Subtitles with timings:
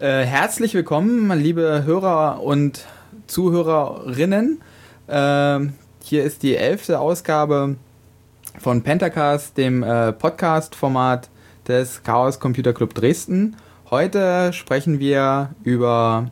[0.00, 2.86] Äh, herzlich willkommen, liebe Hörer und
[3.26, 4.60] Zuhörerinnen.
[5.08, 5.58] Äh,
[6.04, 7.74] hier ist die elfte Ausgabe
[8.60, 11.30] von Pentacast, dem äh, Podcast-Format
[11.66, 13.56] des Chaos Computer Club Dresden.
[13.90, 16.30] Heute sprechen wir über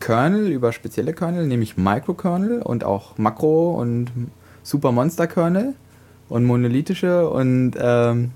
[0.00, 4.10] Kernel, über spezielle Kernel, nämlich Microkernel und auch Makro- und
[4.62, 5.74] Super-Monster-Kernel
[6.30, 8.30] und monolithische und ähm,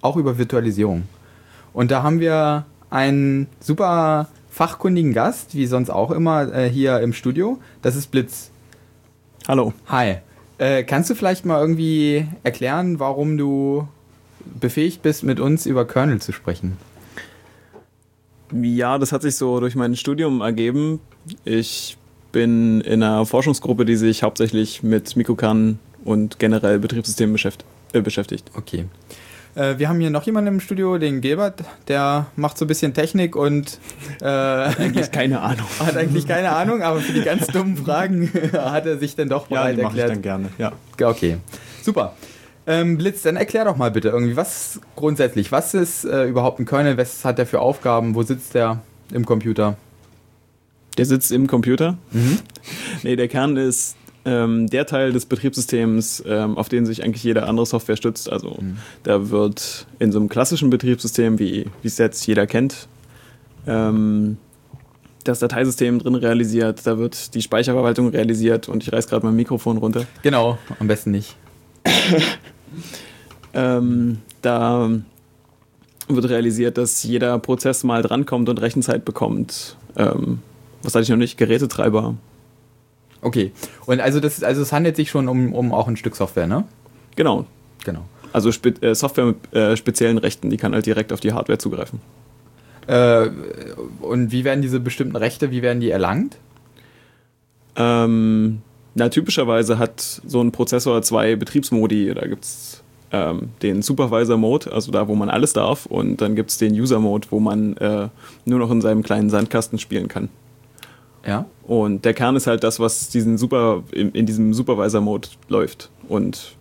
[0.00, 1.02] auch über Virtualisierung.
[1.74, 7.12] Und da haben wir einen super fachkundigen Gast, wie sonst auch immer, äh, hier im
[7.12, 7.58] Studio.
[7.82, 8.50] Das ist Blitz.
[9.48, 9.72] Hallo.
[9.86, 10.16] Hi.
[10.58, 13.88] Äh, kannst du vielleicht mal irgendwie erklären, warum du
[14.60, 16.76] befähigt bist, mit uns über Kernel zu sprechen?
[18.52, 21.00] Ja, das hat sich so durch mein Studium ergeben.
[21.44, 21.96] Ich
[22.30, 27.68] bin in einer Forschungsgruppe, die sich hauptsächlich mit Mikrokernen und generell Betriebssystemen beschäftigt.
[27.92, 28.50] Äh, beschäftigt.
[28.54, 28.86] Okay.
[29.54, 32.92] Äh, wir haben hier noch jemanden im Studio, den Gilbert, der macht so ein bisschen
[32.94, 33.78] Technik und
[34.20, 35.66] äh, eigentlich keine Ahnung.
[35.78, 39.46] Hat eigentlich keine Ahnung, aber für die ganz dummen Fragen hat er sich dann doch
[39.46, 40.08] bereit ja, die erklärt.
[40.08, 40.72] Ich dann gerne, ja.
[41.00, 41.36] Okay,
[41.82, 42.14] super.
[42.66, 46.66] Ähm, Blitz, dann erklär doch mal bitte irgendwie, was grundsätzlich, was ist äh, überhaupt ein
[46.66, 48.80] Kernel, was hat der für Aufgaben, wo sitzt der
[49.12, 49.76] im Computer?
[50.96, 51.98] Der sitzt im Computer?
[52.10, 52.38] Mhm.
[53.02, 57.44] nee, der Kern ist ähm, der Teil des Betriebssystems, ähm, auf den sich eigentlich jede
[57.44, 58.30] andere Software stützt.
[58.30, 58.78] Also mhm.
[59.02, 62.88] da wird in so einem klassischen Betriebssystem, wie es jetzt jeder kennt,
[63.66, 64.38] ähm,
[65.24, 69.78] das Dateisystem drin realisiert, da wird die Speicherverwaltung realisiert und ich reiß gerade mein Mikrofon
[69.78, 70.06] runter.
[70.22, 71.36] Genau, am besten nicht.
[73.54, 74.90] ähm, da
[76.08, 79.76] wird realisiert, dass jeder Prozess mal drankommt und Rechenzeit bekommt.
[79.96, 80.40] Ähm,
[80.82, 81.38] was hatte ich noch nicht?
[81.38, 82.14] Gerätetreiber.
[83.24, 83.52] Okay.
[83.86, 86.64] Und also das also es handelt sich schon um, um auch ein Stück Software, ne?
[87.16, 87.46] Genau.
[87.84, 88.04] Genau.
[88.32, 91.58] Also Spe äh, Software mit äh, speziellen Rechten, die kann halt direkt auf die Hardware
[91.58, 92.00] zugreifen.
[92.86, 93.28] Äh,
[94.00, 96.36] und wie werden diese bestimmten Rechte, wie werden die erlangt?
[97.76, 98.60] Ähm,
[98.94, 102.12] na, typischerweise hat so ein Prozessor zwei Betriebsmodi.
[102.14, 106.50] Da gibt es ähm, den Supervisor-Mode, also da, wo man alles darf, und dann gibt
[106.50, 108.08] es den User-Mode, wo man äh,
[108.44, 110.28] nur noch in seinem kleinen Sandkasten spielen kann.
[111.26, 111.46] Ja.
[111.66, 115.90] Und der Kern ist halt das, was diesen Super, in, in diesem Supervisor-Mode läuft.
[116.08, 116.54] Und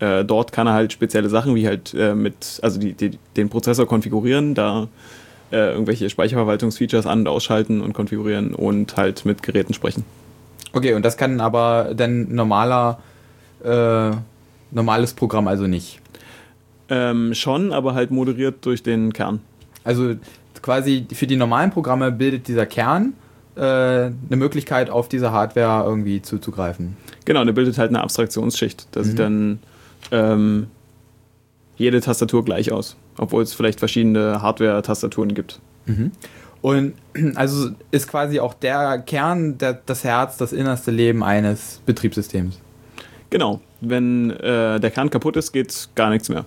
[0.00, 3.48] äh, dort kann er halt spezielle Sachen wie halt äh, mit, also die, die, den
[3.48, 4.88] Prozessor konfigurieren, da
[5.50, 10.04] äh, irgendwelche Speicherverwaltungsfeatures an- und ausschalten und konfigurieren und halt mit Geräten sprechen.
[10.72, 12.98] Okay, und das kann aber dann normaler,
[13.64, 14.10] äh,
[14.70, 16.00] normales Programm also nicht?
[16.88, 19.40] Ähm, schon, aber halt moderiert durch den Kern.
[19.84, 20.14] Also
[20.62, 23.14] quasi für die normalen Programme bildet dieser Kern
[23.60, 26.96] eine Möglichkeit, auf diese Hardware irgendwie zuzugreifen.
[27.24, 28.88] Genau, der bildet halt eine Abstraktionsschicht.
[28.92, 29.04] Da mhm.
[29.04, 29.58] sieht dann
[30.10, 30.66] ähm,
[31.76, 35.60] jede Tastatur gleich aus, obwohl es vielleicht verschiedene Hardware-Tastaturen gibt.
[35.86, 36.12] Mhm.
[36.60, 36.94] Und
[37.34, 42.58] also ist quasi auch der Kern, der, das Herz, das innerste Leben eines Betriebssystems.
[43.30, 43.60] Genau.
[43.80, 46.44] Wenn äh, der Kern kaputt ist, geht gar nichts mehr.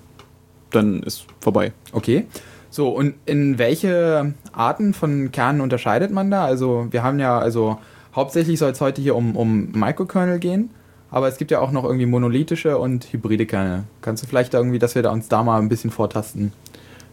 [0.72, 1.74] Dann ist vorbei.
[1.92, 2.26] Okay.
[2.70, 6.46] So, und in welche Arten von Kernen unterscheidet man da?
[6.46, 7.80] Also, wir haben ja, also
[8.16, 10.70] hauptsächlich soll es heute hier um, um Microkernel gehen,
[11.12, 13.84] aber es gibt ja auch noch irgendwie monolithische und hybride Kerne.
[14.02, 16.52] Kannst du vielleicht irgendwie, dass wir da uns da mal ein bisschen vortasten?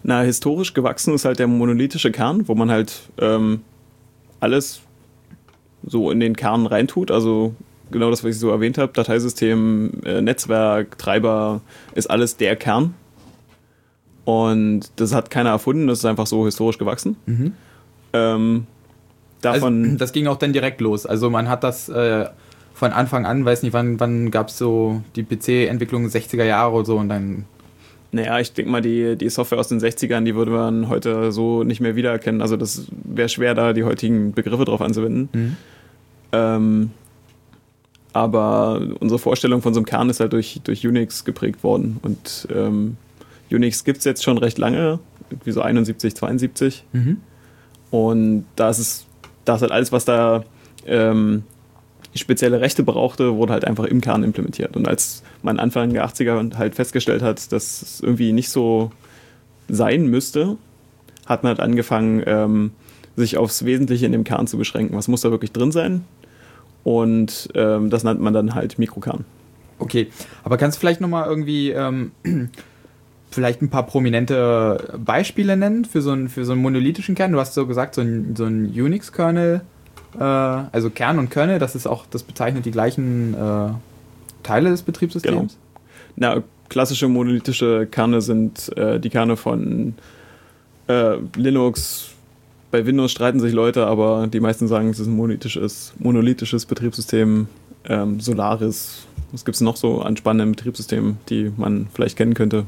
[0.03, 3.60] Na, historisch gewachsen ist halt der monolithische Kern, wo man halt ähm,
[4.41, 4.80] alles
[5.84, 7.10] so in den Kern reintut.
[7.10, 7.54] Also
[7.91, 11.60] genau das, was ich so erwähnt habe, Dateisystem, äh, Netzwerk, Treiber,
[11.94, 12.94] ist alles der Kern.
[14.25, 17.16] Und das hat keiner erfunden, das ist einfach so historisch gewachsen.
[17.27, 17.53] Mhm.
[18.12, 18.66] Ähm,
[19.41, 21.06] davon also, das ging auch dann direkt los.
[21.06, 22.27] Also man hat das äh,
[22.75, 26.84] von Anfang an, weiß nicht, wann, wann gab es so die PC-Entwicklung 60er Jahre oder
[26.84, 27.44] so und dann.
[28.15, 31.65] Naja, ich denke mal, die, die Software aus den 60ern, die würde man heute so
[31.65, 32.43] nicht mehr wiedererkennen.
[32.43, 35.31] Also das wäre schwer, da die heutigen Begriffe drauf anzuwenden.
[35.33, 35.56] Mhm.
[36.33, 36.91] Ähm,
[38.12, 42.00] aber unsere Vorstellung von so einem Kern ist halt durch, durch Unix geprägt worden.
[42.03, 42.99] Und ähm,
[43.52, 44.98] Unix gibt es jetzt schon recht lange,
[45.44, 46.84] wie so 71, 72.
[46.92, 47.18] Mhm.
[47.90, 49.06] Und da ist es,
[49.44, 50.44] da ist halt alles, was da
[50.86, 51.44] ähm,
[52.15, 54.77] spezielle Rechte brauchte, wurde halt einfach im Kern implementiert.
[54.77, 58.91] Und als man Anfang der 80er halt festgestellt hat, dass es irgendwie nicht so
[59.68, 60.56] sein müsste,
[61.27, 62.71] hat man halt angefangen, ähm,
[63.16, 64.97] sich aufs Wesentliche in dem Kern zu beschränken.
[64.97, 66.04] Was muss da wirklich drin sein?
[66.84, 69.24] Und ähm, das nennt man dann halt Mikrokern.
[69.78, 70.09] Okay,
[70.44, 72.12] aber kannst du vielleicht nochmal irgendwie ähm,
[73.34, 77.32] vielleicht ein paar prominente Beispiele nennen für so einen, für so einen monolithischen Kern?
[77.32, 79.62] Du hast so gesagt, so ein, so ein Unix-Kernel,
[80.18, 83.70] äh, also Kern und Kernel, das ist auch, das bezeichnet die gleichen äh,
[84.42, 85.56] Teile des Betriebssystems?
[86.16, 86.34] Genau.
[86.34, 89.94] Na, klassische monolithische Kerne sind äh, die Kerne von
[90.88, 92.10] äh, Linux,
[92.70, 97.46] bei Windows streiten sich Leute, aber die meisten sagen, es ist ein monolithisches, monolithisches Betriebssystem.
[97.84, 102.64] Ähm, Solaris, was gibt es noch so an spannenden Betriebssystemen, die man vielleicht kennen könnte?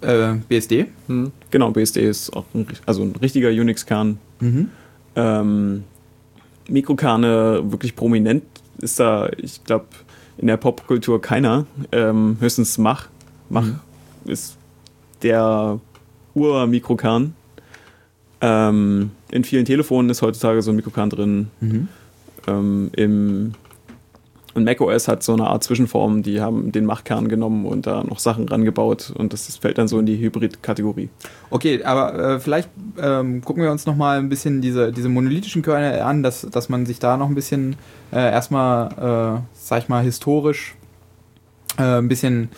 [0.00, 0.86] Äh, BSD?
[1.08, 1.32] Hm.
[1.50, 4.18] Genau, BSD ist auch ein, also ein richtiger Unix-Kern.
[4.40, 4.68] Mhm.
[5.16, 5.84] Ähm,
[6.68, 8.44] Mikrokerne wirklich prominent
[8.80, 9.86] ist da, ich glaube,
[10.36, 11.66] in der Popkultur keiner.
[11.92, 13.08] Ähm, höchstens Mach.
[13.50, 13.80] Mach Mhm.
[14.26, 14.56] ist
[15.22, 15.80] der
[16.34, 17.34] Ur-Mikrokern.
[18.40, 21.50] Ähm, in vielen Telefonen ist heutzutage so ein Mikrokern drin.
[21.60, 21.88] Mhm.
[22.46, 23.52] Ähm, im,
[24.54, 28.18] und macOS hat so eine Art Zwischenform, die haben den Mach-Kern genommen und da noch
[28.18, 31.10] Sachen rangebaut und das, fällt dann so in die Hybrid-Kategorie.
[31.50, 35.62] Okay, aber äh, vielleicht ähm, gucken wir uns noch mal ein bisschen diese, diese monolithischen
[35.62, 37.76] Kerne an, dass, dass man sich da noch ein bisschen
[38.10, 38.88] äh, erstmal,
[39.38, 40.74] äh, sag ich mal, historisch
[41.78, 42.48] äh, ein bisschen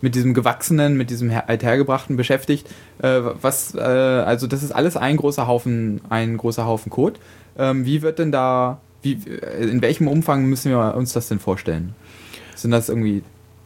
[0.00, 2.68] mit diesem Gewachsenen, mit diesem her Althergebrachten beschäftigt.
[3.02, 7.20] Äh, was, äh, also das ist alles ein großer Haufen, ein großer Haufen Code.
[7.58, 11.38] Ähm, wie wird denn da, wie, äh, in welchem Umfang müssen wir uns das denn
[11.38, 11.94] vorstellen?
[12.54, 13.22] Sind das irgendwie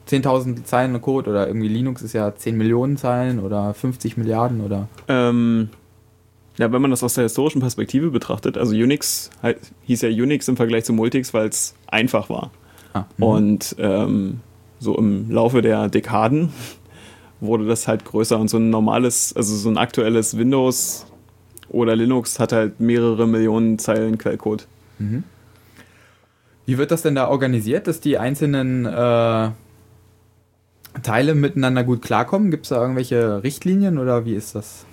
[0.08, 4.88] 10.000 Zeilen Code oder irgendwie Linux ist ja 10 Millionen Zeilen oder 50 Milliarden oder?
[5.08, 5.70] Ähm,
[6.58, 9.30] ja, wenn man das aus der historischen Perspektive betrachtet, also Unix
[9.86, 12.50] hieß ja Unix im Vergleich zu Multics, weil es einfach war.
[12.92, 13.24] Ah, mhm.
[13.24, 14.40] Und ähm,
[14.78, 16.52] so im Laufe der Dekaden
[17.40, 21.06] wurde das halt größer und so ein normales, also so ein aktuelles Windows
[21.70, 24.66] oder Linux hat halt mehrere Millionen Zeilen Quellcode.
[24.98, 25.24] Mhm.
[26.66, 29.50] Wie wird das denn da organisiert, dass die einzelnen äh,
[31.02, 32.50] Teile miteinander gut klarkommen?
[32.50, 34.86] Gibt es da irgendwelche Richtlinien oder wie ist das?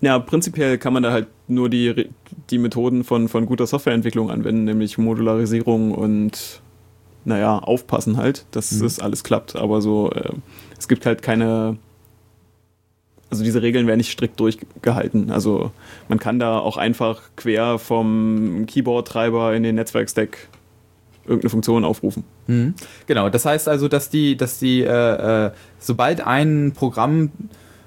[0.00, 2.08] Ja, prinzipiell kann man da halt nur die,
[2.50, 6.62] die Methoden von, von guter Softwareentwicklung anwenden, nämlich Modularisierung und
[7.24, 8.82] naja, aufpassen halt, dass Mhm.
[8.82, 9.56] das alles klappt.
[9.56, 10.32] Aber so, äh,
[10.78, 11.76] es gibt halt keine,
[13.30, 15.30] also diese Regeln werden nicht strikt durchgehalten.
[15.30, 15.70] Also
[16.08, 20.48] man kann da auch einfach quer vom Keyboard-Treiber in den Netzwerkstack
[21.24, 22.24] irgendeine Funktion aufrufen.
[22.48, 22.74] Mhm.
[23.06, 27.30] Genau, das heißt also, dass die, dass die, äh, äh, sobald ein Programmteil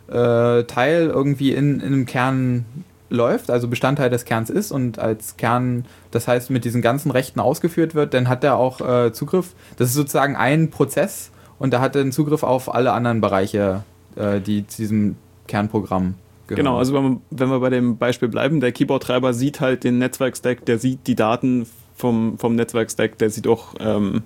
[0.10, 2.66] äh, irgendwie in, in einem Kern
[3.10, 7.40] läuft, also Bestandteil des Kerns ist und als Kern, das heißt mit diesen ganzen Rechten
[7.40, 9.54] ausgeführt wird, dann hat er auch äh, Zugriff.
[9.78, 13.84] Das ist sozusagen ein Prozess und da hat er einen Zugriff auf alle anderen Bereiche,
[14.16, 15.16] äh, die zu diesem
[15.48, 16.16] Kernprogramm
[16.48, 16.66] gehören.
[16.66, 19.98] Genau, also wenn wir, wenn wir bei dem Beispiel bleiben, der Keyboard-Treiber sieht halt den
[19.98, 24.24] Netzwerkstack, der sieht die Daten vom, vom Netzwerkstack, der sieht auch, ähm,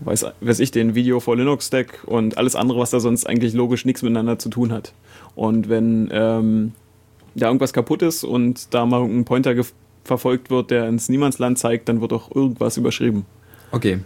[0.00, 3.84] weiß, weiß ich, den Video vor Linux-Stack und alles andere, was da sonst eigentlich logisch
[3.84, 4.92] nichts miteinander zu tun hat.
[5.34, 6.72] Und wenn ähm,
[7.34, 9.54] da irgendwas kaputt ist und da mal ein Pointer
[10.04, 13.26] verfolgt wird, der ins Niemandsland zeigt, dann wird auch irgendwas überschrieben.
[13.72, 13.98] Okay.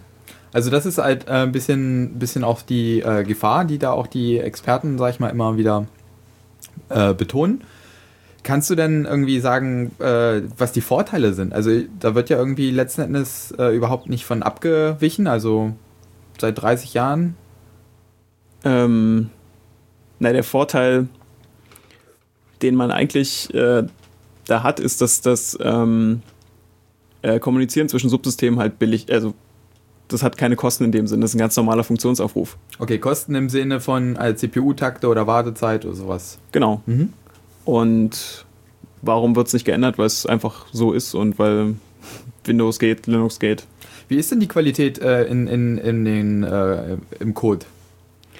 [0.53, 4.07] Also das ist halt äh, ein bisschen, bisschen auch die äh, Gefahr, die da auch
[4.07, 5.87] die Experten, sag ich mal, immer wieder
[6.89, 7.63] äh, betonen.
[8.43, 11.53] Kannst du denn irgendwie sagen, äh, was die Vorteile sind?
[11.53, 15.73] Also da wird ja irgendwie letzten Endes äh, überhaupt nicht von abgewichen, also
[16.39, 17.35] seit 30 Jahren.
[18.63, 19.29] Ähm,
[20.19, 21.07] na, der Vorteil,
[22.61, 23.83] den man eigentlich äh,
[24.47, 26.23] da hat, ist, dass das ähm,
[27.21, 29.35] äh, Kommunizieren zwischen Subsystemen halt billig, also
[30.11, 32.57] das hat keine Kosten in dem Sinne, das ist ein ganz normaler Funktionsaufruf.
[32.79, 36.39] Okay, Kosten im Sinne von äh, CPU-Takte oder Wartezeit oder sowas.
[36.51, 36.81] Genau.
[36.85, 37.13] Mhm.
[37.65, 38.45] Und
[39.01, 39.97] warum wird es nicht geändert?
[39.97, 41.75] Weil es einfach so ist und weil
[42.45, 43.65] Windows geht, Linux geht.
[44.07, 47.65] Wie ist denn die Qualität äh, in, in, in den, äh, im Code?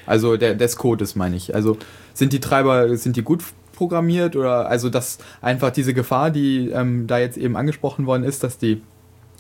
[0.06, 1.56] Also der, des Codes meine ich.
[1.56, 1.78] Also
[2.14, 3.44] sind die Treiber, sind die gut
[3.76, 8.44] programmiert oder also dass einfach diese Gefahr, die ähm, da jetzt eben angesprochen worden ist,
[8.44, 8.82] dass die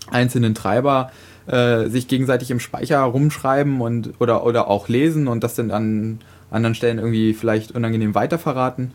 [0.10, 1.12] einzelnen Treiber
[1.48, 6.19] äh, sich gegenseitig im Speicher rumschreiben und oder, oder auch lesen und das dann an
[6.50, 8.91] anderen Stellen irgendwie vielleicht unangenehm weiterverraten.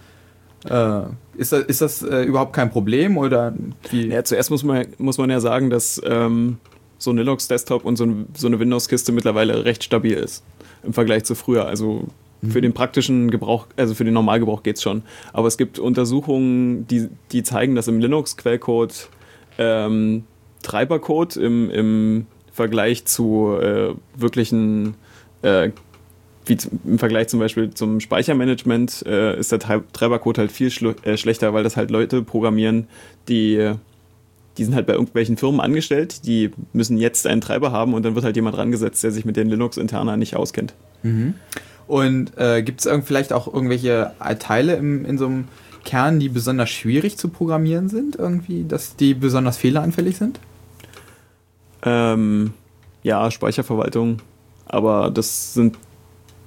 [0.69, 1.03] Äh,
[1.37, 3.55] ist das, ist das äh, überhaupt kein Problem oder
[3.91, 4.09] wie?
[4.09, 6.59] Ja, zuerst muss man, muss man ja sagen, dass ähm,
[6.99, 10.45] so ein Linux-Desktop und so, ein, so eine Windows-Kiste mittlerweile recht stabil ist
[10.83, 11.67] im Vergleich zu früher.
[11.67, 12.07] Also
[12.49, 15.03] für den praktischen Gebrauch, also für den Normalgebrauch geht's schon.
[15.33, 19.09] Aber es gibt Untersuchungen, die, die zeigen, dass im Linux-Quellcode
[19.59, 20.25] ähm,
[20.63, 22.27] Treibercode im, im
[22.57, 24.95] Vergleich zu äh, wirklichen,
[25.43, 25.71] äh,
[26.47, 30.71] wie im Vergleich zum Beispiel zum Speichermanagement, äh, ist der Treib Treibercode halt viel
[31.03, 32.87] äh, schlechter, weil das halt Leute programmieren,
[33.29, 33.73] die,
[34.57, 38.15] die sind halt bei irgendwelchen Firmen angestellt, die müssen jetzt einen Treiber haben und dann
[38.15, 40.73] wird halt jemand rangesetzt, der sich mit den Linux-Interna nicht auskennt.
[41.03, 41.35] Mhm.
[41.87, 45.45] Und äh, gibt es vielleicht auch irgendwelche Teile im, in so einem
[45.85, 50.41] Kern, die besonders schwierig zu programmieren sind, irgendwie, dass die besonders fehleranfällig sind?
[51.87, 52.53] Ähm,
[53.03, 54.19] ja, Speicherverwaltung,
[54.67, 55.79] aber das sind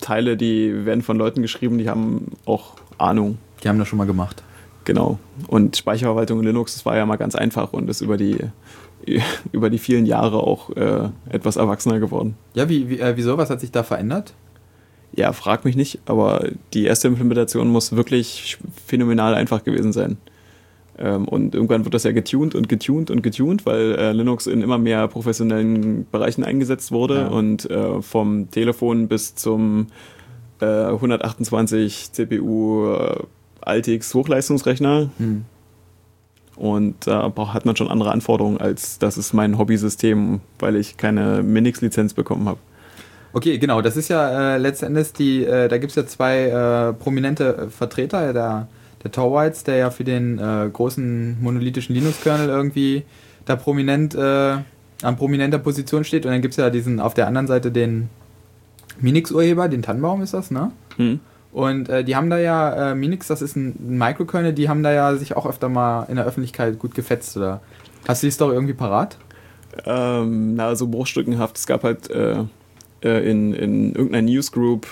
[0.02, 3.38] Teile, die werden von Leuten geschrieben, die haben auch Ahnung.
[3.64, 4.44] Die haben das schon mal gemacht.
[4.86, 5.20] genau.
[5.48, 8.38] Und Speicherverwaltung in Linux, das war ja mal ganz einfach und ist über die,
[9.52, 12.36] über die vielen Jahre auch äh, etwas erwachsener geworden.
[12.54, 13.38] Ja, wie, wie, äh, wieso?
[13.38, 14.34] Was hat sich da verändert?
[15.14, 20.18] Ja, frag mich nicht, aber die erste Implementation muss wirklich phänomenal einfach gewesen sein.
[21.02, 24.62] Ähm, und irgendwann wird das ja getuned und getuned und getuned, weil äh, Linux in
[24.62, 27.28] immer mehr professionellen Bereichen eingesetzt wurde ja.
[27.28, 29.88] und äh, vom Telefon bis zum
[30.60, 33.24] äh, 128 CPU äh,
[33.62, 35.10] Altix Hochleistungsrechner.
[35.18, 35.46] Hm.
[36.58, 41.42] Und da hat man schon andere Anforderungen, als das ist mein Hobbysystem, weil ich keine
[41.42, 42.60] Minix-Lizenz bekommen habe.
[43.32, 47.70] Okay, genau, das ist ja äh, letztendlich die, äh, da gibt es ja zwei prominente
[47.70, 48.68] Vertreter, der,
[49.04, 53.04] der Torvalds, der ja für den äh, großen monolithischen Linux-Kernel irgendwie
[53.46, 54.58] da prominent äh,
[55.02, 56.26] an prominenter Position steht.
[56.26, 58.10] Und dann gibt es ja diesen auf der anderen Seite den
[59.00, 60.72] Minix-Urheber, den Tannenbaum ist das, ne?
[60.98, 61.20] Mhm.
[61.52, 64.84] Und äh, die haben da ja, äh, Minix, das ist ein, ein Microkernel, die haben
[64.84, 67.62] da ja sich auch öfter mal in der Öffentlichkeit gut gefetzt, oder?
[68.08, 69.18] Hast du die Story irgendwie parat?
[69.86, 71.58] Ähm, na, so bruchstückenhaft.
[71.58, 72.44] Es gab halt äh,
[73.04, 74.88] äh, in, in irgendeiner Newsgroup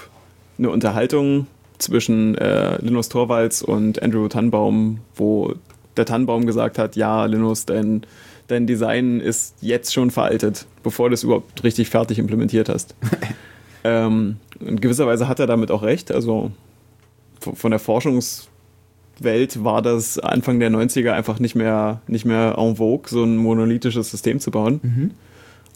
[0.57, 1.47] eine Unterhaltung
[1.77, 5.53] zwischen äh, Linus Torvalds und Andrew Tannenbaum, wo
[5.95, 8.01] der Tannenbaum gesagt hat, ja, Linus, dein,
[8.47, 12.95] dein Design ist jetzt schon veraltet, bevor du es überhaupt richtig fertig implementiert hast.
[13.83, 16.11] Ähm, in gewisser Weise hat er damit auch recht.
[16.11, 16.51] Also
[17.39, 18.49] von der Forschungswelt
[19.63, 24.11] war das Anfang der 90er einfach nicht mehr, nicht mehr en vogue, so ein monolithisches
[24.11, 24.79] System zu bauen.
[24.83, 25.11] Mhm.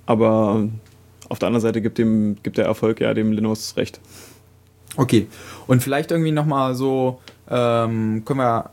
[0.06, 0.68] Aber
[1.30, 4.02] auf der anderen Seite gibt, dem, gibt der Erfolg ja dem Linux recht.
[4.98, 5.28] Okay.
[5.68, 7.20] Und vielleicht irgendwie nochmal so,
[7.50, 8.72] ähm, können wir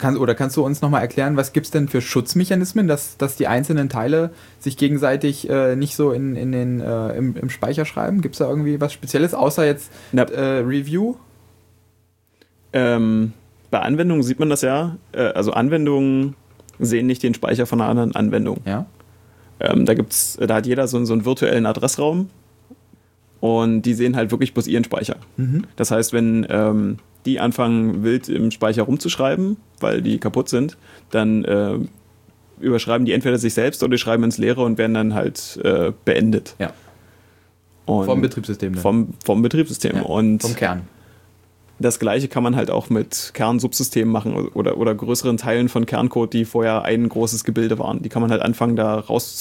[0.00, 3.36] kann, oder kannst du uns nochmal erklären, was gibt es denn für Schutzmechanismen, dass, dass
[3.36, 7.84] die einzelnen Teile sich gegenseitig äh, nicht so in, in den, äh, im, im Speicher
[7.84, 8.20] schreiben?
[8.20, 11.14] Gibt es da irgendwie was Spezielles, außer jetzt äh, Review?
[12.72, 13.32] Ähm,
[13.70, 14.96] bei Anwendungen sieht man das ja.
[15.12, 16.34] Äh, also Anwendungen
[16.78, 18.58] sehen nicht den Speicher von einer anderen Anwendung.
[18.64, 18.86] Ja.
[19.60, 22.30] Ähm, da, gibt's, da hat jeder so, so einen virtuellen Adressraum
[23.40, 25.16] und die sehen halt wirklich bloß ihren Speicher.
[25.36, 25.64] Mhm.
[25.76, 30.76] Das heißt, wenn ähm, die anfangen wild im Speicher rumzuschreiben, weil die kaputt sind,
[31.10, 31.78] dann äh,
[32.60, 35.92] überschreiben die entweder sich selbst oder die schreiben ins Leere und werden dann halt äh,
[36.04, 36.54] beendet.
[36.58, 36.72] Ja.
[37.86, 38.74] Und vom Betriebssystem.
[38.74, 39.96] Vom, vom Betriebssystem.
[39.96, 40.82] Ja, und vom Kern.
[41.78, 46.34] Das gleiche kann man halt auch mit Kernsubsystemen machen oder, oder größeren Teilen von Kerncode,
[46.34, 48.02] die vorher ein großes Gebilde waren.
[48.02, 49.38] Die kann man halt anfangen, da raus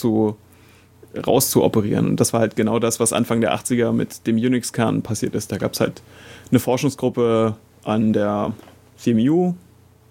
[1.13, 2.07] zu, raus zu operieren.
[2.07, 5.51] Und das war halt genau das, was Anfang der 80er mit dem Unix-Kern passiert ist.
[5.51, 6.01] Da gab es halt
[6.49, 8.53] eine Forschungsgruppe an der
[8.97, 9.53] CMU,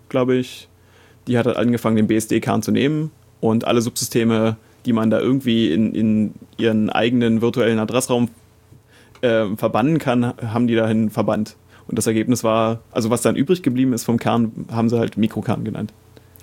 [0.08, 0.68] glaube ich,
[1.26, 5.72] die hat halt angefangen, den BSD-Kern zu nehmen und alle Subsysteme, die man da irgendwie
[5.72, 8.30] in, in ihren eigenen virtuellen Adressraum
[9.20, 11.56] äh, verbannen kann, haben die dahin verbannt.
[11.86, 15.16] Und das Ergebnis war, also was dann übrig geblieben ist vom Kern, haben sie halt
[15.16, 15.92] Mikrokern genannt.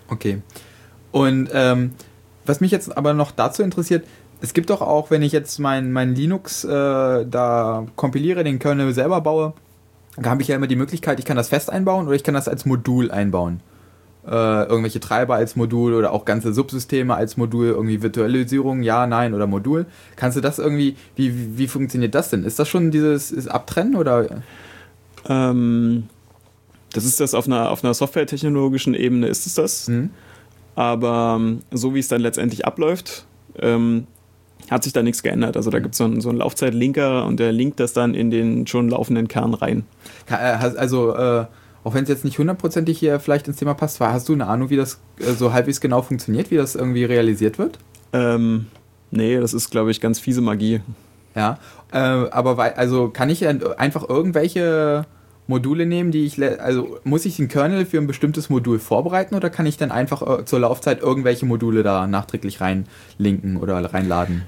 [0.07, 0.41] Okay.
[1.11, 1.93] Und ähm,
[2.45, 4.05] was mich jetzt aber noch dazu interessiert,
[4.41, 8.93] es gibt doch auch, wenn ich jetzt mein, mein Linux äh, da kompiliere, den Kernel
[8.93, 9.53] selber baue,
[10.17, 12.33] da habe ich ja immer die Möglichkeit, ich kann das fest einbauen oder ich kann
[12.33, 13.59] das als Modul einbauen.
[14.25, 19.33] Äh, irgendwelche Treiber als Modul oder auch ganze Subsysteme als Modul, irgendwie Virtualisierung, ja, nein
[19.33, 19.85] oder Modul.
[20.15, 22.43] Kannst du das irgendwie, wie, wie, funktioniert das denn?
[22.43, 24.41] Ist das schon dieses Abtrennen oder?
[25.29, 26.09] Ähm,
[26.91, 29.87] das ist das auf einer, auf einer softwaretechnologischen Ebene, ist es das.
[29.89, 30.09] Mhm.
[30.75, 33.25] Aber ähm, so wie es dann letztendlich abläuft,
[33.59, 34.07] ähm,
[34.71, 35.57] hat sich da nichts geändert.
[35.57, 38.31] Also da gibt es so einen, so einen Laufzeitlinker und der linkt das dann in
[38.31, 39.83] den schon laufenden Kern rein.
[40.29, 41.45] Äh, also, äh,
[41.83, 44.69] auch wenn es jetzt nicht hundertprozentig hier vielleicht ins Thema passt, hast du eine Ahnung,
[44.69, 47.77] wie das äh, so halbwegs genau funktioniert, wie das irgendwie realisiert wird?
[48.11, 48.67] Ähm,
[49.11, 50.81] nee, das ist, glaube ich, ganz fiese Magie.
[51.35, 51.59] Ja,
[51.91, 55.05] äh, aber also kann ich einfach irgendwelche
[55.47, 59.49] Module nehmen, die ich, also muss ich den Kernel für ein bestimmtes Modul vorbereiten oder
[59.49, 64.43] kann ich dann einfach äh, zur Laufzeit irgendwelche Module da nachträglich reinlinken oder reinladen?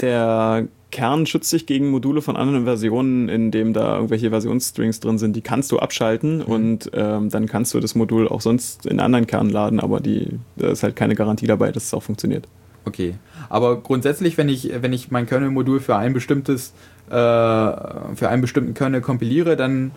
[0.00, 5.36] Der Kern schützt sich gegen Module von anderen Versionen, indem da irgendwelche Versionsstrings drin sind.
[5.36, 6.44] Die kannst du abschalten mhm.
[6.44, 10.38] und ähm, dann kannst du das Modul auch sonst in anderen Kernen laden, aber die,
[10.56, 12.46] da ist halt keine Garantie dabei, dass es auch funktioniert.
[12.86, 13.16] Okay.
[13.48, 16.72] Aber grundsätzlich, wenn ich, wenn ich mein Kernel-Modul für ein bestimmtes,
[17.08, 19.90] äh, für einen bestimmten Kernel kompiliere, dann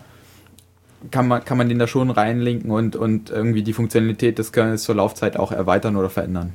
[1.10, 4.82] kann man, kann man den da schon reinlinken und, und irgendwie die Funktionalität des Kernels
[4.82, 6.52] zur Laufzeit auch erweitern oder verändern.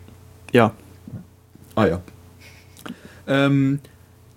[0.51, 0.73] Ja.
[1.73, 2.01] Ah ja.
[3.27, 3.79] Ähm,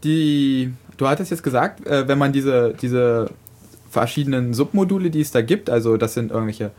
[0.04, 3.30] die, du hattest jetzt gesagt, äh, wenn man diese, diese
[3.90, 6.70] verschiedenen Submodule, die es da gibt, also das sind irgendwelche,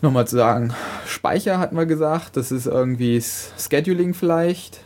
[0.00, 0.74] nochmal zu sagen,
[1.06, 3.22] Speicher hatten wir gesagt, das ist irgendwie
[3.58, 4.80] Scheduling vielleicht.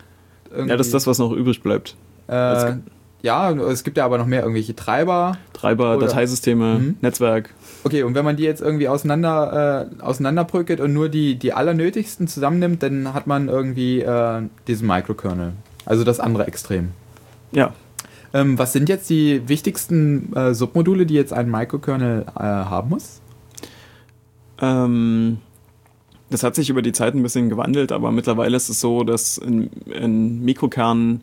[0.51, 1.97] Irgendwie, ja, das ist das, was noch übrig bleibt.
[2.29, 2.75] Äh,
[3.23, 5.39] ja, es gibt ja aber noch mehr irgendwelche Treiber.
[5.53, 6.97] Treiber, Dateisysteme, mhm.
[7.01, 7.51] Netzwerk.
[7.83, 12.29] Okay, und wenn man die jetzt irgendwie auseinander, äh, auseinanderbrückelt und nur die, die allernötigsten
[12.29, 15.55] zusammennimmt, dann hat man irgendwie äh, diesen Microkernel.
[15.87, 16.91] Also das andere Extrem.
[17.53, 17.73] Ja.
[18.35, 23.23] Ähm, was sind jetzt die wichtigsten äh, Submodule, die jetzt ein Microkernel äh, haben muss?
[24.61, 25.39] Ähm,
[26.29, 29.39] das hat sich über die Zeit ein bisschen gewandelt, aber mittlerweile ist es so, dass
[29.39, 31.23] ein, ein Mikrokern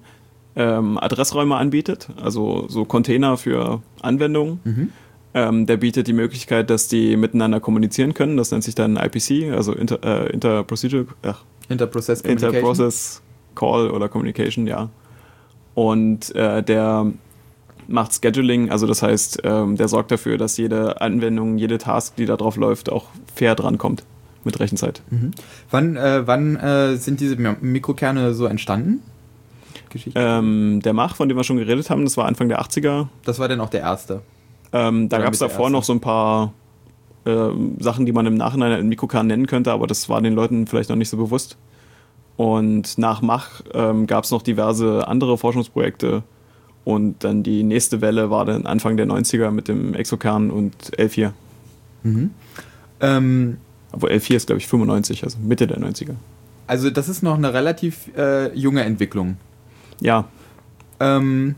[0.56, 4.60] ähm, Adressräume anbietet, also so Container für Anwendungen.
[4.64, 4.90] Mhm.
[5.36, 8.38] Ähm, der bietet die Möglichkeit, dass die miteinander kommunizieren können.
[8.38, 12.56] Das nennt sich dann IPC, also Inter, äh, Interprocedural, ach, Interprocess Communication.
[12.56, 13.22] Interprocess
[13.56, 14.90] Call oder Communication, ja.
[15.76, 17.08] Und äh, der
[17.88, 22.26] macht Scheduling, also das heißt, ähm, der sorgt dafür, dass jede Anwendung, jede Task, die
[22.26, 23.06] da drauf läuft, auch
[23.36, 24.04] fair drankommt
[24.46, 25.02] mit Rechenzeit.
[25.10, 25.32] Mhm.
[25.72, 29.02] Wann, äh, wann äh, sind diese Mi- Mikrokerne so entstanden?
[29.90, 30.20] Geschichte.
[30.20, 33.08] Ähm, der Mach, von dem wir schon geredet haben, das war Anfang der 80er.
[33.26, 34.22] das war dann auch der erste.
[34.72, 36.54] Ähm, da gab es davor noch so ein paar
[37.26, 40.68] ähm, Sachen, die man im Nachhinein einen Mikrokern nennen könnte, aber das war den Leuten
[40.68, 41.58] vielleicht noch nicht so bewusst.
[42.36, 46.24] Und nach Mach ähm, gab es noch diverse andere Forschungsprojekte.
[46.84, 51.32] Und dann die nächste Welle war dann Anfang der 90er mit dem Exokern und L4.
[52.04, 52.32] Mhm.
[53.00, 53.58] Ähm,
[53.92, 56.16] Obwohl L4 ist, glaube ich, 95, also Mitte der 90er.
[56.68, 59.38] also das ist noch eine relativ äh, junge Entwicklung.
[60.02, 60.26] Ja,
[61.00, 61.56] Ähm,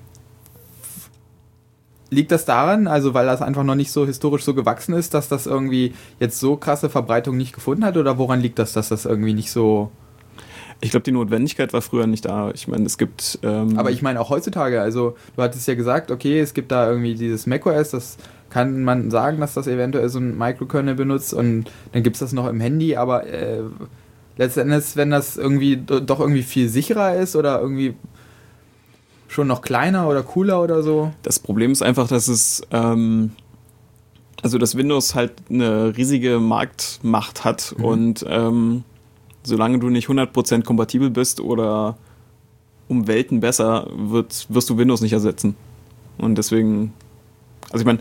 [2.09, 5.27] liegt das daran, also weil das einfach noch nicht so historisch so gewachsen ist, dass
[5.27, 7.97] das irgendwie jetzt so krasse Verbreitung nicht gefunden hat?
[7.97, 9.91] Oder woran liegt das, dass das irgendwie nicht so...
[10.81, 12.51] ich glaube, die Notwendigkeit war früher nicht da.
[12.53, 13.39] Ich meine, es gibt.
[13.43, 16.89] Ähm, Aber ich meine auch heutzutage, also du hattest ja gesagt, okay, es gibt da
[16.89, 18.17] irgendwie dieses macOS, das
[18.49, 22.33] kann man sagen, dass das eventuell so ein Microkernel benutzt und dann gibt es das
[22.33, 23.61] noch im Handy, aber äh,
[24.37, 27.95] letztendlich, wenn das irgendwie do- doch irgendwie viel sicherer ist oder irgendwie
[29.27, 31.11] schon noch kleiner oder cooler oder so.
[31.23, 33.31] Das Problem ist einfach, dass es, ähm,
[34.41, 37.83] also dass Windows halt eine riesige Marktmacht hat Mhm.
[37.85, 38.83] und ähm,
[39.45, 41.97] solange du nicht 100% kompatibel bist oder
[42.87, 45.55] um Welten besser, wird, wirst du Windows nicht ersetzen.
[46.17, 46.93] Und deswegen,
[47.69, 47.99] also ich meine,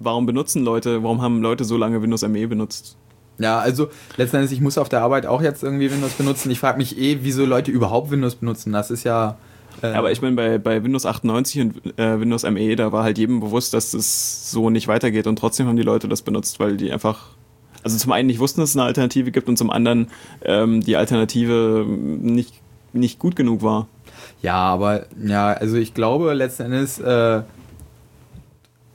[0.00, 2.96] warum benutzen Leute, warum haben Leute so lange Windows ME benutzt?
[3.38, 6.50] Ja, also letztendlich, ich muss auf der Arbeit auch jetzt irgendwie Windows benutzen.
[6.50, 8.72] Ich frage mich eh, wieso Leute überhaupt Windows benutzen.
[8.72, 9.36] Das ist ja.
[9.82, 13.18] äh, Aber ich meine, bei, bei Windows 98 und äh, Windows ME, da war halt
[13.18, 16.76] jedem bewusst, dass es so nicht weitergeht und trotzdem haben die Leute das benutzt, weil
[16.76, 17.30] die einfach,
[17.84, 20.08] also zum einen nicht wussten, dass es eine Alternative gibt und zum anderen
[20.42, 22.60] ähm, die Alternative nicht,
[22.92, 23.86] nicht gut genug war.
[24.42, 27.42] Ja, aber ja, also ich glaube letzten Endes, äh,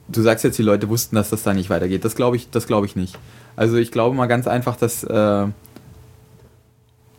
[0.08, 2.04] du sagst jetzt, die Leute wussten, dass das da nicht weitergeht.
[2.04, 3.16] Das glaube ich, das ich nicht.
[3.56, 5.46] Also ich glaube mal ganz einfach, dass, äh,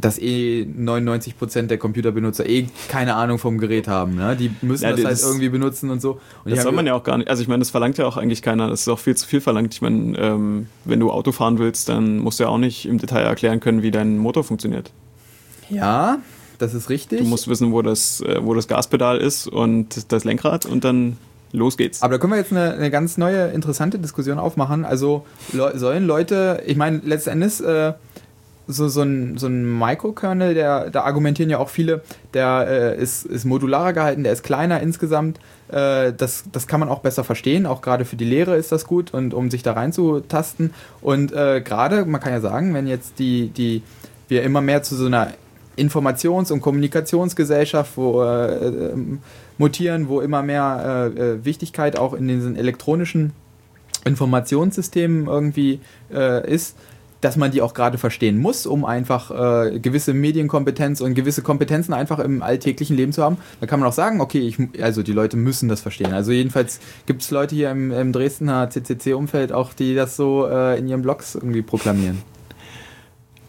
[0.01, 4.15] dass eh 99% der Computerbenutzer eh keine Ahnung vom Gerät haben.
[4.15, 4.35] Ne?
[4.35, 6.19] Die müssen Ja, das halt das- irgendwie benutzen und so.
[6.43, 8.17] Und Das soll man ja auch gar nicht, also ich meine, das verlangt ja auch
[8.17, 9.73] eigentlich keiner, das ist auch viel zu viel verlangt.
[9.73, 12.97] Ich meine, ähm, wenn du Auto fahren willst, dann musst du ja auch nicht im
[12.97, 14.91] Detail erklären können, wie dein Motor funktioniert.
[15.69, 16.19] Ja,
[16.57, 17.19] das ist richtig.
[17.19, 21.17] Du musst wissen, wo das, äh, wo das Gaspedal ist und das Lenkrad und dann
[21.53, 22.01] los geht's.
[22.01, 24.85] Aber da können wir jetzt eine, eine ganz neue, interessante Diskussion aufmachen.
[24.85, 27.93] Also le sollen Leute, ich meine, letzten Endes, äh,
[28.71, 32.01] so, so ein, so ein Microkernel, der, da argumentieren ja auch viele,
[32.33, 35.39] der äh, ist, ist modularer gehalten, der ist kleiner insgesamt.
[35.69, 38.85] Äh, das, das kann man auch besser verstehen, auch gerade für die Lehre ist das
[38.85, 40.73] gut und um sich da reinzutasten.
[41.01, 43.83] Und äh, gerade, man kann ja sagen, wenn jetzt die, die
[44.27, 45.33] wir immer mehr zu so einer
[45.77, 49.19] Informations- und Kommunikationsgesellschaft wo, äh, ähm,
[49.57, 53.33] mutieren, wo immer mehr äh, äh, Wichtigkeit auch in diesen elektronischen
[54.05, 55.79] Informationssystemen irgendwie
[56.11, 56.75] äh, ist,
[57.21, 61.93] dass man die auch gerade verstehen muss, um einfach äh, gewisse Medienkompetenz und gewisse Kompetenzen
[61.93, 63.37] einfach im alltäglichen Leben zu haben.
[63.59, 66.13] Da kann man auch sagen, okay, ich, also die Leute müssen das verstehen.
[66.13, 70.77] Also jedenfalls gibt es Leute hier im, im Dresdner CCC-Umfeld auch, die das so äh,
[70.79, 72.19] in ihren Blogs irgendwie proklamieren.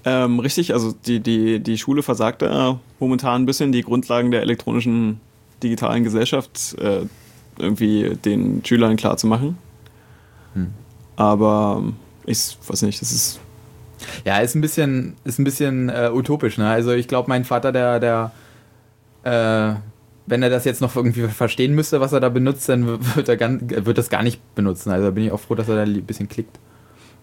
[0.05, 4.43] Ähm, richtig, also die, die, die Schule versagt da momentan ein bisschen, die Grundlagen der
[4.43, 5.21] elektronischen
[5.63, 7.07] digitalen Gesellschaft äh,
[7.59, 9.57] irgendwie den Schülern klar zu machen.
[10.55, 10.69] Hm.
[11.17, 13.41] Aber ähm, ich weiß nicht, das ist.
[14.25, 16.59] Ja, ist ein bisschen, ist ein bisschen äh, utopisch.
[16.59, 16.69] Ne?
[16.69, 18.33] Also ich glaube, mein Vater, der, der,
[19.25, 19.75] äh,
[20.27, 22.87] wenn er das jetzt noch irgendwie verstehen müsste, was er da benutzt, dann
[23.17, 24.91] wird er ganz, wird das gar nicht benutzen.
[24.91, 26.59] Also da bin ich auch froh, dass er da ein bisschen klickt.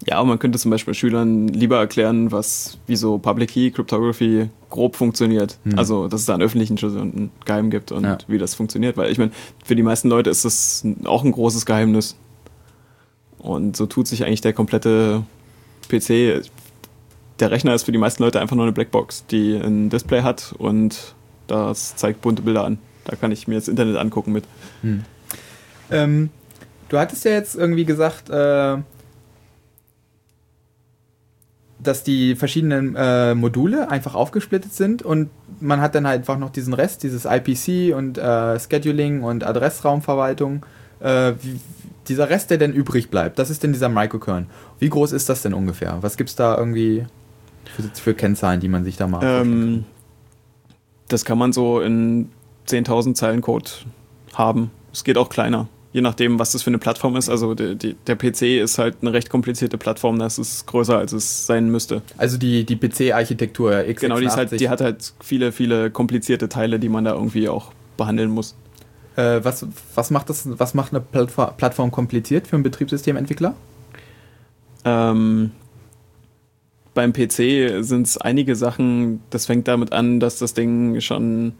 [0.07, 4.95] Ja, man könnte zum Beispiel Schülern lieber erklären, was, wie so Public Key Cryptography grob
[4.95, 5.57] funktioniert.
[5.65, 5.77] Hm.
[5.77, 8.17] Also, dass es da einen öffentlichen Schlüssel und einen Geheim gibt und Ja.
[8.27, 8.95] wie das funktioniert.
[8.95, 9.31] Weil ich meine,
[9.65, 12.15] für die meisten Leute ist das auch ein großes Geheimnis.
[13.39, 15.23] Und so tut sich eigentlich der komplette
[15.89, 16.43] PC.
[17.39, 20.53] Der Rechner ist für die meisten Leute einfach nur eine Blackbox, die ein Display hat
[20.57, 21.15] und
[21.47, 22.79] das zeigt bunte Bilder an.
[23.05, 24.43] Da kann ich mir das Internet angucken mit.
[25.89, 26.29] Ähm,
[26.89, 28.77] du hattest ja jetzt irgendwie gesagt, äh,
[31.81, 35.29] dass die verschiedenen äh, Module einfach aufgesplittet sind und
[35.61, 40.65] man hat dann halt einfach noch diesen Rest, dieses IPC und äh, Scheduling und Adressraumverwaltung.
[40.99, 41.59] Äh, wie,
[42.09, 44.47] dieser Rest, der denn übrig bleibt, das ist denn dieser Microkern.
[44.79, 45.99] Wie groß ist das denn ungefähr?
[46.01, 47.05] Was gibt es da irgendwie
[47.65, 49.23] für, für, Kennzahlen, die man sich da macht?
[49.25, 49.85] Ähm,
[51.07, 52.29] das kann man so in
[52.67, 53.69] 10.000 Zeilen Code
[54.33, 54.71] haben.
[54.91, 57.29] Es geht auch kleiner je nachdem, was das für eine Plattform ist.
[57.29, 61.13] Also die, die, der PC ist halt eine recht komplizierte Plattform, das ist größer, als
[61.13, 62.01] es sein müsste.
[62.17, 63.99] Also die, die PC-Architektur x86.
[63.99, 67.71] Genau, die, halt, die hat halt viele, viele komplizierte Teile, die man da irgendwie auch
[67.97, 68.55] behandeln muss.
[69.15, 73.55] Äh, was, was, macht das, was macht eine Plattform, Plattform kompliziert für einen Betriebssystementwickler?
[74.85, 75.51] Ähm,
[76.93, 81.53] beim PC sind es einige Sachen, das fängt damit an, dass das Ding schon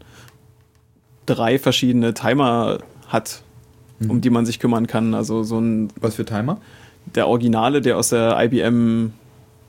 [1.25, 3.43] drei verschiedene Timer hat
[3.99, 4.11] mhm.
[4.11, 5.13] um die man sich kümmern kann.
[5.13, 5.89] Also so ein.
[5.99, 6.59] Was für Timer?
[7.15, 9.13] Der Originale, der aus der IBM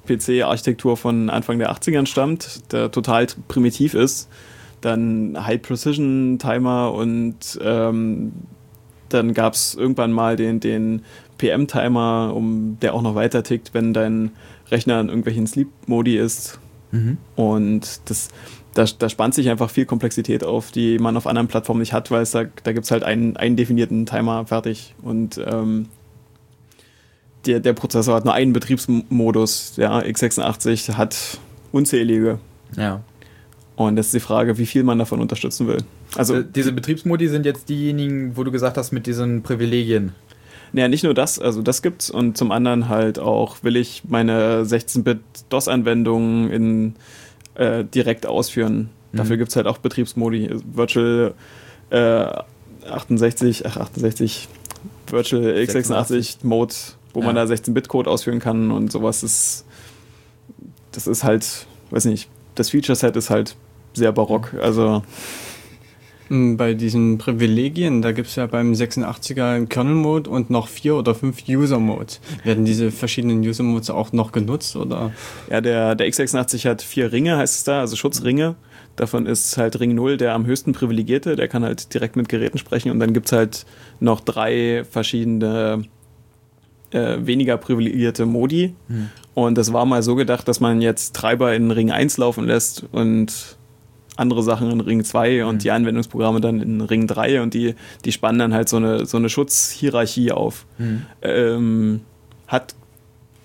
[0.07, 4.29] PC-Architektur von Anfang der 80ern stammt, der total primitiv ist.
[4.81, 8.33] Dann High Precision Timer und ähm,
[9.09, 11.03] dann gab es irgendwann mal den, den
[11.39, 14.31] PM-Timer, um, der auch noch weiter tickt, wenn dein
[14.71, 16.59] Rechner in irgendwelchen Sleep-Modi ist.
[16.93, 17.19] Mhm.
[17.37, 18.29] Und das,
[18.75, 22.11] da, da spannt sich einfach viel Komplexität auf, die man auf anderen Plattformen nicht hat,
[22.11, 25.87] weil es da, da gibt es halt einen, einen definierten Timer fertig und ähm,
[27.47, 31.39] der, der Prozessor hat nur einen Betriebsmodus, ja, x86 hat
[31.73, 32.39] unzählige.
[32.77, 33.03] Ja.
[33.77, 35.79] Und das ist die Frage, wie viel man davon unterstützen will.
[36.15, 40.13] Also äh, diese Betriebsmodi sind jetzt diejenigen, wo du gesagt hast, mit diesen Privilegien.
[40.73, 44.63] Naja, nicht nur das, also das gibt's und zum anderen halt auch, will ich meine
[44.63, 46.95] 16-Bit DOS-Anwendungen in
[47.55, 48.91] äh, direkt ausführen.
[49.13, 49.17] Mhm.
[49.17, 50.51] Dafür gibt es halt auch Betriebsmodi.
[50.73, 51.35] Virtual
[51.91, 52.27] äh,
[52.89, 54.49] 68, ach 68,
[55.09, 56.75] Virtual x86 Mode,
[57.13, 57.27] wo ja.
[57.27, 59.65] man da 16-Bit-Code ausführen kann und sowas ist.
[60.93, 63.57] Das ist halt, weiß nicht, das Feature-Set ist halt
[63.95, 64.55] sehr barock.
[64.61, 65.03] Also
[66.31, 71.13] bei diesen Privilegien, da gibt es ja beim 86er einen Kernel-Mode und noch vier oder
[71.13, 72.21] fünf User-Modes.
[72.45, 74.77] Werden diese verschiedenen User-Modes auch noch genutzt?
[74.77, 75.11] Oder?
[75.51, 78.55] Ja, der, der x86 hat vier Ringe, heißt es da, also Schutzringe.
[78.95, 82.59] Davon ist halt Ring 0 der am höchsten privilegierte, der kann halt direkt mit Geräten
[82.59, 83.67] sprechen und dann gibt es halt
[83.99, 85.83] noch drei verschiedene
[86.93, 88.75] äh, weniger privilegierte Modi.
[88.87, 89.11] Hm.
[89.35, 92.85] Und das war mal so gedacht, dass man jetzt Treiber in Ring 1 laufen lässt
[92.93, 93.57] und
[94.21, 95.59] andere Sachen in Ring 2 und mhm.
[95.59, 99.17] die Anwendungsprogramme dann in Ring 3 und die, die spannen dann halt so eine, so
[99.17, 100.67] eine Schutzhierarchie auf.
[100.79, 101.07] Mhm.
[101.23, 102.01] Ähm,
[102.47, 102.75] hat,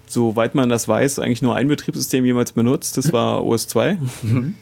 [0.08, 3.98] soweit man das weiß, eigentlich nur ein Betriebssystem jemals benutzt, das war OS 2.
[4.22, 4.56] Mhm.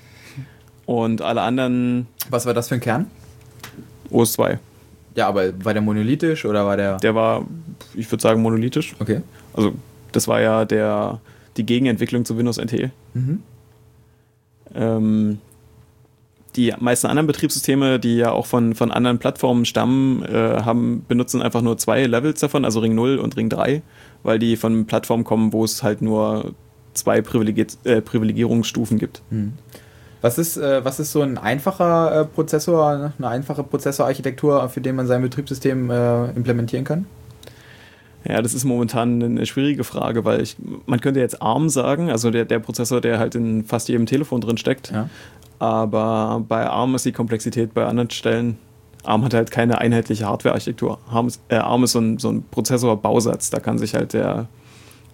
[0.86, 2.08] Und alle anderen.
[2.30, 3.08] Was war das für ein Kern?
[4.10, 4.60] OS 2.
[5.16, 6.98] Ja, aber war der monolithisch oder war der.
[6.98, 7.46] Der war,
[7.94, 8.96] ich würde sagen, monolithisch.
[9.00, 9.22] Okay.
[9.54, 9.74] Also,
[10.12, 11.20] das war ja der,
[11.58, 12.92] die Gegenentwicklung zu Windows NT.
[13.14, 13.44] Mhm.
[14.76, 15.40] Ähm,
[16.56, 21.42] die meisten anderen Betriebssysteme, die ja auch von, von anderen Plattformen stammen, äh, haben, benutzen
[21.42, 23.82] einfach nur zwei Levels davon, also Ring 0 und Ring 3,
[24.24, 26.54] weil die von Plattformen kommen, wo es halt nur
[26.94, 29.22] zwei Privilegier äh, Privilegierungsstufen gibt.
[29.30, 29.54] Hm.
[30.22, 34.96] Was ist, äh, was ist so ein einfacher äh, Prozessor, eine einfache Prozessorarchitektur, für den
[34.96, 37.06] man sein Betriebssystem äh, implementieren kann?
[38.26, 42.32] Ja, das ist momentan eine schwierige Frage, weil ich, man könnte jetzt ARM sagen, also
[42.32, 44.92] der, der Prozessor, der halt in fast jedem Telefon drin steckt.
[44.92, 45.10] Ja.
[45.60, 48.58] Aber bei ARM ist die Komplexität bei anderen Stellen.
[49.04, 51.00] ARM hat halt keine einheitliche Hardware-Architektur.
[51.10, 53.50] ARM, ist, äh, ARM ist so ein, so ein Prozessor-Bausatz.
[53.50, 54.48] Da kann sich halt der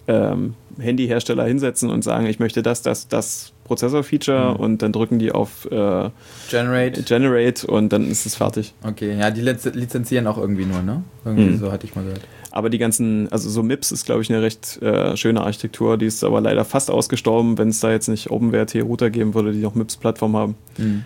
[0.08, 4.56] ähm, Handyhersteller hinsetzen und sagen, ich möchte das, das, das Prozessor-Feature mhm.
[4.56, 6.10] und dann drücken die auf äh,
[6.50, 7.02] Generate.
[7.02, 8.74] Generate und dann ist es fertig.
[8.82, 11.04] Okay, ja, die lizenzieren auch irgendwie nur, ne?
[11.24, 11.58] Irgendwie mhm.
[11.58, 12.22] so hatte ich mal gehört.
[12.52, 15.96] Aber die ganzen, also so MIPS ist, glaube ich, eine recht äh, schöne Architektur.
[15.96, 19.60] Die ist aber leider fast ausgestorben, wenn es da jetzt nicht OpenWrt-Router geben würde, die
[19.60, 20.54] noch MIPS-Plattform haben.
[20.76, 21.04] Mhm.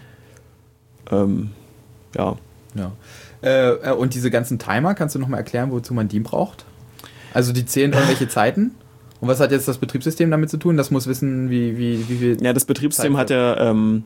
[1.10, 1.50] Ähm,
[2.16, 2.36] ja.
[2.74, 2.92] ja.
[3.42, 6.64] Äh, äh, und diese ganzen Timer, kannst du nochmal erklären, wozu man die braucht?
[7.34, 8.72] Also die zählen irgendwelche Zeiten?
[9.20, 10.76] Und was hat jetzt das Betriebssystem damit zu tun?
[10.76, 12.42] Das muss wissen, wie, wie, wie viel.
[12.42, 14.04] Ja, das Betriebssystem hat ja, ähm,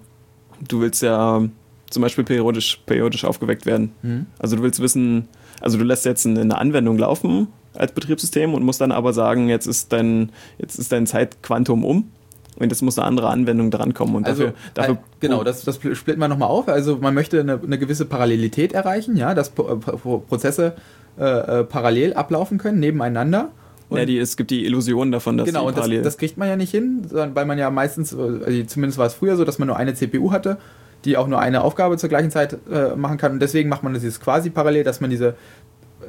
[0.67, 1.43] du willst ja
[1.91, 3.93] zum Beispiel periodisch, periodisch aufgeweckt werden.
[4.03, 4.27] Mhm.
[4.39, 5.29] Also du willst wissen,
[5.61, 9.67] also du lässt jetzt eine Anwendung laufen als Betriebssystem und musst dann aber sagen, jetzt
[9.67, 12.11] ist dein, jetzt ist dein Zeitquantum um
[12.59, 14.17] und jetzt muss eine andere Anwendung drankommen.
[14.17, 16.69] Und also, dafür, dafür äh, genau, das, das splitten wir nochmal auf.
[16.69, 20.75] Also man möchte eine, eine, gewisse Parallelität erreichen, ja, dass Prozesse
[21.19, 23.51] äh, äh, parallel ablaufen können, nebeneinander.
[23.89, 25.67] Und ja, die, es gibt die Illusion davon, dass genau.
[25.67, 29.07] Genau, das, das kriegt man ja nicht hin, weil man ja meistens, also zumindest war
[29.07, 30.59] es früher so, dass man nur eine CPU hatte
[31.05, 33.33] die auch nur eine Aufgabe zur gleichen Zeit äh, machen kann.
[33.33, 35.35] Und deswegen macht man das jetzt quasi parallel, dass man diese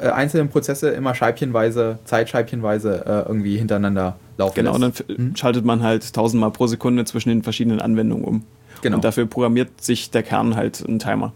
[0.02, 5.10] äh, einzelnen Prozesse immer scheibchenweise, zeitscheibchenweise äh, irgendwie hintereinander laufen Genau, und dann lässt.
[5.10, 5.36] f- Mhm.
[5.36, 8.44] schaltet man halt tausendmal pro Sekunde zwischen den verschiedenen Anwendungen um.
[8.82, 8.96] Genau.
[8.98, 11.34] Und dafür programmiert sich der Kern halt einen Timer.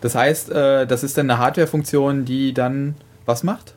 [0.00, 2.94] Das heißt, äh, das ist dann eine Hardware-Funktion, die dann
[3.26, 3.74] was macht?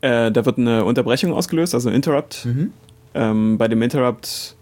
[0.00, 2.44] Äh, da wird eine Unterbrechung ausgelöst, also ein Interrupt.
[2.44, 2.72] Mhm.
[3.14, 4.56] Ähm, bei dem Interrupt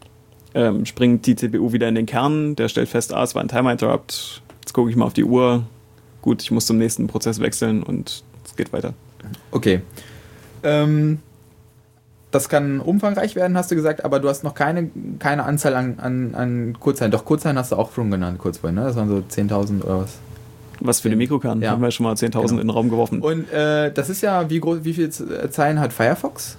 [0.54, 3.48] ähm, springt die CPU wieder in den Kern, der stellt fest, ah, es war ein
[3.48, 4.42] Timer-Interrupt.
[4.60, 5.64] Jetzt gucke ich mal auf die Uhr.
[6.20, 8.94] Gut, ich muss zum nächsten Prozess wechseln und es geht weiter.
[9.50, 9.80] Okay.
[10.62, 11.18] Ähm,
[12.30, 15.98] das kann umfangreich werden, hast du gesagt, aber du hast noch keine, keine Anzahl an,
[15.98, 17.10] an, an Kurzzeilen.
[17.12, 18.84] Doch, Kurzzeilen hast du auch schon genannt, kurz vorhin, ne?
[18.84, 20.18] Das waren so 10.000 oder was.
[20.80, 21.60] Was für den Mikrokern?
[21.60, 21.72] Ja.
[21.72, 22.48] Haben wir schon mal 10.000 Genau.
[22.52, 23.20] in den Raum geworfen.
[23.20, 26.56] Und äh, das ist ja, wie, groß, wie viele Zeilen hat Firefox?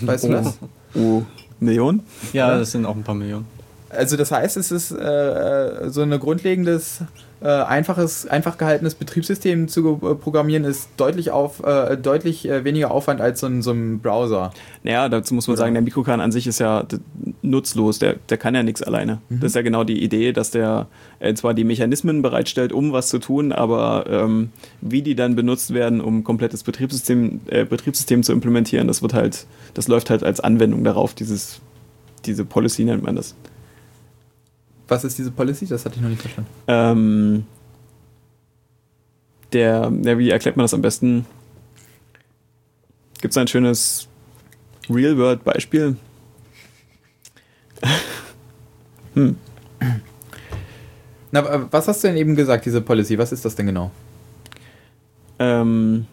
[0.00, 0.58] Weißt du das?
[0.94, 1.22] Oh,
[1.60, 2.02] Millionen?
[2.32, 2.58] Ja, Oder?
[2.60, 3.46] das sind auch ein paar Millionen.
[3.90, 7.00] Also das heißt, es ist äh, so ein grundlegendes,
[7.40, 12.90] äh, einfaches, einfach gehaltenes Betriebssystem zu äh, programmieren, ist deutlich auf, äh, deutlich äh, weniger
[12.90, 14.50] Aufwand als so ein, so ein Browser.
[14.82, 15.62] Naja, dazu muss man Oder?
[15.62, 16.84] sagen, der Mikrokern an sich ist ja
[17.42, 19.20] nutzlos, der, der kann ja nichts alleine.
[19.28, 19.40] Mhm.
[19.40, 20.88] Das ist ja genau die Idee, dass der
[21.20, 25.72] äh, zwar die Mechanismen bereitstellt, um was zu tun, aber ähm, wie die dann benutzt
[25.72, 30.40] werden, um komplettes Betriebssystem, äh, Betriebssystem zu implementieren, das wird halt, das läuft halt als
[30.40, 31.60] Anwendung darauf, dieses,
[32.26, 33.36] diese Policy nennt man das.
[34.88, 35.66] Was ist diese Policy?
[35.66, 36.50] Das hatte ich noch nicht verstanden.
[36.66, 37.44] Ähm,
[39.52, 41.26] der, ja, wie erklärt man das am besten?
[43.20, 44.08] Gibt es ein schönes
[44.88, 45.96] Real-World-Beispiel?
[49.14, 49.36] hm.
[51.30, 53.18] Na, was hast du denn eben gesagt, diese Policy?
[53.18, 53.90] Was ist das denn genau?
[55.38, 56.06] Ähm,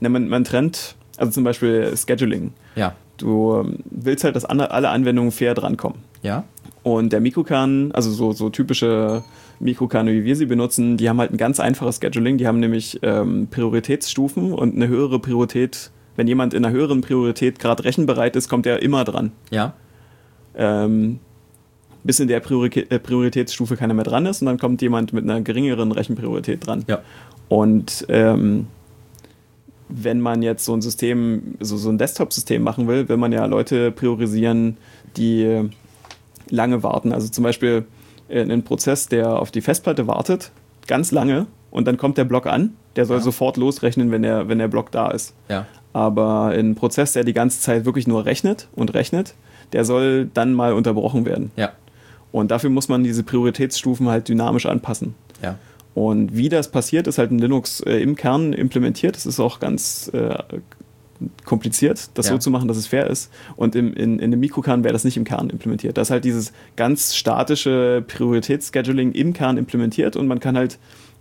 [0.00, 2.54] na, man, man trennt, also zum Beispiel Scheduling.
[2.74, 2.94] Ja.
[3.18, 5.98] Du ähm, willst halt, dass alle Anwendungen fair drankommen.
[6.22, 6.44] Ja?
[6.82, 9.22] Und der Mikrokern, also so, so typische
[9.60, 12.38] Mikrokerne, wie wir sie benutzen, die haben halt ein ganz einfaches Scheduling.
[12.38, 15.90] Die haben nämlich ähm, Prioritätsstufen und eine höhere Priorität.
[16.16, 19.32] Wenn jemand in einer höheren Priorität gerade rechenbereit ist, kommt er immer dran.
[19.50, 19.74] Ja?
[20.56, 21.20] Ähm,
[22.04, 25.24] bis in der Priori äh, Prioritätsstufe keiner mehr dran ist und dann kommt jemand mit
[25.24, 26.84] einer geringeren Rechenpriorität dran.
[26.88, 27.00] Ja.
[27.48, 28.66] Und ähm,
[29.88, 33.44] wenn man jetzt so ein System, so, so ein Desktop-System machen will, will man ja
[33.46, 34.78] Leute priorisieren,
[35.16, 35.70] die
[36.50, 37.12] lange warten.
[37.12, 37.84] Also zum Beispiel
[38.28, 40.50] äh, einen Prozess, der auf die Festplatte wartet,
[40.86, 43.22] ganz lange, und dann kommt der Block an, der soll Ja.
[43.22, 45.34] sofort losrechnen, wenn der, wenn der Block da ist.
[45.48, 45.66] Ja.
[45.94, 49.34] Aber ein Prozess, der die ganze Zeit wirklich nur rechnet und rechnet,
[49.72, 51.50] der soll dann mal unterbrochen werden.
[51.56, 51.72] Ja.
[52.30, 55.14] Und dafür muss man diese Prioritätsstufen halt dynamisch anpassen.
[55.42, 55.56] Ja.
[55.94, 59.16] Und wie das passiert, ist halt in Linux äh, im Kern implementiert.
[59.16, 60.34] Das ist auch ganz äh,
[61.44, 62.32] kompliziert, das Ja.
[62.32, 63.30] so zu machen, dass es fair ist.
[63.56, 65.96] Und im, in, in dem Mikrokern wäre das nicht im Kern implementiert.
[65.96, 70.78] Da ist halt dieses ganz statische Prioritätsscheduling im Kern implementiert und man kann halt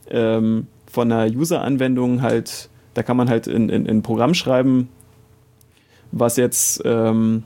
[0.09, 4.89] ähm, von einer User-Anwendung halt, da kann man halt in, in, in ein Programm schreiben,
[6.11, 7.43] was jetzt ähm,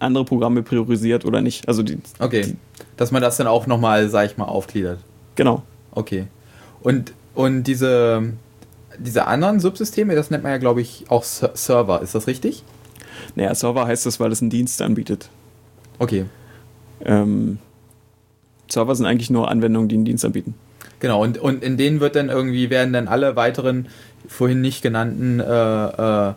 [0.00, 1.68] andere Programme priorisiert oder nicht.
[1.68, 2.56] Also die, Okay.
[2.96, 4.98] Dass man das dann auch nochmal, sag ich mal, aufgliedert.
[5.36, 5.62] genau.
[5.92, 6.26] Okay.
[6.82, 8.32] Und, und diese,
[9.00, 12.02] diese anderen Subsysteme, das nennt man ja, glaube ich, auch Ser- Server.
[12.02, 12.62] Ist das richtig?
[13.34, 15.28] Naja, Server heißt das, weil es einen Dienst anbietet.
[15.98, 16.26] Okay.
[17.04, 17.58] Ähm,
[18.68, 20.54] Server sind eigentlich nur Anwendungen, die einen Dienst anbieten.
[21.00, 23.88] Genau, und, und in denen wird dann irgendwie, werden dann alle weiteren
[24.28, 26.34] vorhin nicht genannten äh, äh,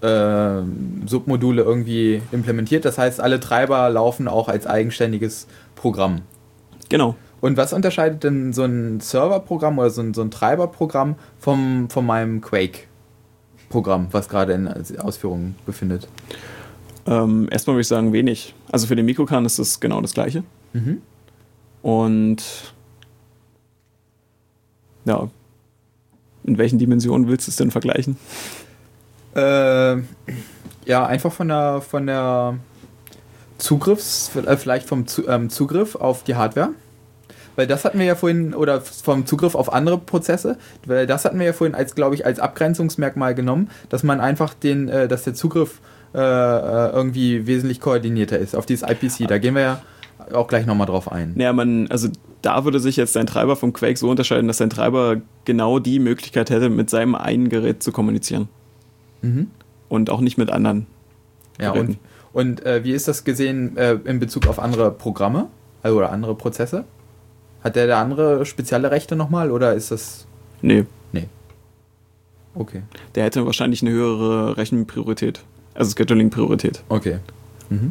[0.00, 0.62] äh,
[1.06, 2.84] Submodule irgendwie implementiert.
[2.84, 6.22] Das heißt, alle Treiber laufen auch als eigenständiges Programm.
[6.88, 7.16] Genau.
[7.40, 12.06] Und was unterscheidet denn so ein Serverprogramm oder so ein, so ein Treiberprogramm vom, von
[12.06, 14.68] meinem Quake-Programm, was gerade in
[14.98, 16.08] Ausführung befindet?
[17.06, 18.54] Ähm, erstmal würde ich sagen, wenig.
[18.72, 20.42] Also für den Mikrokern ist das genau das gleiche.
[20.72, 21.02] Mhm.
[21.82, 22.74] Und
[25.04, 25.28] ja,
[26.44, 28.16] in welchen Dimensionen willst du es denn vergleichen?
[29.34, 29.98] Äh,
[30.86, 32.58] ja, einfach von der, von der
[33.58, 36.70] Zugriffs, äh, vielleicht vom ähm, Zugriff auf die Hardware.
[37.56, 41.38] Weil das hatten wir ja vorhin, oder vom Zugriff auf andere Prozesse, weil das hatten
[41.38, 45.24] wir ja vorhin als, glaube ich, als Abgrenzungsmerkmal genommen, dass man einfach den, äh, dass
[45.24, 45.80] der Zugriff
[46.14, 49.28] äh, äh, irgendwie wesentlich koordinierter ist auf dieses IPC.
[49.28, 49.82] Da gehen wir ja
[50.32, 51.32] auch gleich nochmal drauf ein.
[51.34, 52.08] Naja, man, also
[52.42, 55.98] da würde sich jetzt dein Treiber vom Quake so unterscheiden, dass dein Treiber genau die
[55.98, 58.48] Möglichkeit hätte, mit seinem einen Gerät zu kommunizieren.
[59.22, 59.50] Mhm.
[59.88, 60.86] Und auch nicht mit anderen.
[61.60, 61.98] Ja, Geräten.
[62.32, 65.48] und, und äh, wie ist das gesehen äh, in Bezug auf andere Programme
[65.82, 66.84] äh, oder andere Prozesse?
[67.66, 70.24] Hat der da andere spezielle Rechte nochmal oder ist das.
[70.62, 70.84] Nee,
[72.54, 72.82] Okay.
[73.16, 75.40] der hätte wahrscheinlich eine höhere Rechenpriorität.
[75.74, 76.84] Also Scheduling-Priorität.
[76.88, 77.18] Okay.
[77.68, 77.90] Mhm.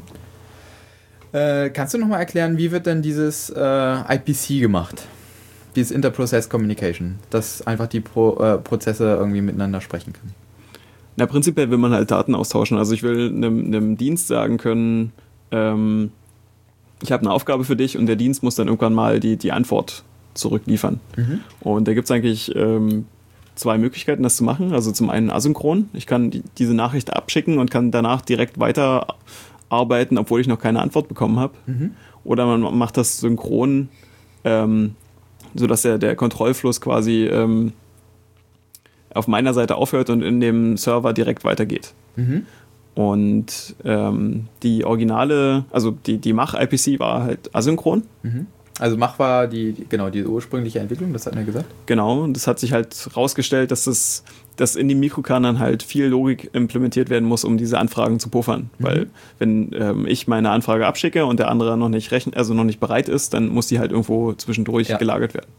[1.33, 5.03] Äh, kannst du nochmal erklären, wie wird denn dieses äh, IPC gemacht?
[5.75, 10.33] dieses Interprocess Communication, dass einfach die Pro, äh, Prozesse irgendwie miteinander sprechen können.
[11.17, 12.77] Na, prinzipiell will man halt Daten austauschen.
[12.77, 15.11] Also ich will einem, einem Dienst sagen können,
[15.51, 16.11] ähm,
[17.01, 19.51] ich habe eine Aufgabe für dich und der Dienst muss dann irgendwann mal die, die
[19.51, 20.03] Antwort
[20.34, 20.99] zurückliefern.
[21.15, 21.39] Mhm.
[21.62, 23.05] Und da gibt es eigentlich ähm,
[23.55, 24.73] zwei Möglichkeiten, das zu machen.
[24.73, 25.89] Also zum einen asynchron.
[25.93, 30.81] Ich kann die, diese Nachricht abschicken und kann danach direkt weiterarbeiten, obwohl ich noch keine
[30.81, 31.53] Antwort bekommen habe.
[31.65, 31.91] Mhm.
[32.23, 33.89] Oder man macht das synchron,
[34.43, 34.95] ähm,
[35.53, 37.73] sodass der, der Kontrollfluss quasi ähm,
[39.13, 41.93] auf meiner Seite aufhört und in dem Server direkt weitergeht.
[42.15, 42.45] Mhm.
[42.95, 48.03] Und ähm, die originale, also die, die Mach-IPC war halt asynchron.
[48.23, 48.47] Mhm.
[48.79, 51.65] Also Mach war die, die, genau, die ursprüngliche Entwicklung, das hatten wir gesagt.
[51.86, 54.23] Genau, und das hat sich halt rausgestellt, dass es
[54.58, 58.69] dass in den Mikrokernern halt viel Logik implementiert werden muss, um diese Anfragen zu puffern.
[58.77, 58.84] Mhm.
[58.84, 62.63] Weil wenn ähm, ich meine Anfrage abschicke und der andere noch nicht rechnen, also noch
[62.63, 64.97] nicht bereit ist, dann muss die halt irgendwo zwischendurch Ja.
[64.97, 65.49] gelagert werden.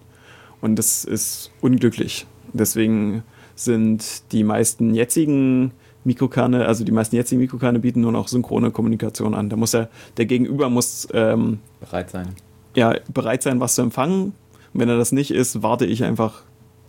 [0.62, 2.27] Und das ist unglücklich.
[2.55, 3.22] Deswegen
[3.55, 5.72] sind die meisten jetzigen
[6.07, 9.49] Mikrokerne, also die meisten jetzigen Mikrokerne bieten nur noch synchrone Kommunikation an.
[9.51, 12.29] Da muss ja, der Gegenüber muss ähm, Bereit sein.
[12.75, 14.33] ja bereit sein, was zu empfangen.
[14.73, 16.42] Und wenn er das nicht ist, warte ich einfach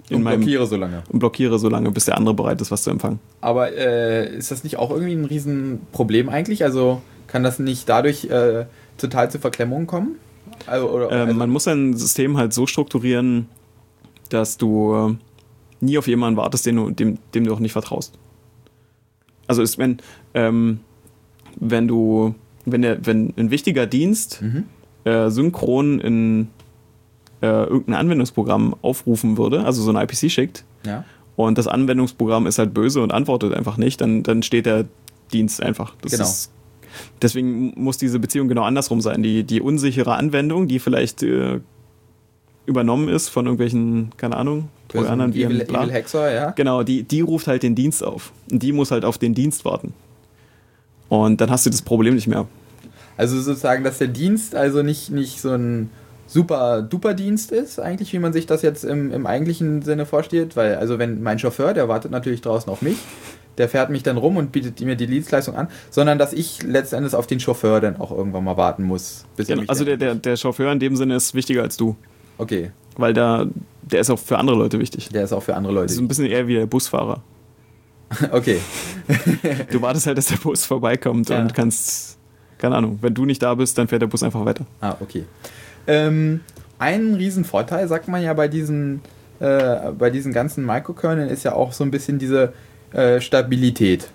[0.09, 1.03] in Und meinem blockiere so lange.
[1.09, 3.19] und blockiere so lange, bis der andere bereit ist, was zu empfangen.
[3.41, 6.63] Aber äh, ist das nicht auch irgendwie ein Riesenproblem eigentlich?
[6.63, 8.65] Also kann das nicht dadurch äh,
[8.97, 10.15] total zu Verklemmungen kommen?
[10.65, 13.47] Also, oder, Ähm, also, man muss ein System halt so strukturieren,
[14.29, 15.15] dass du äh,
[15.81, 18.13] nie auf jemanden wartest, den du, dem, dem du auch nicht vertraust.
[19.47, 19.97] Also ist, wenn,
[20.33, 20.79] ähm,
[21.59, 24.63] wenn du, wenn der, wenn ein wichtiger Dienst Mhm.
[25.05, 26.47] äh, synchron in
[27.41, 31.03] äh, irgendein Anwendungsprogramm aufrufen würde, also so ein IPC schickt, ja.
[31.35, 34.85] und das Anwendungsprogramm ist halt böse und antwortet einfach nicht, dann, dann steht der
[35.33, 35.95] Dienst einfach.
[36.01, 36.23] Das Genau.
[36.23, 36.51] Ist,
[37.21, 39.21] deswegen muss diese Beziehung genau andersrum sein.
[39.21, 41.59] Die, die unsichere Anwendung, die vielleicht äh,
[42.67, 45.83] übernommen ist von irgendwelchen, keine Ahnung, Trojanern, Evil, Viren, bla.
[45.83, 46.51] Evil Hexer, ja.
[46.51, 48.31] Genau, die, die ruft halt den Dienst auf.
[48.51, 49.93] Und die muss halt auf den Dienst warten.
[51.09, 52.45] Und dann hast du das Problem nicht mehr.
[53.15, 55.89] Also sozusagen, dass der Dienst also nicht, nicht so ein
[56.27, 60.55] super duper Dienst ist, eigentlich, wie man sich das jetzt im, im eigentlichen Sinne vorstellt.
[60.55, 62.97] Weil, also wenn mein Chauffeur, der wartet natürlich draußen auf mich,
[63.57, 66.97] der fährt mich dann rum und bietet mir die Dienstleistung an, sondern dass ich letzten
[66.97, 69.25] Endes auf den Chauffeur dann auch irgendwann mal warten muss.
[69.37, 71.95] Mich Also der, der, der Chauffeur in dem Sinne ist wichtiger als du.
[72.37, 73.45] Okay, Weil da,
[73.83, 75.09] der ist auch für andere Leute wichtig.
[75.09, 76.05] der ist auch für andere Das ist Leute.
[76.05, 77.21] ein bisschen eher wie der Busfahrer.
[78.31, 78.59] Okay,
[79.71, 81.39] Du wartest halt, dass der Bus vorbeikommt Ja.
[81.41, 82.17] und kannst,
[82.57, 84.65] keine Ahnung, wenn du nicht da bist, dann fährt der Bus einfach weiter.
[84.81, 85.25] ah, okay.
[85.87, 86.41] Ähm,
[86.79, 89.01] ein Riesenvorteil, sagt man ja bei diesen,
[89.39, 92.53] äh, bei diesen ganzen Microkerneln, ist ja auch so ein bisschen diese
[92.93, 94.09] äh, Stabilität.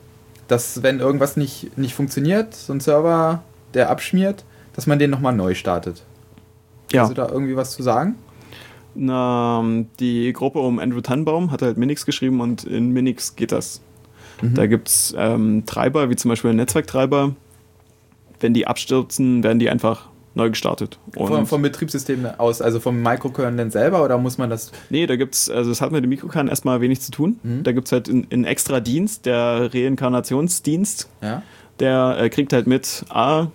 [0.48, 3.42] Dass, wenn irgendwas nicht, nicht funktioniert, so ein Server,
[3.74, 6.02] der abschmiert, dass man den nochmal neu startet.
[6.92, 8.16] Ja, Hast du da irgendwie was zu sagen?
[8.94, 9.64] na,
[10.00, 13.80] die Gruppe um Andrew Tannenbaum hat halt Minix geschrieben und in Minix geht das.
[14.40, 14.54] Mhm.
[14.54, 17.34] Da gibt es ähm, Treiber, wie zum Beispiel ein Netzwerktreiber.
[18.40, 20.98] Wenn die abstürzen, werden die einfach neu gestartet.
[21.14, 24.72] Und Vom, Betriebssystem aus, also vom Microkernel selber, oder muss man das.
[24.88, 27.38] nee, da gibt's, also es hat mit dem Mikrokern erstmal wenig zu tun.
[27.42, 27.62] Mhm.
[27.62, 31.08] Da gibt es halt einen, einen extra Dienst, der Reinkarnationsdienst.
[31.22, 31.42] Ja?
[31.80, 33.48] Der äh, kriegt halt mit, ah,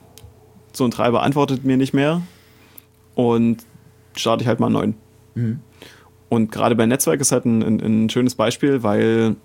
[0.72, 2.22] so ein Treiber antwortet mir nicht mehr
[3.18, 3.66] und
[4.16, 4.96] starte ich halt mal einen neuen.
[5.34, 5.60] Mhm.
[6.30, 9.36] Und gerade bei Netzwerk ist halt ein, ein, ein schönes Beispiel, weil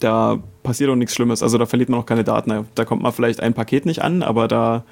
[0.00, 1.44] da passiert auch nichts Schlimmes.
[1.44, 2.66] Also da verliert man auch keine Daten.
[2.74, 4.84] Da kommt man vielleicht ein Paket nicht an, aber da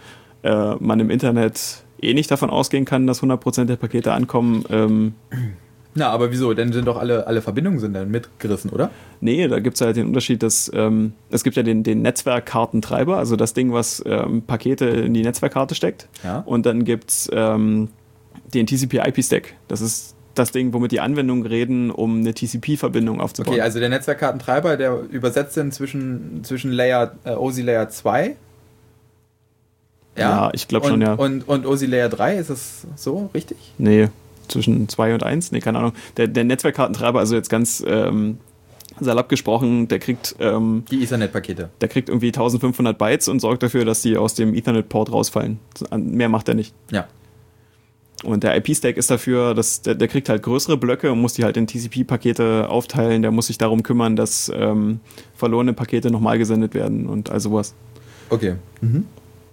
[0.42, 5.14] äh, man im Internet eh nicht davon ausgehen kann, dass 100% der Pakete ankommen, ähm,
[5.94, 6.52] Na, aber wieso?
[6.54, 8.90] Dann sind doch alle, alle Verbindungen sind dann mitgerissen, oder?
[9.20, 13.16] nee, da gibt es halt den Unterschied, dass ähm, es gibt ja den, den Netzwerkkartentreiber,
[13.16, 16.09] also das Ding, was ähm, Pakete in die Netzwerkkarte steckt.
[16.22, 16.40] Ja.
[16.40, 17.88] Und dann gibt es ähm,
[18.52, 19.54] den TCP-IP-Stack.
[19.68, 23.54] Das ist das Ding, womit die Anwendungen reden, um eine TCP-Verbindung aufzubauen.
[23.54, 28.37] Okay, also der Netzwerkkartentreiber, der übersetzt dann zwischen, zwischen Layer, äh, OSI Layer 2.
[30.16, 31.14] Ja, ich glaub schon, ja.
[31.14, 33.57] Und, und OSI Layer 3, ist das so richtig?
[33.78, 34.09] Nee,
[34.48, 35.52] zwischen 2 und 1?
[35.52, 35.92] Nee, keine Ahnung.
[36.16, 38.38] Der, der Netzwerkkartentreiber, also jetzt ganz ähm,
[39.00, 41.71] salopp gesprochen, der kriegt, ähm, Die Ethernet-Pakete.
[41.81, 45.58] der kriegt irgendwie 1500 Bytes und sorgt dafür, dass die aus dem Ethernet-Port rausfallen.
[45.96, 46.75] Mehr macht er nicht.
[46.90, 47.06] Ja.
[48.23, 51.44] Und der IP-Stack ist dafür, dass der, der kriegt halt größere Blöcke und muss die
[51.44, 53.21] halt in TCP-Pakete aufteilen.
[53.21, 55.00] Der muss sich darum kümmern, dass ähm,
[55.35, 57.75] verlorene Pakete nochmal gesendet werden und all sowas.
[58.31, 58.54] Okay.
[58.81, 59.04] Mhm.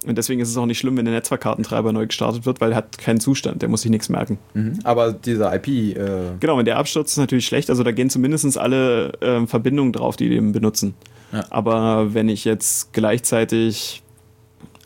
[0.06, 2.76] Und deswegen ist es auch nicht schlimm, wenn der Netzwerkkartentreiber neu gestartet wird, weil er
[2.76, 4.38] hat keinen Zustand, der muss sich nichts merken.
[4.54, 4.80] Mhm.
[4.82, 5.96] Aber dieser IP, äh,
[6.40, 7.70] Genau, wenn der abstürzt, ist natürlich schlecht.
[7.70, 10.94] Also da gehen zumindest alle ähm, Verbindungen drauf, die den benutzen.
[11.32, 11.44] Ja.
[11.50, 14.02] Aber wenn ich jetzt gleichzeitig,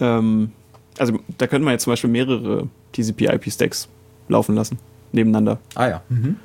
[0.01, 0.53] ähm,
[0.99, 3.89] also da könnte man jetzt zum Beispiel mehrere TCP-IP-Stacks
[4.29, 4.79] laufen lassen,
[5.12, 5.59] nebeneinander.
[5.75, 6.03] Ah ja.
[6.09, 6.37] Mhm.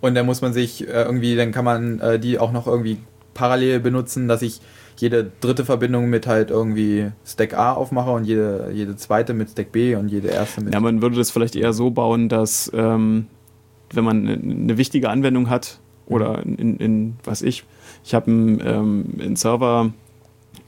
[0.00, 2.98] Und dann muss man sich äh, irgendwie, dann kann man äh, die auch noch irgendwie
[3.34, 4.60] parallel benutzen, dass ich
[4.96, 9.72] jede dritte Verbindung mit halt irgendwie Stack A aufmache und jede, jede zweite mit Stack
[9.72, 10.74] B und jede erste mit.
[10.74, 13.26] Ja, man würde das vielleicht eher so bauen, dass ähm,
[13.92, 17.64] wenn man eine, eine wichtige Anwendung hat oder in, in was ich,
[18.04, 19.92] ich habe einen, ähm, einen Server,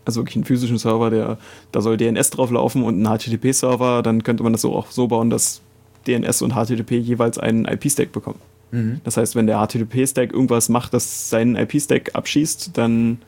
[0.05, 1.39] also wirklich einen physischen Server, der
[1.73, 5.09] da soll DNS drauf laufen und einen HTTP-Server, dann könnte man das so auch so
[5.09, 5.61] bauen, dass
[6.07, 8.39] DNS und HTTP jeweils einen IP-Stack bekommen.
[8.71, 9.01] Mhm.
[9.05, 13.19] Das heißt, wenn der HTTP-Stack irgendwas macht, das seinen IP-Stack abschießt, dann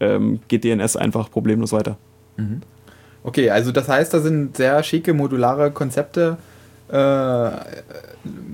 [0.00, 1.96] ähm, geht DNS einfach problemlos weiter.
[2.36, 2.62] Mhm.
[3.22, 6.38] Okay, also das heißt, da sind sehr schicke modulare Konzepte
[6.88, 7.50] äh,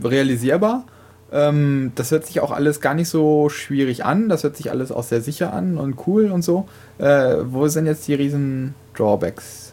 [0.02, 0.86] realisierbar.
[1.32, 4.28] Ähm, das hört sich auch alles gar nicht so schwierig an.
[4.28, 6.68] Das hört sich alles auch sehr sicher an und cool und so.
[6.98, 9.72] Äh, wo sind jetzt die riesen Drawbacks?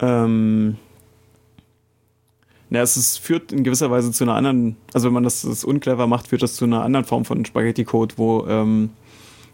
[0.00, 0.76] Ähm,
[2.70, 5.64] ja, es ist, führt in gewisser Weise zu einer anderen, also wenn man das, das
[5.64, 8.90] unclever macht, führt das zu einer anderen Form von Spaghetti-Code, wo ähm,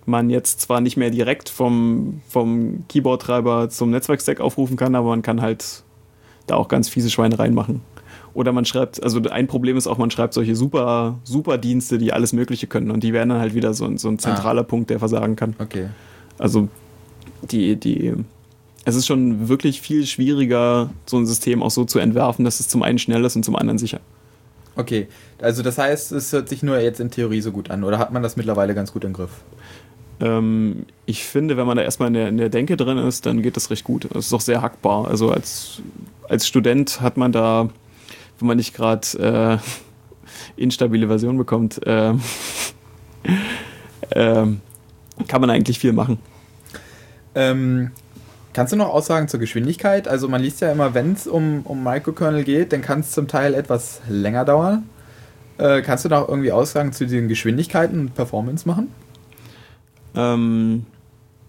[0.06, 5.22] man jetzt zwar nicht mehr direkt vom, vom Keyboard-Treiber zum Netzwerkstack aufrufen kann, aber man
[5.22, 5.82] kann halt
[6.46, 7.80] da auch ganz fiese Schweinereien machen.
[8.34, 12.12] Oder man schreibt, also ein Problem ist auch, man schreibt solche super, super Dienste, die
[12.12, 14.90] alles Mögliche können und die werden dann halt wieder so, ein- so ein zentraler Punkt,
[14.90, 15.54] der versagen kann.
[15.60, 15.86] Okay.
[16.36, 16.68] Also
[17.50, 18.12] die, die,
[18.84, 22.68] es ist schon wirklich viel schwieriger, so ein System auch so zu entwerfen, dass es
[22.68, 24.00] zum einen schnell ist und zum anderen sicher.
[24.76, 25.08] Okay,
[25.40, 28.12] also das heißt, es hört sich nur jetzt in Theorie so gut an oder hat
[28.12, 29.30] man das mittlerweile ganz gut im Griff?
[30.20, 33.42] Ähm, ich finde, wenn man da erstmal in der, in der Denke drin ist, dann
[33.42, 34.08] geht das recht gut.
[34.12, 35.08] Das ist auch sehr hackbar.
[35.08, 35.80] Also als,
[36.28, 37.68] als Student hat man da,
[38.38, 39.58] wenn man nicht gerade äh,
[40.60, 42.20] instabile Version bekommt, ähm,
[44.12, 44.60] ähm,
[45.28, 46.18] kann man eigentlich viel machen.
[47.36, 47.90] Ähm,
[48.54, 50.08] kannst du noch Aussagen zur Geschwindigkeit?
[50.08, 53.28] Also man liest ja immer, wenn es um, um Microkernel geht, dann kann es zum
[53.28, 54.88] Teil etwas länger dauern.
[55.58, 58.88] Äh, kannst du noch irgendwie Aussagen zu den Geschwindigkeiten und Performance machen?
[60.16, 60.86] Ähm,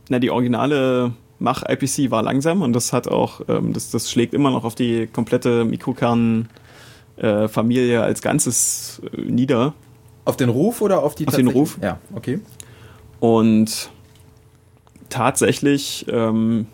[0.10, 4.52] na, die originale Mach-IPC war langsam und das hat auch, ähm, das, das schlägt immer
[4.52, 9.74] noch auf die komplette Mikrokern-Familie als Ganzes äh, nieder.
[10.26, 11.80] Auf den Ruf oder auf die Auf den Ruf.
[11.82, 12.40] Ja, okay.
[13.20, 13.90] Und
[15.10, 16.68] tatsächlich, ähm,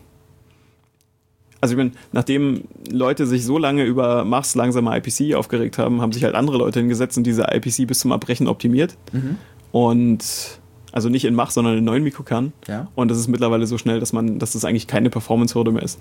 [1.62, 6.12] also ich meine, nachdem Leute sich so lange über Machs langsame IPC aufgeregt haben, haben
[6.12, 8.98] sich halt andere Leute hingesetzt und diese IPC bis zum Erbrechen optimiert.
[9.14, 9.38] Mhm.
[9.72, 10.60] Und
[10.92, 12.52] also nicht in Mach, sondern in neuen Mikrokern.
[12.68, 15.84] Ja, Und das ist mittlerweile so schnell, dass man, dass das eigentlich keine Performance-Hürde mehr
[15.84, 16.00] ist.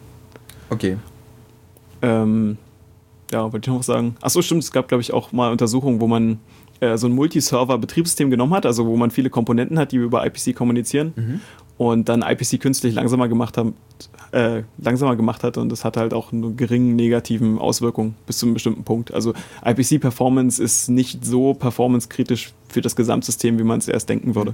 [0.71, 0.97] okay.
[2.03, 2.57] Ähm,
[3.31, 4.17] ja, wollte ich noch was sagen?
[4.23, 6.39] Achso, stimmt, es gab, glaube ich, auch mal Untersuchungen, wo man
[6.81, 10.55] äh, so ein Multiserver-Betriebssystem genommen hat, also wo man viele Komponenten hat, die über IPC
[10.57, 11.41] kommunizieren Mhm.
[11.81, 13.73] Und dann IPC künstlich langsamer gemacht, haben,
[14.33, 18.45] äh, langsamer gemacht hat und das hat halt auch eine geringen negativen Auswirkungen bis zu
[18.45, 19.15] einem bestimmten Punkt.
[19.15, 19.33] Also
[19.65, 24.53] IPC-Performance ist nicht so performancekritisch für das Gesamtsystem, wie man es erst denken würde.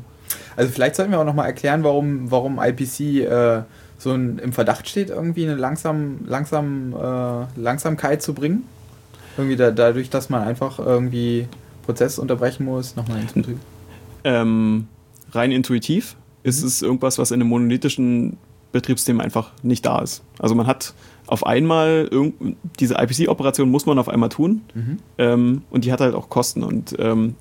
[0.55, 3.63] Also vielleicht sollten wir auch nochmal erklären, warum, warum IPC äh,
[3.99, 8.63] so ein, im Verdacht steht, irgendwie eine langsam, langsam, äh, Langsamkeit zu bringen.
[9.37, 11.49] Irgendwie da, dadurch, dass man einfach irgendwie
[11.87, 13.59] Prozess unterbrechen muss, nochmal ins Betrieb.
[14.23, 14.87] Ähm,
[15.33, 16.15] rein intuitiv
[16.47, 18.37] ist es irgendwas, was in einem monolithischen
[18.73, 20.23] Betriebssystem einfach nicht da ist.
[20.39, 20.95] Also man hat
[21.27, 22.09] auf einmal
[22.79, 24.97] diese IPC-Operation muss man auf einmal tun Mhm.
[25.19, 26.63] ähm, und die hat halt auch Kosten.
[26.63, 27.35] Und ähm,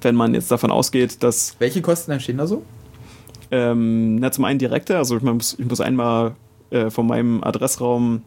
[0.00, 2.62] wenn man jetzt davon ausgeht, dass Welche Kosten entstehen da so?
[3.50, 6.34] ähm, na, zum einen direkte, also ich muss, ich muss einmal
[6.70, 8.22] äh, von meinem Adressraum,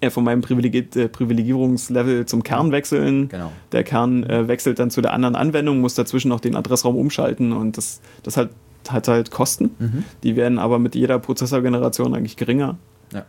[0.00, 3.28] äh, von meinem Privilegiert, äh, Privilegierungslevel zum Kern wechseln.
[3.28, 3.52] Genau.
[3.72, 7.52] Der Kern äh, wechselt dann zu der anderen Anwendung, muss dazwischen noch den Adressraum umschalten
[7.52, 8.50] und das, das hat,
[8.88, 9.70] hat halt Kosten.
[9.78, 10.04] Mhm.
[10.22, 12.76] Die werden aber mit jeder Prozessorgeneration eigentlich geringer.
[13.12, 13.24] Ja.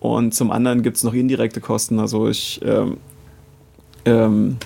[0.00, 1.98] Und zum anderen gibt es noch indirekte Kosten.
[1.98, 2.96] Also ich, ähm,
[4.04, 4.56] ähm,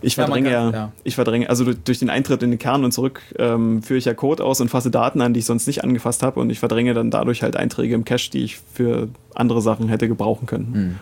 [0.00, 0.92] ich verdränge ja, kann- ja.
[1.02, 4.04] ich verdränge, also durch, durch den Eintritt in den Kern und zurück ähm, führe ich
[4.04, 6.60] ja Code aus und fasse Daten an, die ich sonst nicht angefasst habe und ich
[6.60, 10.72] verdränge dann dadurch halt Einträge im Cache, die ich für andere Sachen hätte gebrauchen können.
[10.72, 10.96] Mhm.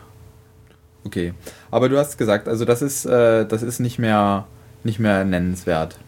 [1.05, 1.35] Okay.
[1.71, 4.47] Aber du hast gesagt, also das ist, äh, das ist nicht mehr,
[4.83, 5.99] nicht mehr nennenswert.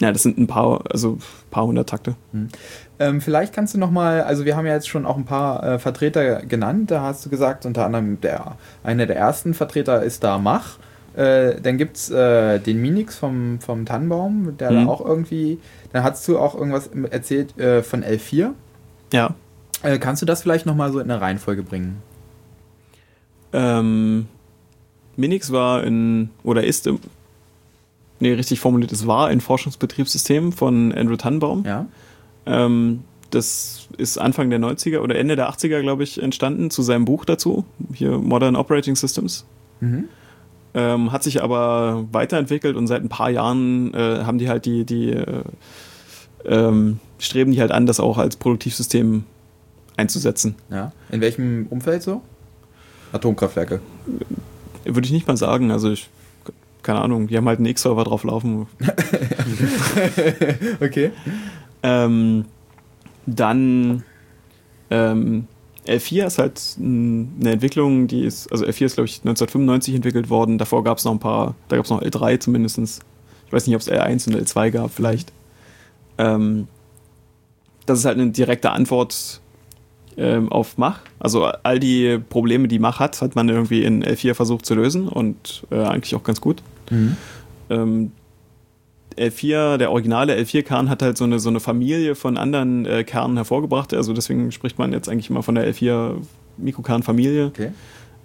[0.00, 2.14] Ja, das sind ein paar, also ein paar hundert Takte.
[2.98, 5.62] Ähm, vielleicht kannst du noch mal, also wir haben ja jetzt schon auch ein paar
[5.62, 10.24] äh, Vertreter genannt, da hast du gesagt, unter anderem der, einer der ersten Vertreter ist
[10.24, 10.78] da Mach.
[11.16, 14.84] Äh, dann gibt es äh, den Minix vom, vom Tannenbaum, der Mhm.
[14.84, 15.58] da auch irgendwie,
[15.92, 18.50] dann hast du auch irgendwas erzählt äh, von L4.
[19.12, 19.34] Ja.
[19.82, 22.02] Äh, kannst du das vielleicht noch mal so in eine Reihenfolge bringen?
[23.52, 24.26] Ähm,
[25.16, 27.00] Minix war in, oder ist im,
[28.20, 31.64] nee, richtig formuliert, es war ein Forschungsbetriebssystem von Andrew Tannenbaum.
[31.64, 31.86] Ja.
[32.46, 37.04] Ähm, das ist Anfang der 90er oder Ende der 80er, glaube ich, entstanden, zu seinem
[37.04, 39.44] Buch dazu, hier Modern Operating Systems.
[39.80, 40.08] Mhm.
[40.74, 44.84] ähm, hat sich aber weiterentwickelt und seit ein paar Jahren äh, haben die halt die,
[44.84, 45.42] die äh,
[46.44, 49.24] ähm, streben die halt an, das auch als Produktivsystem
[49.96, 50.56] einzusetzen.
[50.70, 50.92] Ja.
[51.10, 52.22] In welchem Umfeld so?
[53.12, 53.80] Atomkraftwerke.
[54.84, 55.70] Würde ich nicht mal sagen.
[55.70, 56.08] Also ich,
[56.88, 58.66] keine Ahnung, die haben halt einen X-Server drauf laufen.
[60.80, 61.10] okay.
[61.82, 62.46] Ähm,
[63.26, 64.04] dann
[64.90, 65.46] ähm,
[65.86, 70.56] L4 ist halt eine Entwicklung, die ist, also L4 ist glaube ich 1995 entwickelt worden.
[70.56, 72.78] Davor gab es noch ein paar, da gab es noch L3 zumindest.
[72.78, 75.30] Ich weiß nicht, ob es L1 und L2 gab, vielleicht.
[76.16, 76.68] Ähm,
[77.84, 79.42] das ist halt eine direkte Antwort
[80.16, 81.00] ähm, auf Mach.
[81.18, 85.06] Also all die Probleme, die Mach hat, hat man irgendwie in L4 versucht zu lösen
[85.06, 86.62] und äh, eigentlich auch ganz gut.
[86.90, 87.16] Mhm.
[87.70, 88.12] Ähm,
[89.16, 93.36] L4, der originale L4-Kern hat halt so eine, so eine Familie von anderen äh, Kernen
[93.36, 93.92] hervorgebracht.
[93.92, 97.46] Also deswegen spricht man jetzt eigentlich immer von der L4-Mikrokern-Familie.
[97.46, 97.72] Okay.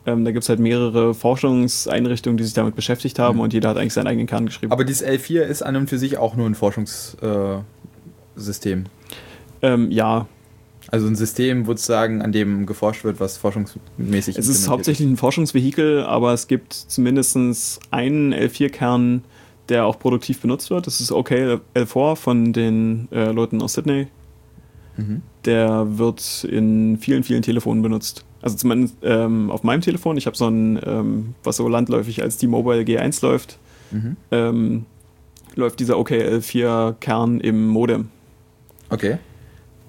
[0.06, 3.42] Ähm, da gibt es halt mehrere Forschungseinrichtungen, die sich damit beschäftigt haben Mhm.
[3.44, 4.72] und jeder hat eigentlich seinen eigenen Kern geschrieben.
[4.72, 7.64] Aber dieses L4 ist an und für sich auch nur ein Forschungssystem.
[9.62, 10.28] Äh, ähm, ja,
[10.94, 16.04] also ein System, sozusagen, an dem geforscht wird, was forschungsmäßig es ist hauptsächlich ein Forschungsvehikel,
[16.04, 17.36] aber es gibt zumindest
[17.90, 19.24] einen L4-Kern,
[19.70, 20.86] der auch produktiv benutzt wird.
[20.86, 24.06] Das ist OKL4 von den äh, Leuten aus Sydney.
[24.98, 25.24] Mhm.
[25.46, 28.24] Der wird in vielen, vielen Telefonen benutzt.
[28.44, 30.16] Also zumindest ähm, auf meinem Telefon.
[30.18, 33.58] Ich habe so ein, ähm, was so landläufig als T-Mobile G1 läuft,
[33.92, 34.18] Mhm.
[34.32, 34.86] ähm,
[35.56, 38.10] läuft dieser OKL4-Kern im Modem.
[38.90, 39.18] Okay.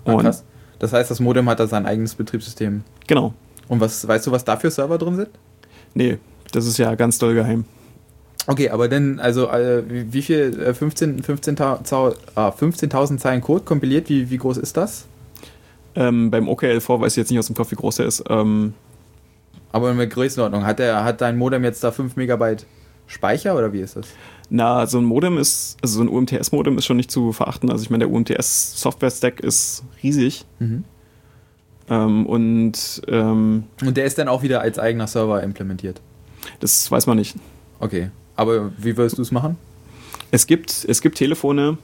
[0.06, 0.44] Ah, Und- krass.
[0.84, 2.82] Das heißt, das Modem hat da sein eigenes Betriebssystem.
[3.06, 3.32] Genau.
[3.68, 5.30] Und was weißt du, was da für Server drin sind?
[5.94, 6.18] Nee,
[6.52, 7.64] das ist ja ganz doll geheim.
[8.46, 14.10] Okay, aber denn, also äh, wie, viel, äh, 15 15.000 ah, 15.000 Zeilen Code kompiliert,
[14.10, 15.06] wie, wie groß ist das?
[15.94, 18.22] Ähm, beim OKL4 weiß ich jetzt nicht aus dem Kopf, wie groß der ist.
[18.28, 18.74] Ähm,
[19.72, 22.66] Aber in der Größenordnung, hat, der, hat dein Modem jetzt da 5 Megabyte
[23.06, 24.08] Speicher oder wie ist das?
[24.50, 27.70] Na, so ein Modem ist, also so ein UMTS-Modem ist schon nicht zu verachten.
[27.70, 30.44] Also ich meine, der UMTS-Software-Stack ist riesig.
[31.90, 36.00] Ähm, und ähm, Und der ist dann auch wieder als eigener Server implementiert.
[36.60, 37.36] das weiß man nicht.
[37.80, 38.10] Okay.
[38.36, 39.56] Aber wie würdest du es machen?
[40.30, 41.78] Es gibt, es gibt Telefone,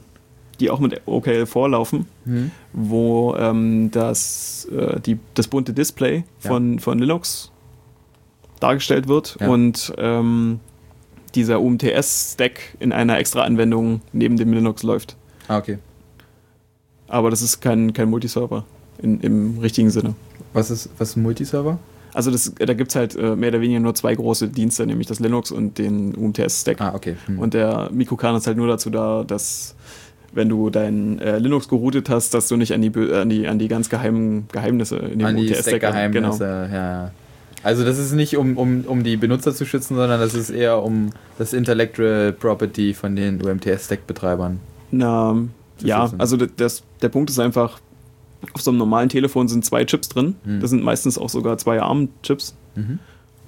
[0.59, 2.51] die auch mit OKL4 laufen, Mhm.
[2.73, 6.49] wo ähm, das, äh, die, das bunte Display Ja.
[6.49, 7.51] von, von Linux
[8.59, 9.47] dargestellt wird Ja.
[9.49, 10.59] und ähm,
[11.35, 15.15] dieser UMTS-Stack in einer extra Anwendung neben dem Linux läuft.
[15.47, 15.77] Ah, okay.
[17.07, 18.65] Aber das ist kein, kein Multiserver
[19.01, 20.15] in, im richtigen Sinne.
[20.53, 21.79] Was ist, was ist ein Multiserver?
[22.13, 25.07] Also das, da gibt es halt äh, mehr oder weniger nur zwei große Dienste, nämlich
[25.07, 26.81] das Linux und den UMTS-Stack.
[26.81, 27.15] Ah, okay.
[27.25, 27.39] Hm.
[27.39, 29.75] Und der Mikrokern ist halt nur dazu da, dass
[30.33, 33.59] wenn du dein äh, Linux geroutet hast, dass du nicht an die, an die, an
[33.59, 36.75] die ganz geheimen Geheimnisse in dem An die UMTS-Stack Stack-Geheimnisse, Genau.
[36.77, 37.11] ja, ja.
[37.63, 40.81] Also das ist nicht, um, um, um die Benutzer zu schützen, sondern das ist eher
[40.81, 44.59] um das Intellectual Property von den UMTS-Stack-Betreibern.
[44.91, 45.37] Na,
[45.79, 46.19] ja, schützen.
[46.19, 47.79] also das, das, der Punkt ist einfach,
[48.53, 50.35] auf so einem normalen Telefon sind zwei Chips drin.
[50.43, 50.59] Hm.
[50.59, 52.55] Das sind meistens auch sogar zwei ARM-Chips.
[52.75, 52.99] Mhm.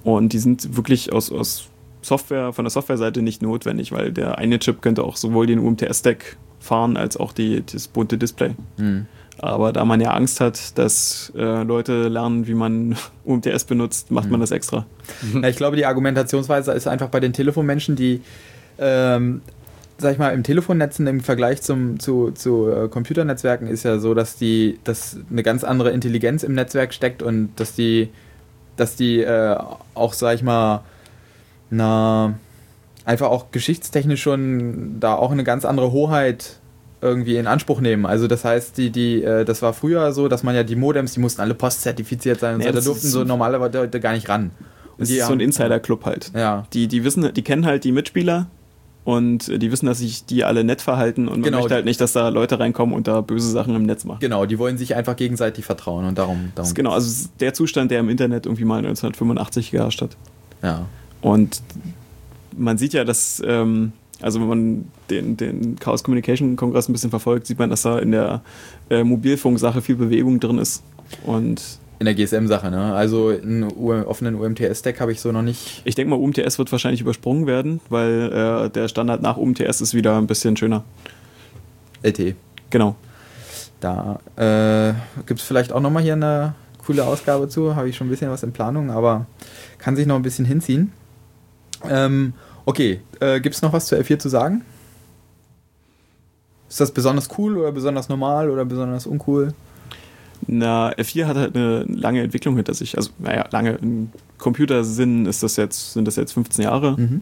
[0.04, 1.68] Und die sind wirklich aus, aus
[2.02, 6.36] Software, von der Softwareseite nicht notwendig, weil der eine Chip könnte auch sowohl den UMTS-Stack
[6.60, 8.54] fahren als auch die, das bunte Display.
[8.76, 9.06] Hm.
[9.38, 14.30] Aber da man ja Angst hat, dass äh, Leute lernen, wie man UMTS benutzt, macht
[14.30, 14.42] man Mhm.
[14.42, 14.86] das extra.
[15.42, 18.20] Ja, ich glaube, die Argumentationsweise ist einfach bei den Telefonmenschen, die,
[18.78, 19.42] ähm,
[19.98, 24.14] sag ich mal, im Telefonnetzen im Vergleich zum, zu, zu äh, Computernetzwerken ist ja so,
[24.14, 28.10] dass die, dass eine ganz andere Intelligenz im Netzwerk steckt und dass die,
[28.76, 29.56] dass die äh,
[29.94, 30.82] auch, sag ich mal,
[31.70, 32.34] na,
[33.04, 36.58] einfach auch geschichtstechnisch schon da auch eine ganz andere Hoheit
[37.04, 38.06] irgendwie in Anspruch nehmen.
[38.06, 41.12] Also das heißt, die, die, äh, das war früher so, dass man ja die Modems,
[41.12, 44.28] die mussten alle postzertifiziert sein und Nee, so, da durften so normale Leute gar nicht
[44.28, 44.50] ran.
[44.96, 46.32] Und Das die ist so ein haben- Insider-Club halt.
[46.34, 46.66] Ja.
[46.72, 48.46] Die, die wissen, die kennen halt die Mitspieler
[49.04, 51.58] und die wissen, dass sich die alle nett verhalten und man Genau.
[51.58, 54.20] möchte halt nicht, dass da Leute reinkommen und da böse Sachen im Netz machen.
[54.20, 56.44] Genau, die wollen sich einfach gegenseitig vertrauen und darum.
[56.46, 60.16] Das darum ist genau, also der Zustand, der im Internet irgendwie mal 1985 geherrscht hat.
[60.62, 60.86] Ja.
[61.20, 61.60] Und
[62.56, 67.10] man sieht ja, dass, ähm, also wenn man den, den Chaos Communication Kongress ein bisschen
[67.10, 68.42] verfolgt, sieht man, dass da in der
[68.90, 70.82] äh, Mobilfunksache viel Bewegung drin ist.
[71.24, 71.62] Und
[71.98, 72.94] In der GSM-Sache, ne?
[72.94, 75.82] Also einen offenen UMTS-Stack habe ich so noch nicht.
[75.84, 79.94] ich denke mal, UMTS wird wahrscheinlich übersprungen werden, weil äh, der Standard nach UMTS ist
[79.94, 80.84] wieder ein bisschen schöner.
[82.02, 82.34] LT.
[82.70, 82.96] Genau.
[83.80, 84.94] Da äh,
[85.26, 86.54] gibt es vielleicht auch nochmal hier eine
[86.84, 87.76] coole Ausgabe zu.
[87.76, 89.26] Habe ich schon ein bisschen was in Planung, aber
[89.78, 90.92] kann sich noch ein bisschen hinziehen.
[91.88, 92.32] Ähm,
[92.64, 94.62] okay, äh, gibt es noch was zu L4 zu sagen?
[96.68, 99.54] Ist das besonders cool oder besonders normal oder besonders uncool?
[100.46, 102.96] Na, L4 hat halt eine lange Entwicklung hinter sich.
[102.96, 103.78] Also, naja, lange.
[103.80, 106.96] Im Computersinn ist das jetzt, sind das jetzt 15 Jahre.
[106.98, 107.20] Mhm.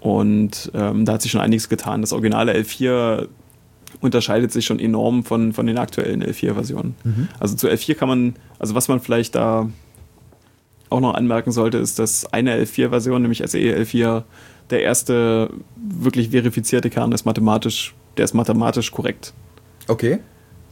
[0.00, 2.00] Und ähm, da hat sich schon einiges getan.
[2.00, 3.28] Das originale L4
[4.00, 6.94] unterscheidet sich schon enorm von, von den aktuellen L4-Versionen.
[7.04, 7.28] Mhm.
[7.40, 9.68] Also zu L4 kann man, also was man vielleicht da
[10.90, 14.22] auch noch anmerken sollte, ist, dass eine L4-Version, nämlich SE L4,
[14.70, 19.32] der erste wirklich verifizierte Kern ist mathematisch, der ist mathematisch korrekt.
[19.86, 20.18] Okay.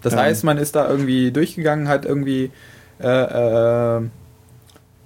[0.02, 0.18] Das Ähm.
[0.20, 2.50] heißt, man ist da irgendwie durchgegangen, hat irgendwie
[3.00, 4.02] äh, äh,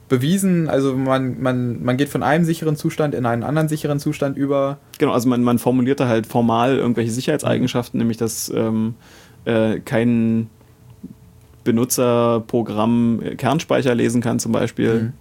[0.09, 4.37] bewiesen, also man, man, man geht von einem sicheren Zustand in einen anderen sicheren Zustand
[4.37, 4.79] über.
[4.99, 8.95] Genau, also man, man formulierte halt formal irgendwelche Sicherheitseigenschaften, nämlich dass ähm,
[9.45, 10.51] äh, kein
[11.63, 15.13] Benutzerprogramm Kernspeicher lesen kann zum Beispiel Mhm.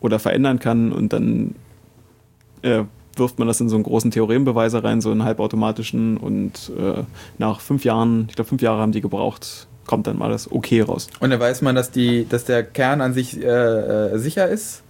[0.00, 1.54] oder verändern kann und dann
[2.62, 2.84] äh,
[3.18, 7.02] wirft man das in so einen großen Theorembeweise rein, so einen halbautomatischen und äh,
[7.38, 10.80] nach fünf Jahren, ich glaube fünf Jahre haben die gebraucht, kommt dann mal das Okay
[10.82, 11.08] raus.
[11.20, 14.82] Und dann weiß man, dass, die, dass der Kern an sich äh, äh, sicher ist.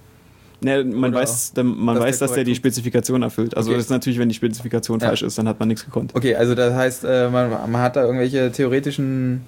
[0.60, 3.56] Ne, man Oder weiß, man dass weiß, der dass der die Spezifikation erfüllt.
[3.56, 3.76] Also Okay.
[3.76, 5.06] das ist natürlich, wenn die Spezifikation Ja.
[5.06, 6.16] falsch ist, dann hat man nichts gekonnt.
[6.16, 9.42] Okay, also das heißt, äh, man, man hat da irgendwelche theoretischen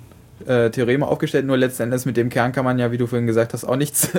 [0.46, 3.26] äh, Theoreme aufgestellt, nur letzten Endes mit dem Kern kann man ja, wie du vorhin
[3.26, 4.10] gesagt hast, auch nichts.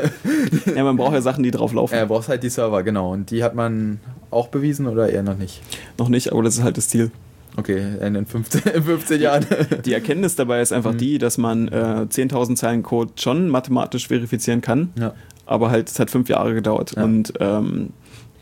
[0.75, 1.93] Ja, man braucht ja Sachen, die drauf laufen.
[1.93, 3.11] Er braucht halt die Server, genau.
[3.11, 3.99] Und die hat man
[4.29, 5.61] auch bewiesen oder eher noch nicht?
[5.97, 7.11] Noch nicht, aber das ist halt das Ziel.
[7.57, 9.45] Okay, in den 15, 15 Jahren.
[9.85, 10.97] Die Erkenntnis dabei ist einfach Mhm.
[10.99, 15.13] die, dass man äh, 10.000 Zeilen Code schon mathematisch verifizieren kann, ja.
[15.45, 16.93] aber halt es hat fünf Jahre gedauert.
[16.95, 17.03] Ja.
[17.03, 17.89] Und ähm,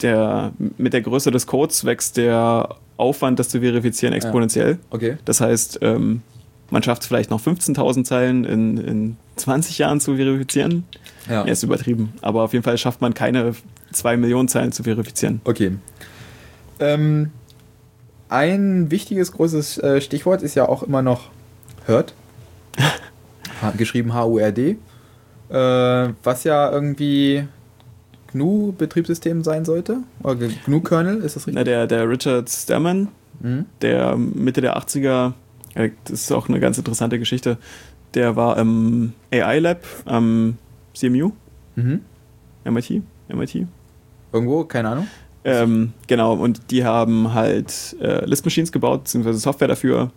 [0.03, 4.77] der, mit der Größe des Codes wächst der Aufwand, das zu verifizieren, exponentiell.
[4.91, 5.17] Okay.
[5.25, 6.21] Das heißt, ähm,
[6.71, 10.83] man schafft es vielleicht noch 15.000 Zeilen in, in 20 Jahren zu verifizieren.
[11.27, 11.45] Ja.
[11.45, 12.13] Ja, ist übertrieben.
[12.21, 13.53] Aber auf jeden Fall schafft man keine
[13.91, 15.41] 2 Millionen Zeilen zu verifizieren.
[15.43, 15.73] Okay.
[16.79, 17.31] Ähm,
[18.29, 21.29] ein wichtiges, großes äh, Stichwort ist ja auch immer noch
[21.87, 22.13] Hurt.
[23.77, 24.77] Geschrieben H-U-R-D.
[25.49, 27.45] Äh, was ja irgendwie
[28.33, 29.97] GNU-Betriebssystem sein sollte.
[30.23, 31.65] Oder GNU-Kernel, ist das Na, richtig?
[31.65, 33.07] der, der Richard Stallman,
[33.41, 33.65] Mhm.
[33.81, 35.31] der Mitte der 80er, äh,
[35.75, 37.57] das ist auch eine ganz interessante Geschichte,
[38.13, 40.57] der war im AI Lab am
[40.93, 41.31] CMU,
[41.75, 42.01] Mhm.
[42.65, 43.67] MIT, MIT.
[44.33, 45.07] Irgendwo, keine Ahnung.
[45.45, 50.11] Ähm, genau, und die haben halt äh, Lisp-Machines gebaut, beziehungsweise Software dafür.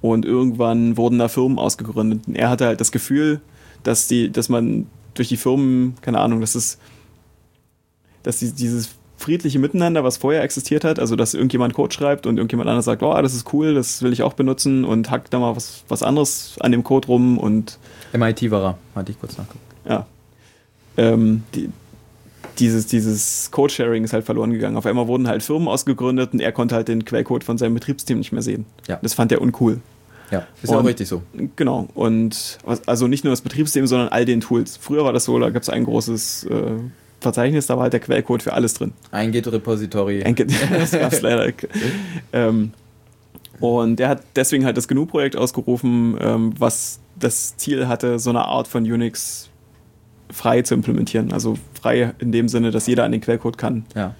[0.00, 2.26] Und irgendwann wurden da Firmen ausgegründet.
[2.26, 3.40] Und er hatte halt das Gefühl,
[3.82, 6.78] dass die, dass man durch die Firmen, keine Ahnung, dass es,
[8.22, 12.36] dass die, dieses friedliche Miteinander, was vorher existiert hat, also dass irgendjemand Code schreibt und
[12.36, 15.38] irgendjemand anderes sagt, oh, das ist cool, das will ich auch benutzen und hackt da
[15.38, 17.78] mal was, was anderes an dem Code rum und
[18.12, 19.60] MIT war er, hatte ich kurz nachgucken.
[19.88, 20.06] ja.
[20.98, 21.68] Ähm, die,
[22.58, 24.76] dieses, dieses Code-Sharing ist halt verloren gegangen.
[24.78, 28.16] Auf einmal wurden halt Firmen ausgegründet und er konnte halt den Quellcode von seinem Betriebssystem
[28.16, 28.64] nicht mehr sehen.
[28.88, 28.98] Ja.
[29.02, 29.80] Das fand er uncool.
[30.30, 31.22] Ja, ist ja auch Und- richtig so.
[31.56, 31.86] Genau.
[31.94, 34.78] Und was, also nicht nur das Betriebssystem, sondern all den Tools.
[34.78, 36.62] Früher war das so, da gab es ein großes äh,
[37.20, 38.92] Verzeichnis, da war halt der Quellcode für alles drin.
[39.10, 40.22] Ein Git-Repository.
[40.22, 41.52] Ein Git- das gab es leider.
[42.32, 42.72] Ähm,
[43.60, 48.44] und der hat deswegen halt das GNU-Projekt ausgerufen, ähm, was das Ziel hatte, so eine
[48.44, 49.48] Art von Unix
[50.30, 51.32] frei zu implementieren.
[51.32, 53.86] Also frei in dem Sinne, dass jeder an den Quellcode kann.
[53.94, 54.14] Ja.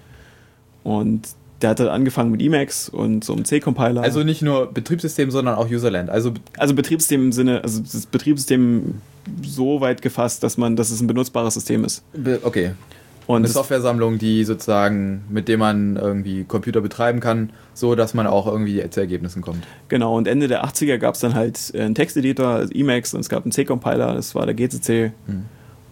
[0.83, 1.27] Und
[1.61, 4.01] der hatte angefangen mit Emacs und so einem C-Compiler.
[4.03, 6.09] Also nicht nur Betriebssystem, sondern auch Userland.
[6.09, 8.95] Also also Betriebssystem im Sinne, also das Betriebssystem
[9.43, 12.03] so weit gefasst, dass man, dass es ein benutzbares System ist.
[12.43, 12.71] okay,
[13.25, 18.13] Und eine es- Softwaresammlung, die sozusagen, mit dem man irgendwie Computer betreiben kann, so dass
[18.13, 19.65] man auch irgendwie zu Ergebnissen kommt.
[19.89, 23.19] Genau, und Ende der 80er gab es dann halt äh, einen Texteditor, also Emacs, und
[23.21, 25.43] es gab einen C-Compiler, das war der GCC Hm.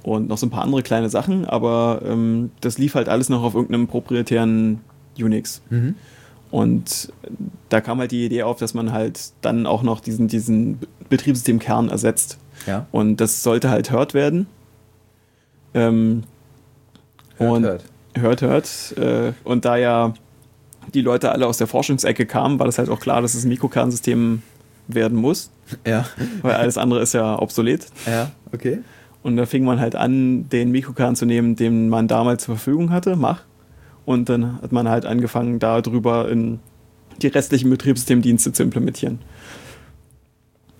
[0.03, 3.43] und noch so ein paar andere kleine Sachen, aber ähm, das lief halt alles noch
[3.43, 4.79] auf irgendeinem proprietären
[5.19, 5.61] Unix.
[5.69, 5.95] Mhm.
[6.51, 7.11] Und
[7.69, 11.89] da kam halt die Idee auf, dass man halt dann auch noch diesen, diesen Betriebssystemkern
[11.89, 12.37] ersetzt.
[12.67, 12.85] Ja.
[12.91, 14.47] Und das sollte halt Hört werden.
[15.73, 16.23] Ähm,
[17.37, 17.83] Hört, und hört.
[18.15, 18.97] hört, hört.
[18.97, 20.13] Äh, und da ja
[20.93, 23.49] die Leute alle aus der Forschungsecke kamen, war das halt auch klar, dass es ein
[23.49, 24.41] Mikrokernsystem
[24.87, 25.49] werden muss,
[25.85, 26.05] Ja.
[26.41, 27.87] weil alles andere ist ja obsolet.
[28.05, 28.79] Ja, okay.
[29.23, 32.91] Und da fing man halt an, den Mikrokern zu nehmen, den man damals zur Verfügung
[32.91, 33.41] hatte, Mach.
[34.05, 36.59] Und dann hat man halt angefangen, darüber in
[37.21, 39.19] die restlichen Betriebssystemdienste zu implementieren.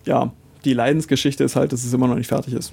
[0.05, 0.31] Ja,
[0.63, 2.71] die Leidensgeschichte ist halt, dass es immer noch nicht fertig ist.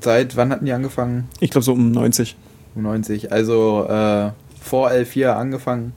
[0.00, 1.28] Seit wann hatten die angefangen?
[1.40, 2.36] Ich glaube so um 90.
[2.74, 3.32] Um 90.
[3.32, 5.92] Also äh, vor L4 angefangen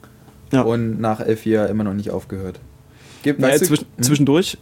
[0.52, 0.62] Ja.
[0.62, 2.60] und nach L4 immer noch nicht aufgehört.
[3.22, 4.02] Gibt, Naja, zwischen, Mhm.
[4.02, 4.58] zwischendurch,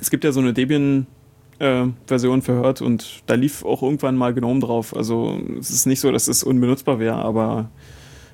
[0.00, 4.60] es gibt ja so eine Debian-Version für Hört und da lief auch irgendwann mal Gnome
[4.60, 4.94] drauf.
[4.96, 7.68] Also es ist nicht so, dass es unbenutzbar wäre, aber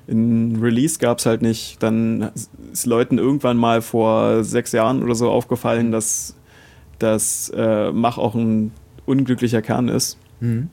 [0.07, 1.81] in Release gab es halt nicht.
[1.81, 2.31] Dann
[2.71, 6.35] ist Leuten irgendwann mal vor sechs Jahren oder so aufgefallen, dass
[6.99, 8.71] das äh, Mach auch ein
[9.05, 10.17] unglücklicher Kern ist.
[10.39, 10.69] Mhm.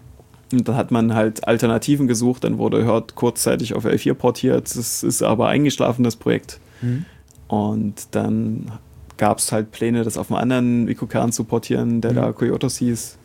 [0.53, 5.03] Und dann hat man halt Alternativen gesucht, dann wurde Hurt kurzzeitig auf L4 portiert, das
[5.03, 6.59] ist aber eingeschlafen, das Projekt.
[6.81, 7.05] Mhm.
[7.49, 8.71] Und dann
[9.19, 12.17] gab es halt Pläne, das auf einem anderen Mikrokern zu portieren, der Mhm.
[12.17, 13.18] da Coyotos hieß.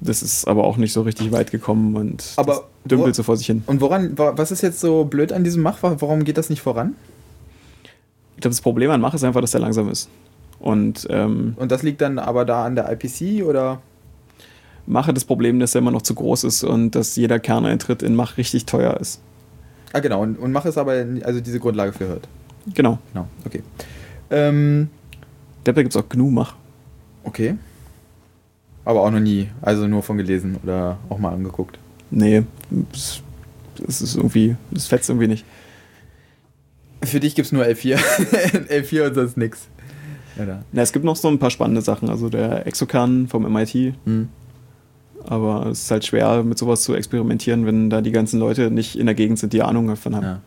[0.00, 3.46] Das ist aber auch nicht so richtig weit gekommen und Aber dümpelt so vor sich
[3.46, 3.62] hin.
[3.66, 5.78] Und woran, wa- was ist jetzt so blöd an diesem Mach?
[5.82, 6.94] Warum geht das nicht voran?
[8.36, 10.08] Ich glaube, das Problem an Mach ist einfach, dass der langsam ist.
[10.58, 13.82] Und ähm, Und das liegt dann aber da an der IPC oder?
[14.86, 18.14] Mache das Problem, dass er immer noch zu groß ist und dass jeder Kerneintritt in
[18.16, 19.20] Mach richtig teuer ist.
[19.92, 20.22] Ah, genau.
[20.22, 20.92] Und, und Mach ist aber
[21.22, 22.26] also diese Grundlage für Hört.
[22.74, 22.98] Genau.
[23.12, 23.62] Genau, okay.
[24.30, 24.88] Ähm,
[25.64, 26.54] Da gibt es auch GNU Mach.
[27.24, 27.56] okay.
[28.90, 29.46] Aber auch noch nie.
[29.62, 31.78] Also nur von gelesen oder auch mal angeguckt.
[32.10, 32.42] Nee,
[32.90, 33.22] es
[34.00, 35.44] ist irgendwie, es fetzt irgendwie nicht.
[37.04, 37.96] Für dich gibt es nur L4.
[38.68, 39.68] L4 und sonst nix.
[40.36, 40.64] Da.
[40.72, 42.10] Na, es gibt noch so ein paar spannende Sachen.
[42.10, 44.28] Also der Exokern vom MIT, Hm.
[45.24, 48.96] aber es ist halt schwer, mit sowas zu experimentieren, wenn da die ganzen Leute nicht
[48.98, 50.24] in der Gegend sind, die Ahnung davon haben.
[50.24, 50.40] Ja.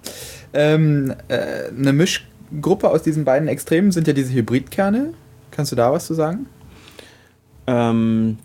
[0.53, 5.13] Ähm, äh, eine Mischgruppe aus diesen beiden Extremen sind ja diese Hybridkerne.
[5.51, 6.47] Kannst du da was zu sagen?
[7.67, 8.37] Ähm,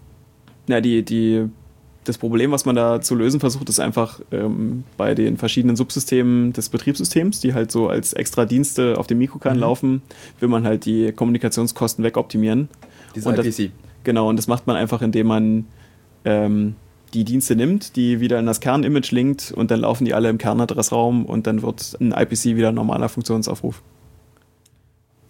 [0.66, 1.44] na, die, die,
[2.04, 6.52] das Problem, was man da zu lösen versucht, ist einfach ähm, bei den verschiedenen Subsystemen
[6.52, 9.60] des Betriebssystems, die halt so als extra Dienste auf dem Mikrokern Mhm.
[9.60, 10.02] laufen,
[10.40, 12.68] will man halt die Kommunikationskosten wegoptimieren.
[13.14, 13.72] Diese Und das- IPC.
[14.04, 15.64] Genau, und das macht man einfach, indem man
[16.24, 16.76] ähm,
[17.14, 20.38] die Dienste nimmt, die wieder in das Kernimage linkt und dann laufen die alle im
[20.38, 23.82] Kernadressraum und dann wird ein IPC wieder ein normaler Funktionsaufruf.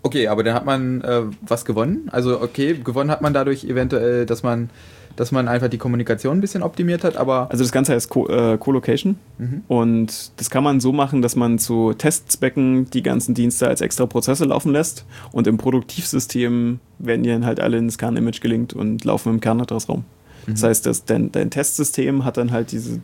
[0.03, 2.09] Okay, aber dann hat man äh, was gewonnen.
[2.12, 4.70] Also okay, gewonnen hat man dadurch eventuell, dass man,
[5.16, 8.28] dass man einfach die Kommunikation ein bisschen optimiert hat, aber Also das Ganze heißt Co
[8.28, 9.62] äh, Co-Location mhm.
[9.66, 14.07] und das kann man so machen, dass man zu Testzwecken die ganzen Dienste als extra
[14.07, 19.05] Prozesse laufen lässt und im Produktivsystem werden die dann halt alle ins Kernimage gelinkt und
[19.05, 20.05] laufen im Kernadressraum.
[20.46, 20.66] Das Mhm.
[20.66, 23.01] heißt, dass dein, dein Testsystem hat dann halt diese,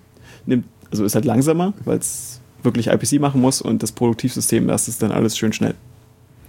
[0.47, 4.87] nimmt, also ist halt langsamer, weil es wirklich IPC machen muss und das Produktivsystem, das
[4.89, 5.75] ist dann alles schön schnell.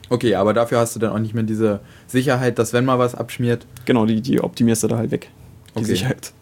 [0.10, 3.16] Okay, aber dafür hast du dann auch nicht mehr diese Sicherheit, dass wenn mal was
[3.16, 5.30] abschmiert, Genau, die, die optimierst du da halt weg.
[5.76, 5.86] Die Okay.
[5.88, 6.34] Sicherheit.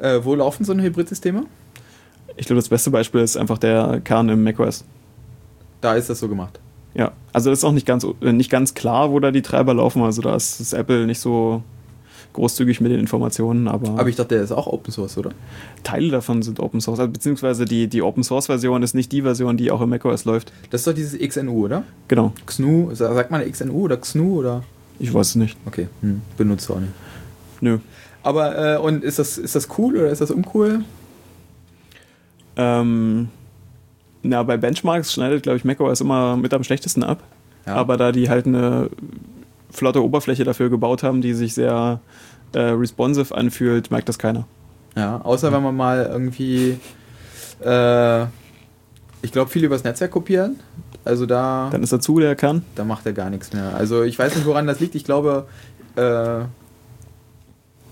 [0.00, 1.44] äh, wo laufen so eine Hybridsysteme?
[2.36, 4.84] Ich glaube, das beste Beispiel ist einfach der Kern im macOS.
[5.80, 6.58] Da ist das so gemacht.
[6.94, 9.74] Ja, also das ist auch nicht ganz, äh, nicht ganz klar, wo da die Treiber
[9.74, 10.02] laufen.
[10.02, 11.62] Also da ist das Apple nicht so
[12.32, 15.30] großzügig mit den Informationen, aber, Aber ich dachte, der ist auch Open Source, oder?
[15.82, 17.00] Teile davon sind Open Source.
[17.00, 20.24] Also, beziehungsweise die, die Open Source Version ist nicht die Version, die auch im macOS
[20.24, 20.52] läuft.
[20.70, 21.82] Das ist doch dieses XNU, oder?
[22.08, 24.62] Genau, XNU, sa- sagt man XNU oder XNU oder?
[24.98, 25.56] ich weiß es nicht.
[25.66, 26.20] Okay, hm.
[26.36, 26.92] benutzt du auch nicht.
[27.60, 27.78] Nö.
[28.22, 30.84] Aber, äh, und ist das, ist das cool oder ist das uncool?
[32.56, 33.28] Ähm,
[34.22, 37.22] na, bei Benchmarks schneidet, glaube ich, macOS immer mit am schlechtesten ab.
[37.66, 37.74] Ja.
[37.76, 38.90] Aber da die halt eine
[39.70, 42.00] flotte Oberfläche dafür gebaut haben, die sich sehr
[42.52, 44.46] äh, responsive anfühlt, merkt das keiner.
[44.96, 46.78] Ja, außer wenn man mal irgendwie,
[47.64, 48.22] äh,
[49.22, 50.58] ich glaube, viel übers Netzwerk kopieren.
[51.04, 52.64] Also da, Dann ist dazu der Kern.
[52.74, 53.74] da macht er gar nichts mehr.
[53.74, 54.94] Also ich weiß nicht, woran das liegt.
[54.94, 55.46] Ich glaube,
[55.96, 56.40] äh,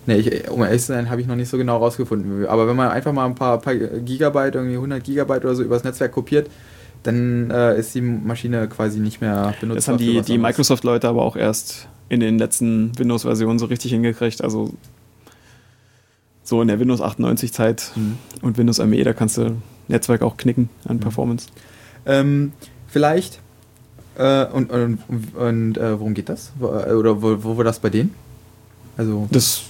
[0.06, 2.46] nee, ich, um ehrlich zu sein, habe ich noch nicht so genau rausgefunden.
[2.46, 5.84] Aber wenn man einfach mal ein paar, paar Gigabyte, irgendwie 100 Gigabyte oder so übers
[5.84, 6.50] Netzwerk kopiert,
[7.02, 9.78] dann äh, ist die Maschine quasi nicht mehr benutzt.
[9.78, 14.42] Das haben die, die Microsoft-Leute aber auch erst in den letzten Windows-Versionen so richtig hingekriegt.
[14.42, 14.72] Also
[16.42, 18.18] so in der Windows 98-Zeit Mhm.
[18.42, 19.56] und Windows ME, da kannst du
[19.88, 21.00] Netzwerk auch knicken an Mhm.
[21.00, 21.48] Performance.
[22.06, 22.52] Ähm,
[22.86, 23.40] vielleicht,
[24.16, 24.98] äh, und, und,
[25.34, 26.52] und äh, worum geht das?
[26.60, 28.14] Äh, Oder wo, wo war das bei denen?
[28.96, 29.28] Also.
[29.30, 29.62] Das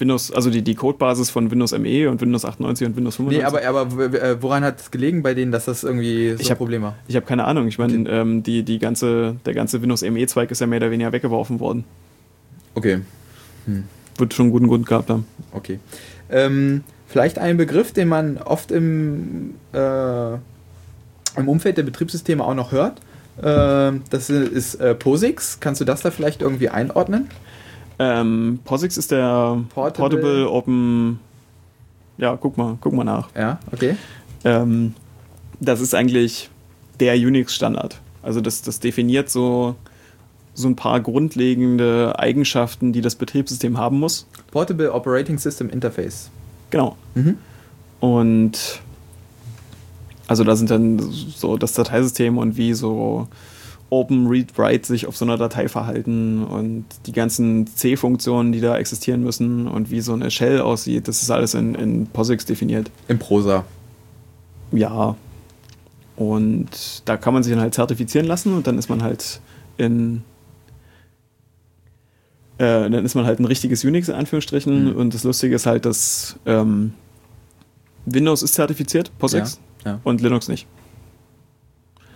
[0.00, 3.38] Windows, also die, die Codebasis von Windows ME und Windows 98 und Windows 95.
[3.38, 6.46] Nee, aber, aber äh, woran hat es gelegen bei denen, dass das irgendwie so Ich
[6.46, 6.96] ein hab- Problem war?
[7.06, 7.68] Ich habe keine Ahnung.
[7.68, 11.12] Ich meine, ähm, die, die ganze, der ganze Windows ME-Zweig ist ja mehr oder weniger
[11.12, 11.84] weggeworfen worden.
[12.74, 13.00] Okay,
[14.16, 15.26] Wird schon einen guten Grund gehabt haben.
[15.52, 15.78] okay.
[16.30, 22.70] Ähm, vielleicht ein Begriff, den man oft im, äh, im Umfeld der Betriebssysteme auch noch
[22.72, 23.00] hört.
[23.42, 25.58] Ähm, das ist äh, POSIX.
[25.60, 27.28] Kannst du das da vielleicht irgendwie einordnen?
[28.00, 31.20] Ähm, POSIX ist der Portable- Portable, Open.
[32.16, 33.28] Ja, guck mal, guck mal nach.
[33.36, 33.94] Ja, okay.
[34.44, 34.94] Ähm,
[35.60, 36.48] das ist eigentlich
[36.98, 38.00] der Unix-Standard.
[38.22, 39.74] Also das, das definiert so,
[40.54, 44.26] so ein paar grundlegende Eigenschaften, die das Betriebssystem haben muss.
[44.50, 46.30] Portable Operating System Interface.
[46.70, 46.96] Genau.
[47.14, 47.36] Mhm.
[48.00, 48.80] Und
[50.26, 53.28] also da sind dann so das Dateisystem und wie so
[53.90, 58.78] Open Read Write sich auf so einer Datei verhalten und die ganzen C-Funktionen, die da
[58.78, 62.90] existieren müssen und wie so eine Shell aussieht, das ist alles in, in POSIX definiert.
[63.08, 63.64] Im Prosa.
[64.72, 65.16] Ja.
[66.16, 69.40] Und da kann man sich dann halt zertifizieren lassen und dann ist man halt
[69.76, 70.22] in
[72.58, 74.96] Äh, dann ist man halt ein richtiges Unix in Anführungsstrichen Mhm.
[74.96, 76.92] und das Lustige ist halt, dass ähm,
[78.04, 80.00] Windows ist zertifiziert, POSIX, Ja, ja.
[80.04, 80.66] und Linux nicht.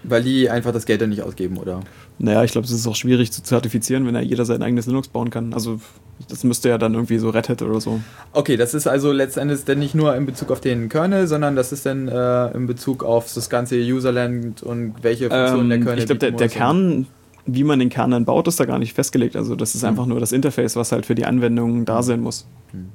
[0.07, 1.81] Weil die einfach das Geld dann nicht ausgeben, oder?
[2.19, 5.09] Naja, ich glaube, es ist auch schwierig zu zertifizieren, wenn ja jeder sein eigenes Linux
[5.09, 5.55] bauen kann.
[5.55, 5.81] Also
[6.29, 8.01] das müsste ja dann irgendwie so Red Hat oder so.
[8.33, 11.73] Okay, das ist also letztendlich dann nicht nur in Bezug auf den Kernel, sondern das
[11.73, 15.99] ist dann äh, in Bezug auf das ganze Userland und welche Funktionen der Ähm, Kernel
[16.01, 17.07] ich glaube, der, der Kern,
[17.47, 19.35] wie man den Kern dann baut, ist da gar nicht festgelegt.
[19.37, 19.89] Also das ist Mhm.
[19.89, 22.47] einfach nur das Interface, was halt für die Anwendung da sein muss.
[22.75, 22.91] und-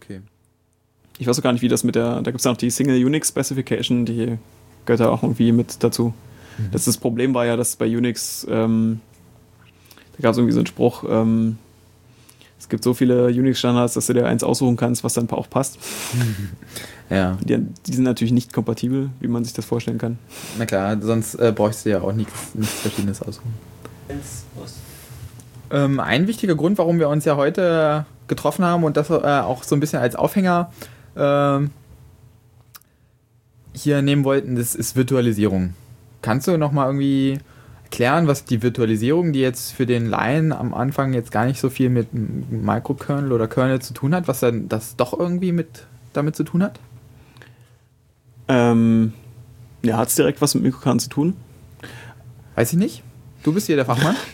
[0.00, 0.20] Okay.
[1.18, 3.04] Ich weiß auch gar nicht, wie das mit der, da gibt es noch die Single
[3.04, 4.38] Unix Specification, die
[4.86, 6.14] gehört da auch irgendwie mit dazu.
[6.58, 6.70] Mhm.
[6.72, 9.00] Das, das Problem war ja, dass bei Unix, ähm,
[10.16, 11.58] da gab es irgendwie so einen Spruch, ähm,
[12.58, 15.78] es gibt so viele Unix-Standards, dass du dir eins aussuchen kannst, was dann auch passt.
[17.08, 17.56] Ja, Die,
[17.86, 20.18] die sind natürlich nicht kompatibel, wie man sich das vorstellen kann.
[20.58, 23.54] na klar, sonst äh, bräuchst du ja auch nichts, nichts Verschiedenes aussuchen.
[25.70, 29.62] Ähm, ein wichtiger Grund, warum wir uns ja heute getroffen haben und das äh, auch
[29.62, 30.72] so ein bisschen als Aufhänger
[31.16, 31.70] ähm,
[33.76, 35.74] hier nehmen wollten, das ist Virtualisierung.
[36.22, 37.38] Kannst du nochmal irgendwie
[37.84, 41.70] erklären, was die Virtualisierung, die jetzt für den Laien am Anfang jetzt gar nicht so
[41.70, 46.34] viel mit Microkernel oder Kernel zu tun hat, was dann das doch irgendwie mit damit
[46.34, 46.80] zu tun hat?
[48.48, 49.12] Ähm,
[49.82, 51.36] ja, hat es direkt was mit Mikrokern zu tun?
[52.54, 53.02] Weiß ich nicht.
[53.42, 54.16] Du bist hier der Fachmann.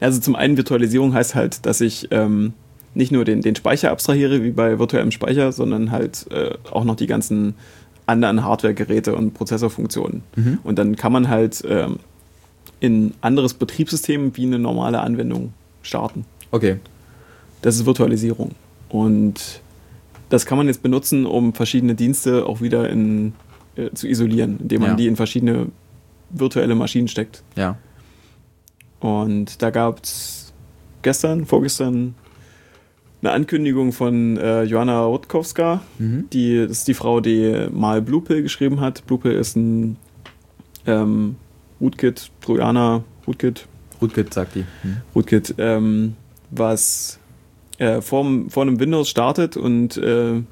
[0.00, 2.54] Also zum einen Virtualisierung heißt halt, dass ich ähm,
[2.94, 6.96] nicht nur den, den Speicher abstrahiere, wie bei virtuellem Speicher, sondern halt äh, auch noch
[6.96, 7.54] die ganzen
[8.06, 10.22] anderen Hardware-Geräte und Prozessorfunktionen.
[10.36, 10.58] Mhm.
[10.64, 11.98] Und dann kann man halt ähm,
[12.80, 16.24] in ein anderes Betriebssystem wie eine normale Anwendung starten.
[16.50, 16.76] Okay.
[17.62, 18.52] Das ist Virtualisierung.
[18.88, 19.60] Und
[20.28, 23.34] das kann man jetzt benutzen, um verschiedene Dienste auch wieder in,
[23.76, 24.96] äh, zu isolieren, indem man Ja.
[24.96, 25.66] die in verschiedene
[26.30, 27.42] virtuelle Maschinen steckt.
[27.56, 27.76] Ja.
[29.00, 30.52] Und da gab es
[31.02, 32.14] gestern, vorgestern,
[33.22, 35.80] eine Ankündigung von äh, Joanna Rutkowska.
[35.98, 36.28] Mhm.
[36.32, 39.06] Die, das ist die Frau, die mal Bluepill geschrieben hat.
[39.06, 39.96] Bluepill ist ein
[40.86, 41.36] ähm,
[41.80, 43.66] Rootkit, Trojaner Rootkit,
[44.00, 44.64] Rootkit, sagt die.
[44.82, 44.96] Mhm.
[45.14, 46.16] Rootkit, ähm,
[46.50, 47.20] was
[47.78, 50.42] äh, vor, vor einem Windows startet und äh,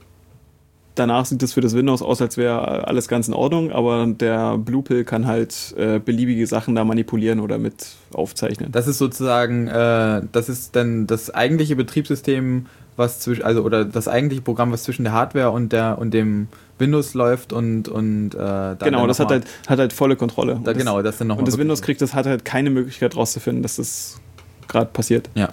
[1.00, 4.58] danach sieht es für das Windows aus, als wäre alles ganz in Ordnung, aber der
[4.58, 8.70] Bluepill kann halt äh, beliebige Sachen da manipulieren oder mit aufzeichnen.
[8.70, 14.06] Das ist sozusagen, äh, das ist dann das eigentliche Betriebssystem, was zwischen, also oder das
[14.06, 16.48] eigentliche Programm, was zwischen der Hardware und der und dem
[16.78, 20.52] Windows läuft und und äh, da genau, dann das hat halt, hat halt volle Kontrolle.
[20.52, 22.70] da, Und das, genau, das dann noch Und das Windows kriegt das hat halt keine
[22.70, 24.20] Möglichkeit rauszufinden, dass das
[24.68, 25.30] gerade passiert.
[25.34, 25.48] Ja.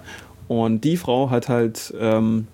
[0.46, 2.46] Und die Frau hat halt ähm,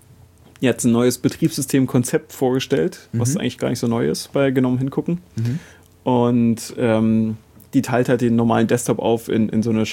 [0.65, 3.41] jetzt ein neues Betriebssystemkonzept vorgestellt, was Mhm.
[3.41, 5.19] eigentlich gar nicht so neu ist bei genommen hingucken.
[5.37, 5.59] Mhm.
[6.05, 7.37] Und ähm,
[7.73, 9.87] die teilt halt den normalen Desktop auf in, in so eine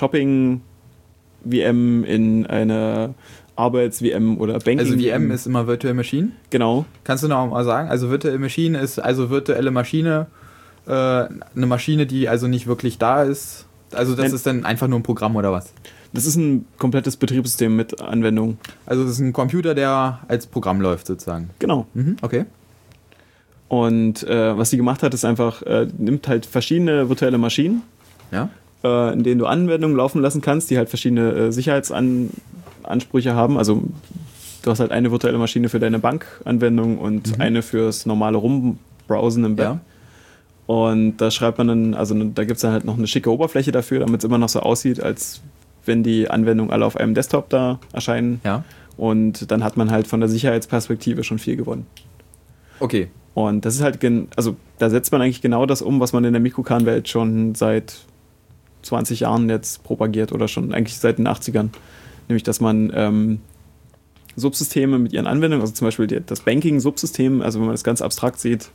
[1.45, 3.13] Shopping-VM, in eine
[3.55, 4.79] Arbeits-VM oder Banking.
[4.79, 6.29] Also VM ist immer Virtual Machine.
[6.49, 6.85] Genau.
[7.03, 7.89] Kannst du noch mal sagen?
[7.89, 10.27] Also Virtual Machine ist also virtuelle Maschine,
[10.87, 13.65] äh, eine Maschine, die also nicht wirklich da ist.
[13.91, 14.35] Also das Nein.
[14.35, 15.73] ist dann einfach nur ein Programm oder was?
[16.13, 18.57] Das ist ein komplettes Betriebssystem mit Anwendung.
[18.85, 21.49] Also das ist ein Computer, der als Programm läuft sozusagen.
[21.59, 21.85] Genau.
[21.93, 22.45] Mhm, okay.
[23.69, 27.83] Und äh, was sie gemacht hat, ist einfach, äh, nimmt halt verschiedene virtuelle Maschinen,
[28.31, 28.49] Ja.
[28.83, 33.57] äh, in denen du Anwendungen laufen lassen kannst, die halt verschiedene äh, Sicherheitsansprüche haben.
[33.57, 33.81] Also
[34.63, 37.41] du hast halt eine virtuelle Maschine für deine Bankanwendung und Mhm.
[37.41, 39.65] eine fürs normale Rumbrowsen im Web.
[39.65, 39.79] Ja.
[40.67, 43.71] Und da schreibt man dann, also da gibt es dann halt noch eine schicke Oberfläche
[43.71, 45.41] dafür, damit es immer noch so aussieht, als
[45.85, 48.41] wenn die Anwendungen alle auf einem Desktop da erscheinen.
[48.43, 48.63] Ja.
[48.97, 51.85] Und dann hat man halt von der Sicherheitsperspektive schon viel gewonnen.
[52.79, 53.09] Okay.
[53.33, 56.25] Und das ist halt, gen also da setzt man eigentlich genau das um, was man
[56.25, 57.99] in der Mikrokern-Welt schon seit
[58.83, 61.69] 20 Jahren jetzt propagiert oder schon eigentlich seit den 80ern.
[62.27, 63.39] Nämlich, dass man ähm,
[64.35, 68.01] Subsysteme mit ihren Anwendungen, also zum Beispiel die, das Banking-Subsystem, also wenn man das ganz
[68.01, 68.69] abstrakt sieht,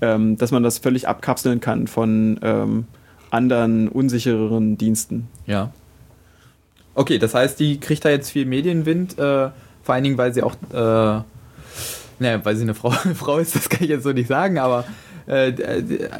[0.00, 2.84] ähm, dass man das völlig abkapseln kann von ähm,
[3.30, 5.28] anderen, unsichereren Diensten.
[5.46, 5.72] Ja.
[6.94, 9.50] Okay, das heißt, die kriegt da jetzt viel Medienwind, äh,
[9.82, 11.22] vor allen Dingen, weil sie auch, äh,
[12.18, 14.84] naja, weil sie eine Frau, Frau ist, das kann ich jetzt so nicht sagen, aber
[15.26, 15.52] äh,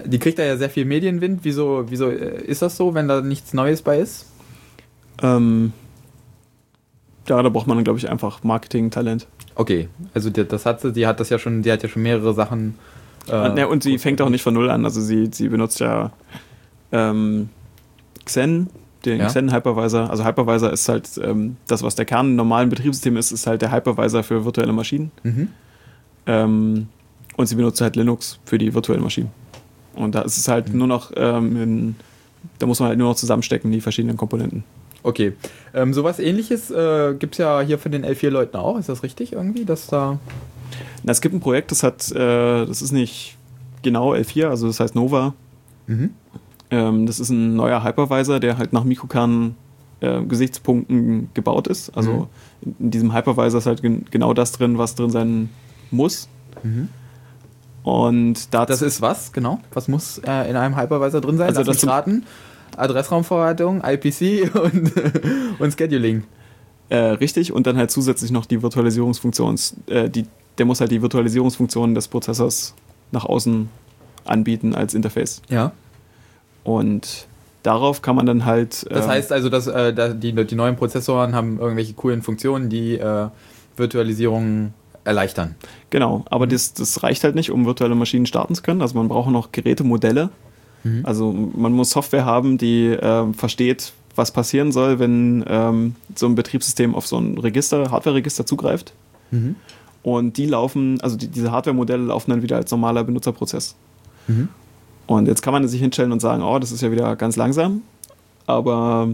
[0.05, 1.41] die, kriegt da ja sehr viel Medienwind.
[1.43, 4.27] Wieso, wieso äh, ist das so, wenn da nichts Neues bei ist?
[5.23, 5.73] Ähm,
[7.29, 9.27] ja, da braucht man dann, glaube ich, einfach Marketing-Talent.
[9.55, 12.03] Okay, also die, das hat sie, die hat das ja schon, die hat ja schon
[12.03, 12.79] mehrere Sachen.
[13.29, 14.85] äh, und, ja, und sie fängt auch nicht von Null an.
[14.85, 16.12] Also sie, sie benutzt ja
[16.91, 17.49] ähm,
[18.25, 18.70] Xen,
[19.05, 19.26] den Ja.
[19.26, 20.11] Xen Hypervisor.
[20.11, 23.62] Also Hypervisor ist halt ähm, das, was der Kern im normalen Betriebssystem ist, ist halt
[23.62, 25.11] der Hypervisor für virtuelle Maschinen.
[25.22, 25.48] Mhm.
[26.26, 26.88] Ähm,
[27.36, 29.30] und sie benutzt halt Linux für die virtuellen Maschinen.
[29.94, 30.78] Und da ist es halt Mhm.
[30.78, 31.96] nur noch, ähm, in,
[32.59, 34.64] da muss man halt nur noch zusammenstecken, die verschiedenen Komponenten.
[35.03, 35.32] Okay.
[35.74, 38.78] Ähm, sowas ähnliches äh, gibt es ja hier von den L4-Leuten auch.
[38.78, 40.18] Ist das richtig irgendwie, dass da.
[41.03, 43.36] Na, es gibt ein Projekt, das hat, äh, das ist nicht
[43.82, 45.34] genau L4, also das heißt Nova.
[45.88, 46.11] Mhm.
[46.73, 48.83] Ähm, das ist ein neuer Hypervisor, der halt nach
[50.01, 51.97] Mikrokern-Gesichtspunkten gebaut ist.
[51.97, 52.29] Also
[52.62, 55.51] in, in diesem Hypervisor ist halt gen genau das drin, was drin sein
[55.91, 56.29] muss.
[56.62, 56.89] Mhm.
[57.85, 59.61] Und dazu, Das ist was, genau?
[59.73, 61.49] Was muss äh, in einem Hypervisor drin sein?
[61.49, 62.25] Also Lass das mich raten.
[62.77, 64.93] Adressraumverwaltung, IPC und,
[65.59, 66.23] und Scheduling.
[66.89, 69.57] äh, richtig und dann halt zusätzlich noch die Virtualisierungsfunktion.
[69.89, 70.25] Äh, die,
[70.59, 72.75] der muss halt die Virtualisierungsfunktion des Prozessors
[73.11, 73.68] nach außen
[74.25, 75.43] anbieten als Interface.
[75.51, 75.73] Ja.
[76.65, 77.27] Und
[77.63, 78.87] darauf kann man dann halt.
[78.91, 82.99] Das ähm, heißt also, dass äh, die, die neuen Prozessoren haben irgendwelche coolen Funktionen, die
[82.99, 83.29] äh,
[83.77, 84.73] Virtualisierung
[85.05, 85.57] erleichtern.
[85.91, 88.83] Genau, aber das, das reicht halt nicht, um virtuelle Maschinen starten zu können.
[88.83, 90.31] Also man braucht noch Gerätemodelle.
[90.85, 91.01] Mhm.
[91.05, 96.35] Also man muss Software haben, die ähm, versteht, was passieren soll, wenn ähm, so ein
[96.35, 98.93] Betriebssystem auf so ein Register, Hardware-Register zugreift.
[99.31, 99.57] Mhm.
[100.03, 103.75] Und die laufen, also die, diese Hardware-Modelle laufen dann wieder als normaler Benutzerprozess.
[104.27, 104.49] Mhm.
[105.07, 107.82] Und jetzt kann man sich hinstellen und sagen, oh, das ist ja wieder ganz langsam.
[108.46, 109.09] Aber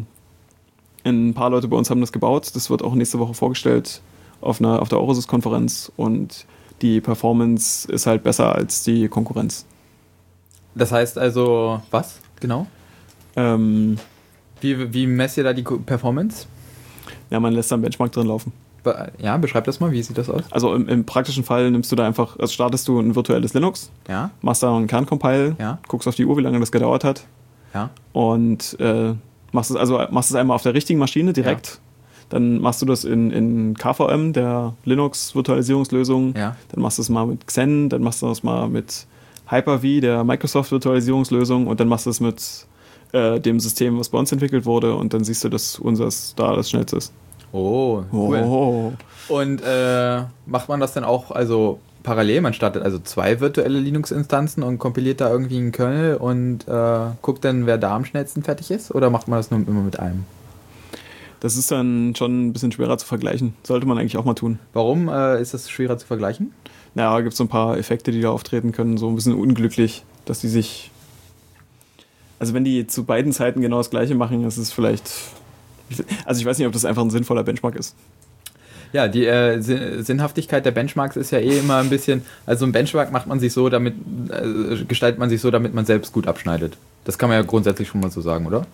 [1.05, 2.51] ein paar Leute bei uns haben das gebaut.
[2.55, 4.01] Das wird auch nächste Woche vorgestellt
[4.41, 5.91] auf, einer, auf der Eurosys-Konferenz.
[5.97, 6.47] Und
[6.83, 9.67] die Performance ist halt besser als die Konkurrenz.
[10.75, 12.67] Das heißt also, was genau?
[13.37, 13.97] Ähm,
[14.61, 16.47] Wie, wie messt ihr da die Performance?
[17.31, 18.53] ja, man lässt da einen Benchmark drin laufen.
[19.19, 20.43] Ja, beschreib das mal, wie sieht das aus?
[20.51, 23.91] Also im, im praktischen Fall nimmst du da einfach, also startest du ein virtuelles Linux,
[24.09, 25.79] Ja, machst da einen Kerncompile, Ja.
[25.89, 27.27] guckst auf die Uhr, wie lange das gedauert hat
[27.75, 27.91] ja.
[28.13, 29.15] und äh,
[29.53, 31.81] machst es also machst es einmal auf der richtigen Maschine direkt.
[32.31, 36.35] Dann machst du das in, in KVM, der Linux-Virtualisierungslösung.
[36.35, 39.07] Dann machst du es mal mit Xen, dann machst du es mal mit
[39.51, 42.67] Hyper-V, der Microsoft-Virtualisierungslösung und dann machst du es mit
[43.13, 46.55] äh, dem System, was bei uns entwickelt wurde und dann siehst du, dass unseres da
[46.55, 47.13] das schnellste ist.
[47.53, 48.43] Oh, cool.
[48.43, 48.93] Oh.
[49.29, 52.41] Und äh, macht man das dann auch also parallel?
[52.41, 57.45] Man startet also zwei virtuelle Linux-Instanzen und kompiliert da irgendwie einen Kernel und äh, guckt
[57.45, 58.95] dann, wer da am schnellsten fertig ist?
[58.95, 60.25] Oder macht man das nur immer mit einem?
[61.41, 63.55] Das ist dann schon ein bisschen schwerer zu vergleichen.
[63.63, 64.59] Sollte man eigentlich auch mal tun.
[64.73, 66.53] Warum äh, ist das schwerer zu vergleichen?
[66.95, 70.05] Naja, gibt es so ein paar Effekte, die da auftreten können, so ein bisschen unglücklich,
[70.25, 70.91] dass die sich.
[72.41, 75.11] Also, wenn die zu beiden Zeiten genau das Gleiche machen, ist es vielleicht.
[76.25, 77.95] Also, ich weiß nicht, ob das einfach ein sinnvoller Benchmark ist.
[78.93, 82.73] Ja, die äh, Sin- Sinnhaftigkeit der Benchmarks ist ja eh immer ein bisschen, also ein
[82.73, 83.95] Benchmark macht man sich so, damit
[84.31, 86.77] äh, gestaltet man sich so, damit man selbst gut abschneidet.
[87.05, 88.67] Das kann man ja grundsätzlich schon mal so sagen, oder?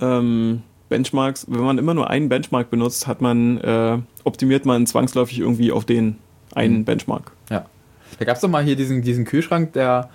[0.00, 5.38] Ähm, Benchmarks, wenn man immer nur einen Benchmark benutzt, hat man, äh, optimiert man zwangsläufig
[5.38, 6.18] irgendwie auf den
[6.54, 6.84] einen Mhm.
[6.84, 7.32] Benchmark.
[7.50, 7.64] Ja.
[8.18, 10.10] Da gab es doch mal hier diesen, diesen Kühlschrank, der,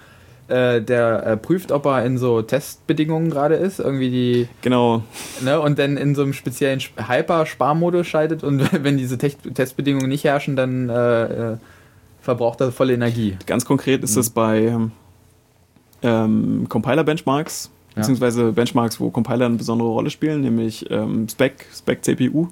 [0.50, 5.04] äh, der äh, prüft, ob er in so Testbedingungen gerade ist, irgendwie die, Genau,
[5.42, 10.10] ne, und dann in so einem speziellen Sp- Hyper-Sparmodus schaltet und wenn diese Tech Testbedingungen
[10.10, 11.58] nicht herrschen, dann äh, äh,
[12.22, 13.38] verbraucht er volle Energie.
[13.46, 14.76] ganz konkret ist das bei
[16.02, 17.96] ähm, Compiler-Benchmarks, Ja.
[18.02, 22.48] beziehungsweise Benchmarks, wo Compiler eine besondere Rolle spielen, nämlich ähm, Spec, Spec CPU.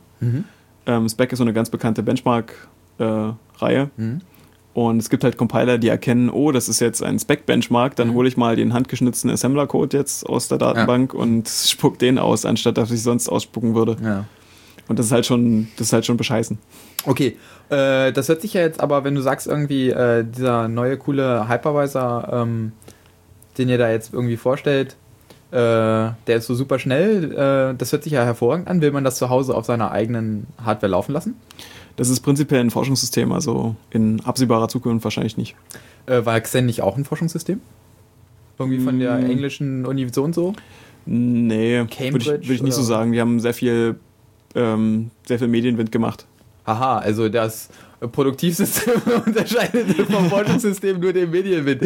[0.86, 3.90] Ähm, Spec ist so eine ganz bekannte Benchmark-Reihe.
[3.98, 4.22] Mhm.
[4.78, 8.14] Und es gibt halt Compiler, die erkennen, oh, das ist jetzt ein Spec-Benchmark, dann Mhm.
[8.14, 12.78] hole ich mal den handgeschnitzten Assembler-Code jetzt aus der Datenbank und spuck den aus, anstatt
[12.78, 13.98] dass ich sonst ausspucken würde.
[14.04, 14.26] Ja.
[14.88, 16.60] Und das ist halt schon, das ist halt schon bescheißen.
[17.08, 17.38] Okay,
[17.72, 21.50] äh, das hört sich ja jetzt aber, wenn du sagst irgendwie, äh, dieser neue coole
[21.50, 22.72] Hypervisor, ähm,
[23.58, 24.96] den ihr da jetzt irgendwie vorstellt,
[25.50, 28.82] äh, der ist so super schnell, äh, das hört sich ja hervorragend an.
[28.82, 31.34] Will man das zu Hause auf seiner eigenen Hardware laufen lassen?
[31.98, 35.56] Das ist prinzipiell ein Forschungssystem, also in absehbarer Zukunft wahrscheinlich nicht.
[36.06, 37.60] Äh, war Xen nicht auch ein Forschungssystem?
[38.60, 39.30] Irgendwie von der Mm.
[39.30, 40.54] englischen Uni so und so?
[41.06, 43.12] Nee, würde ich, Cambridge würd ich nicht so sagen.
[43.12, 43.96] Die haben sehr viel,
[44.56, 46.26] ähm, sehr viel Medienwind gemacht.
[46.66, 47.70] Aha, also das
[48.12, 48.94] Produktivsystem
[49.26, 51.82] unterscheidet vom Forschungssystem nur den Medienwind.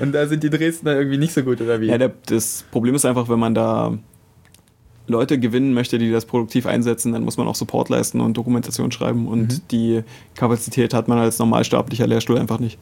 [0.00, 1.86] Und da sind die Dresdner irgendwie nicht so gut, oder wie?
[1.86, 3.96] Ja, der, das Problem ist einfach, wenn man da
[5.06, 8.90] Leute gewinnen möchte, die das produktiv einsetzen, dann muss man auch Support leisten und Dokumentation
[8.90, 9.28] schreiben.
[9.28, 9.60] Und Mhm.
[9.70, 10.02] die
[10.34, 12.78] Kapazität hat man als normalsterblicher Lehrstuhl einfach nicht.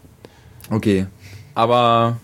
[0.71, 1.07] Okay.
[1.55, 2.19] Aber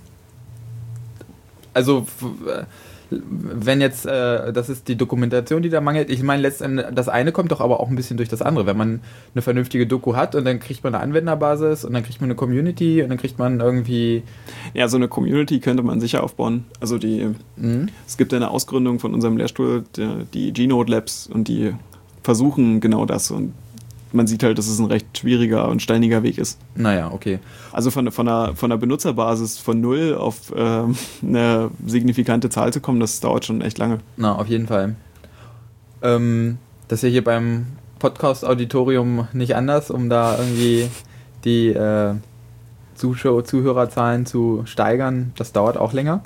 [1.75, 2.07] also
[2.47, 2.65] äh,
[3.11, 6.11] wenn jetzt, äh, das ist die Dokumentation, die da mangelt.
[6.11, 8.67] Ich meine, letztendlich, das eine kommt doch aber auch ein bisschen durch das andere.
[8.67, 9.01] Wenn man
[9.35, 12.35] eine vernünftige Doku hat und dann kriegt man eine Anwenderbasis und dann kriegt man eine
[12.35, 14.23] Community und dann kriegt man irgendwie.
[14.75, 16.65] Ja, so eine Community könnte man sicher aufbauen.
[16.81, 21.49] Also die, Mh, es gibt eine Ausgründung von unserem Lehrstuhl, die, die G-Node Labs, und
[21.49, 21.75] die
[22.23, 23.31] versuchen genau das.
[23.31, 23.55] Und
[24.13, 26.59] man sieht halt, dass es ein recht schwieriger und steiniger Weg ist.
[26.75, 27.39] naja, okay.
[27.73, 32.81] Also von, von, einer, von einer Benutzerbasis von null auf ähm, eine signifikante Zahl zu
[32.81, 33.99] kommen, das dauert schon echt lange.
[34.17, 34.97] Na, auf jeden Fall.
[36.03, 37.67] Ähm, das ist ja hier beim
[37.99, 40.89] Podcast-Auditorium nicht anders, um da irgendwie
[41.45, 42.15] die äh,
[42.95, 45.33] Zuschauer, Zuhörerzahlen zu steigern.
[45.37, 46.23] Das dauert auch länger.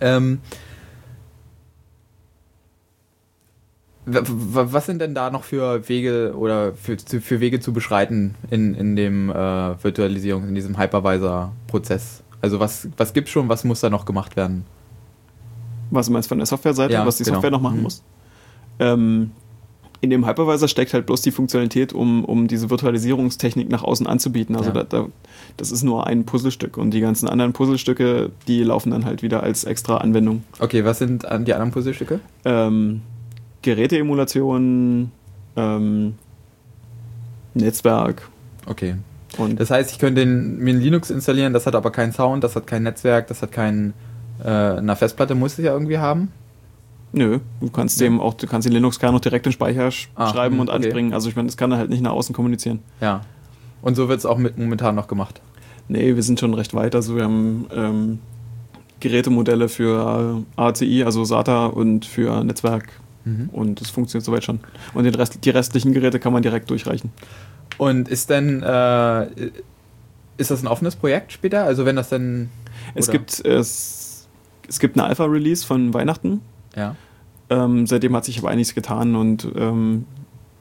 [0.00, 0.40] Ähm,
[4.12, 8.74] was sind denn da noch für Wege oder für, zu- für Wege zu beschreiten in,
[8.74, 9.34] in dem äh,
[9.82, 12.22] Virtualisierung, in diesem Hypervisor-Prozess?
[12.42, 14.64] Also was, was gibt schon, was muss da noch gemacht werden?
[15.90, 17.34] Was du meinst von der Softwareseite, Ja, was die genau.
[17.36, 17.82] Software noch machen Mhm.
[17.82, 18.02] muss?
[18.78, 19.32] Ähm,
[20.02, 24.56] in dem Hypervisor steckt halt bloß die Funktionalität, um, um diese Virtualisierungstechnik nach außen anzubieten.
[24.56, 24.84] Also Ja.
[24.84, 25.06] da, da,
[25.58, 29.42] das ist nur ein Puzzlestück und die ganzen anderen Puzzlestücke, die laufen dann halt wieder
[29.42, 30.44] als extra Anwendung.
[30.58, 32.20] Okay, was sind die anderen Puzzlestücke?
[32.46, 33.02] Ähm,
[33.62, 35.10] Geräteemulation,
[35.56, 36.14] ähm,
[37.54, 38.28] Netzwerk
[38.66, 38.94] Okay.
[39.38, 42.44] und Das heißt, ich könnte den, mir ein Linux installieren, das hat aber keinen Sound,
[42.44, 43.92] das hat kein Netzwerk, das hat kein.
[44.42, 46.28] Äh, eine Festplatte muss es ja irgendwie haben.
[47.12, 50.28] Nö, du kannst dem auch, du kannst den Linux-Kern noch direkt in den Speicher Ah,
[50.30, 50.76] schreiben hm, und okay.
[50.76, 51.12] anspringen.
[51.12, 52.78] Also ich meine, das kann er halt nicht nach außen kommunizieren.
[53.00, 53.22] Ja.
[53.82, 55.40] Und so wird es auch mit, momentan noch gemacht.
[55.88, 56.94] Nee, wir sind schon recht weit.
[56.94, 58.18] Also wir haben ähm,
[59.00, 62.88] Gerätemodelle für ACI, also SATA und für Netzwerk
[63.24, 63.50] Mhm.
[63.52, 64.60] und das funktioniert soweit schon.
[64.94, 67.10] Und den Rest, die restlichen Geräte kann man direkt durchreichen.
[67.78, 68.62] Und ist denn.
[68.62, 69.26] Äh,
[70.36, 71.64] ist das ein offenes Projekt später?
[71.64, 72.48] Also, wenn das dann.
[72.94, 73.18] Es Oder?
[73.18, 74.26] gibt, es,
[74.68, 76.40] es gibt eine Alpha-Release von Weihnachten.
[76.74, 76.96] Ja.
[77.50, 80.04] Ähm, seitdem hat sich aber einiges getan und ähm,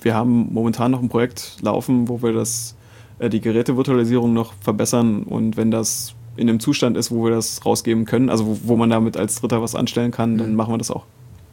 [0.01, 2.75] wir haben momentan noch ein Projekt laufen, wo wir das,
[3.19, 7.63] äh, die Gerätevirtualisierung noch verbessern und wenn das in einem Zustand ist, wo wir das
[7.65, 10.55] rausgeben können, also wo, wo man damit als Dritter was anstellen kann, dann Mhm.
[10.55, 11.05] machen wir das auch.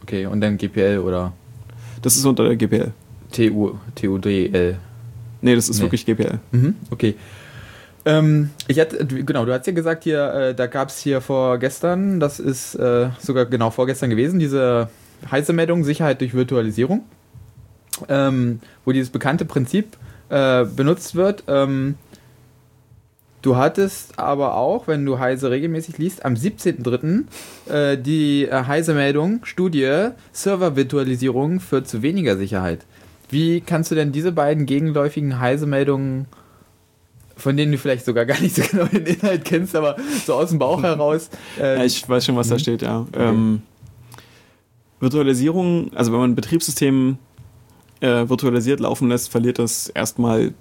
[0.07, 1.33] Okay, und dann GPL oder
[2.01, 2.93] Das ist unter der GPL.
[3.33, 4.77] TU, TUDL.
[5.43, 5.85] Nee, das ist Nee.
[5.85, 6.39] wirklich GPL.
[6.53, 7.17] Mhm, okay.
[8.05, 12.21] Ähm, ich hatte, genau, du hast ja gesagt hier, äh, da gab es hier vorgestern,
[12.21, 14.89] das ist äh, sogar genau vorgestern gewesen, diese
[15.29, 17.03] heiße Meldung Sicherheit durch Virtualisierung,
[18.09, 19.97] ähm, wo dieses bekannte Prinzip
[20.29, 21.43] äh, benutzt wird.
[21.49, 21.97] Ähm,
[23.43, 27.25] du hattest aber auch, wenn du Heise regelmäßig liest, am 17.03.
[27.73, 32.85] Äh, die äh, heiße Meldung, Studie, Server-Virtualisierung führt zu weniger Sicherheit.
[33.31, 36.27] Wie kannst du denn diese beiden gegenläufigen Heise-Meldungen,
[37.37, 40.51] von denen du vielleicht sogar gar nicht so genau den Inhalt kennst, aber so aus
[40.51, 41.29] dem Bauch heraus.
[41.61, 42.59] Äh, Ja, ich weiß schon, was da Mhm.
[42.61, 43.07] steht, ja.
[43.15, 43.63] Ähm,
[45.01, 47.19] Virtualisierung, also wenn man ein Betriebssystem
[48.01, 50.55] äh, virtualisiert laufen lässt, verliert das erstmal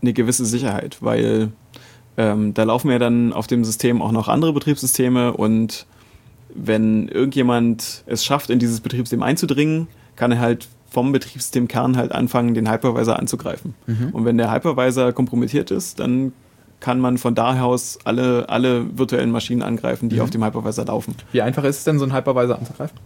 [0.00, 1.50] eine gewisse Sicherheit, weil
[2.16, 5.86] ähm, da laufen ja dann auf dem System auch noch andere Betriebssysteme und
[6.54, 12.52] wenn irgendjemand es schafft, in dieses Betriebssystem einzudringen, kann er halt vom Betriebssystemkern halt anfangen,
[12.52, 13.74] den Hypervisor anzugreifen.
[13.86, 14.10] Mhm.
[14.12, 16.32] Und wenn der Hypervisor kompromittiert ist, dann
[16.80, 20.22] kann man von daher aus alle, alle virtuellen Maschinen angreifen, die Mhm.
[20.22, 21.14] auf dem Hypervisor laufen.
[21.32, 22.98] Wie einfach ist es denn, so einen Hypervisor anzugreifen?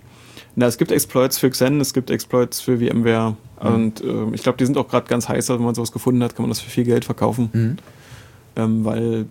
[0.57, 3.69] Na, es gibt Exploits für Xen, es gibt Exploits für VMware Mhm.
[3.75, 6.35] und ähm, ich glaube, die sind auch gerade ganz heiß, wenn man sowas gefunden hat,
[6.35, 7.77] kann man das für viel Geld verkaufen, Mhm.
[8.57, 9.27] Ähm, weil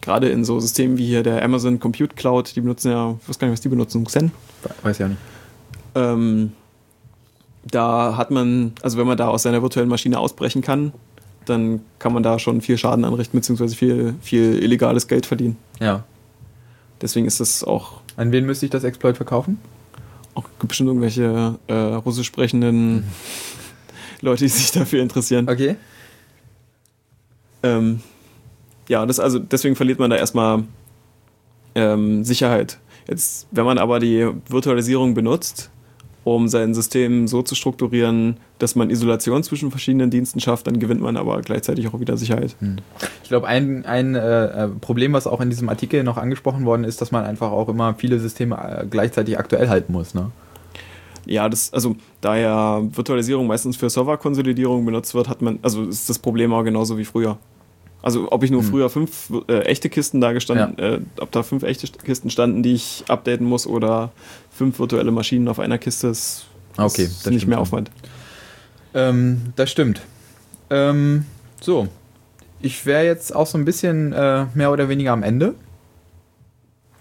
[0.00, 3.38] gerade in so Systemen wie hier der Amazon Compute Cloud, die benutzen ja, ich weiß
[3.38, 4.30] gar nicht, was die benutzen, Xen.
[4.82, 5.20] Weiß ja nicht.
[5.94, 6.52] Ähm,
[7.64, 10.92] da hat man, also wenn man da aus seiner virtuellen Maschine ausbrechen kann,
[11.44, 15.56] dann kann man da schon viel Schaden anrichten, beziehungsweise viel, viel illegales Geld verdienen.
[15.80, 16.04] Ja.
[17.00, 19.58] Deswegen ist das auch, An wen müsste ich das Exploit verkaufen?
[20.36, 23.04] auch gibt bestimmt irgendwelche äh, russisch sprechenden
[24.20, 25.48] Leute, die sich dafür interessieren.
[25.48, 25.76] Okay.
[27.62, 28.00] Ähm,
[28.88, 30.64] ja, das also deswegen verliert man da erstmal
[31.74, 32.78] ähm, Sicherheit.
[33.08, 35.70] Jetzt, wenn man aber die Virtualisierung benutzt,
[36.24, 41.00] um sein System so zu strukturieren, dass man Isolation zwischen verschiedenen Diensten schafft, dann gewinnt
[41.00, 42.56] man aber gleichzeitig auch wieder Sicherheit.
[43.22, 46.82] Ich glaube, ein, ein äh, äh, Problem, was auch in diesem Artikel noch angesprochen worden
[46.82, 50.14] ist, dass man einfach auch immer viele Systeme äh, gleichzeitig aktuell halten muss.
[50.14, 50.32] Ne?
[51.26, 56.10] Ja, das, also da ja Virtualisierung meistens für Serverkonsolidierung benutzt wird, hat man, also ist
[56.10, 57.38] das Problem auch genauso wie früher.
[58.06, 58.68] Also ob ich nur Hm.
[58.68, 62.74] früher fünf äh, echte Kisten da gestanden, äh, ob da fünf echte Kisten standen, die
[62.74, 64.12] ich updaten muss oder
[64.52, 66.46] fünf virtuelle Maschinen auf einer Kiste, ist,
[66.76, 67.58] Okay, ist das nicht mehr.
[67.58, 67.90] Aufwand.
[68.94, 70.02] Ähm, das stimmt.
[70.70, 71.24] Ähm,
[71.60, 71.88] so.
[72.60, 75.56] Ich wäre jetzt auch so ein bisschen äh, mehr oder weniger am Ende.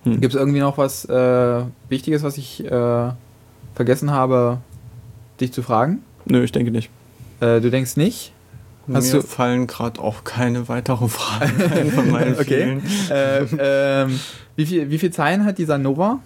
[0.06, 0.22] Hm.
[0.22, 3.11] Gibt es irgendwie noch was äh, Wichtiges, was ich äh,
[3.76, 4.57] vergessen habe,
[5.40, 6.02] dich zu fragen?
[6.26, 6.90] Nö, ich denke nicht.
[7.41, 8.32] Äh, du denkst nicht?
[8.94, 12.78] Hast Mir du- fallen gerade auch keine weiteren Fragen von meinen Okay.
[13.10, 14.20] äh, ähm,
[14.56, 16.20] wie, viel, wie viel Zeilen hat dieser Nova?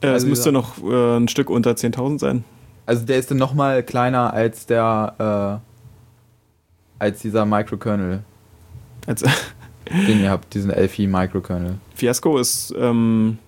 [0.00, 2.44] Äh, es Also müsste dieser- noch äh, ein Stück unter 10.000 sein.
[2.86, 5.60] Also der ist dann nochmal kleiner als der
[7.00, 8.20] äh, als dieser Microkernel,
[9.06, 9.22] Als,
[10.06, 11.74] den ihr habt, diesen Elfie Microkernel.
[11.94, 13.38] Fiasco ist ähm,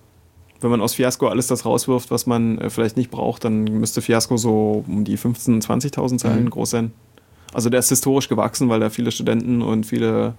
[0.59, 4.01] wenn man aus Fiasco alles das rauswirft, was man äh, vielleicht nicht braucht, dann müsste
[4.01, 5.63] Fiasco so um die 15.000,
[5.93, 6.49] 20.000 Zeilen Mhm.
[6.49, 6.91] groß sein.
[7.53, 10.33] Also der ist historisch gewachsen, weil da viele Studenten und viele,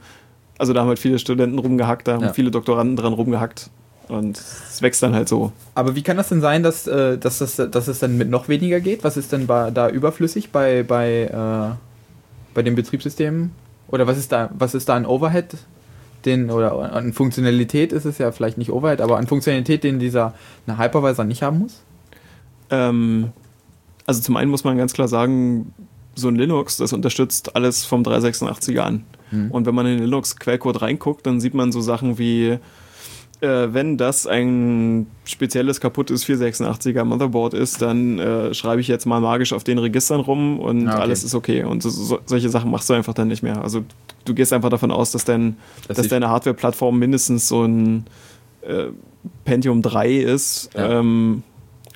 [0.59, 2.33] also da haben halt viele Studenten rumgehackt, da haben Ja.
[2.33, 3.71] viele Doktoranden dran rumgehackt
[4.09, 5.53] und es wächst dann halt so.
[5.75, 8.49] Aber wie kann das denn sein, dass, äh, dass, das, dass es dann mit noch
[8.49, 9.05] weniger geht?
[9.05, 11.75] Was ist denn bei, da überflüssig bei, bei, äh,
[12.55, 13.53] bei den Betriebssystemen?
[13.89, 15.57] Oder was ist da, was ist da an Overhead?
[16.25, 20.35] Den, oder an Funktionalität ist es ja vielleicht nicht Overhead, aber an Funktionalität, den dieser
[20.67, 21.81] eine Hypervisor nicht haben muss?
[22.71, 23.31] Ähm,
[24.05, 25.73] also zum einen muss man ganz klar sagen,
[26.19, 29.05] so ein Linux, das unterstützt alles vom 386er an.
[29.31, 29.51] Hm.
[29.51, 32.59] Und wenn man in den Linux-Quellcode reinguckt, dann sieht man so Sachen wie,
[33.41, 39.21] äh, wenn das ein spezielles kaputtes 486er Motherboard ist, dann äh, schreibe ich jetzt mal
[39.21, 41.03] magisch auf den Registern rum und Ah, okay.
[41.03, 41.63] alles ist okay.
[41.65, 43.63] Und so, so, solche Sachen machst du einfach dann nicht mehr.
[43.63, 43.85] Also
[44.25, 48.05] du gehst einfach davon aus, dass, dein, Dass dass deine Hardware-Plattform mindestens so ein
[48.63, 48.87] äh,
[49.45, 50.99] Pentium 3 ist Ja.
[51.01, 51.43] ähm,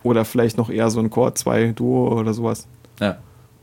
[0.05, 2.67] oder vielleicht noch eher so ein Core 2 Duo oder sowas.
[3.01, 3.19] Ja.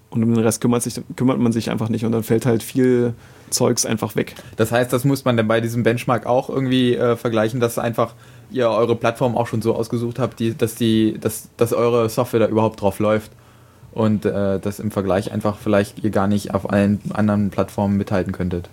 [0.09, 2.63] Und um den Rest kümmert, sich, kümmert man sich einfach nicht und dann fällt halt
[2.63, 3.13] viel
[3.51, 4.35] Zeugs einfach weg.
[4.57, 8.13] Das heißt, das muss man dann bei diesem Benchmark auch irgendwie äh, vergleichen, dass einfach
[8.51, 12.39] ihr eure Plattform auch schon so ausgesucht habt, die, dass, die, dass, dass eure Software
[12.39, 13.31] da überhaupt drauf läuft.
[13.91, 18.33] Und äh, das im Vergleich einfach vielleicht ihr gar nicht auf allen anderen Plattformen mithalten
[18.33, 18.69] könntet.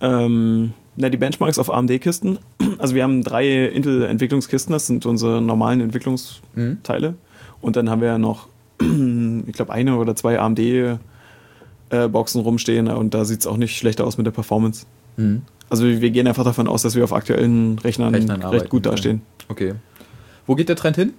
[0.00, 2.38] Ähm, na, die Benchmarks auf AMD-Kisten.
[2.78, 7.10] Also wir haben drei Intel-Entwicklungskisten, das sind unsere normalen Entwicklungsteile.
[7.10, 7.16] Mhm.
[7.60, 8.46] Und dann haben wir ja noch,
[9.46, 14.18] ich glaube, eine oder zwei AMD-Boxen rumstehen und da sieht es auch nicht schlechter aus
[14.18, 14.86] mit der Performance.
[15.16, 15.42] Mhm.
[15.70, 19.22] Also wir gehen einfach davon aus, dass wir auf aktuellen Rechnern, Rechnern recht gut dastehen.
[19.48, 19.74] Okay.
[20.46, 21.12] Wo geht der Trend hin?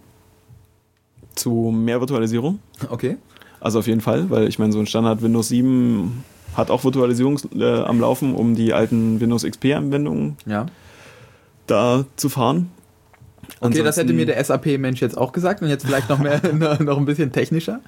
[1.35, 2.59] Zu mehr Virtualisierung.
[2.89, 3.17] Okay.
[3.61, 6.23] Also auf jeden Fall, weil ich meine, so ein Standard Windows 7
[6.55, 10.65] hat auch Virtualisierung äh, am Laufen, um die alten Windows XP-Anwendungen Ja.
[11.67, 12.71] da zu fahren.
[13.59, 16.41] Okay, das hätte mir der SAP-Mensch jetzt auch gesagt und jetzt vielleicht noch mehr,
[16.79, 17.81] noch ein bisschen technischer.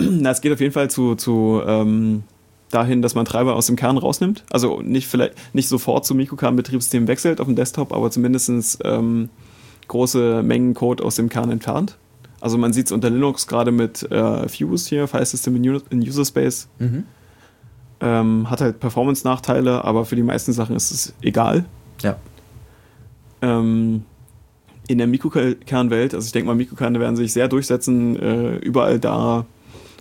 [0.00, 2.24] Na, es geht auf jeden Fall zu, zu ähm,
[2.70, 4.44] dahin, dass man Treiber aus dem Kern rausnimmt.
[4.50, 9.30] Also nicht vielleicht nicht sofort zum Mikrokern-Betriebssystem wechselt auf dem Desktop, aber zumindest ähm,
[9.88, 11.96] große Mengen Code aus dem Kern entfernt.
[12.40, 16.00] Also man sieht es unter Linux gerade mit äh, Fuse hier, File System in, in
[16.00, 16.68] User Space.
[16.78, 17.04] Mhm.
[18.00, 21.64] Ähm, hat halt Performance-Nachteile, aber für die meisten Sachen ist es egal.
[22.02, 22.16] Ja.
[23.40, 24.04] Ähm,
[24.86, 29.46] in der Mikrokernwelt, also ich denke mal, Mikrokerne werden sich sehr durchsetzen, äh, überall da,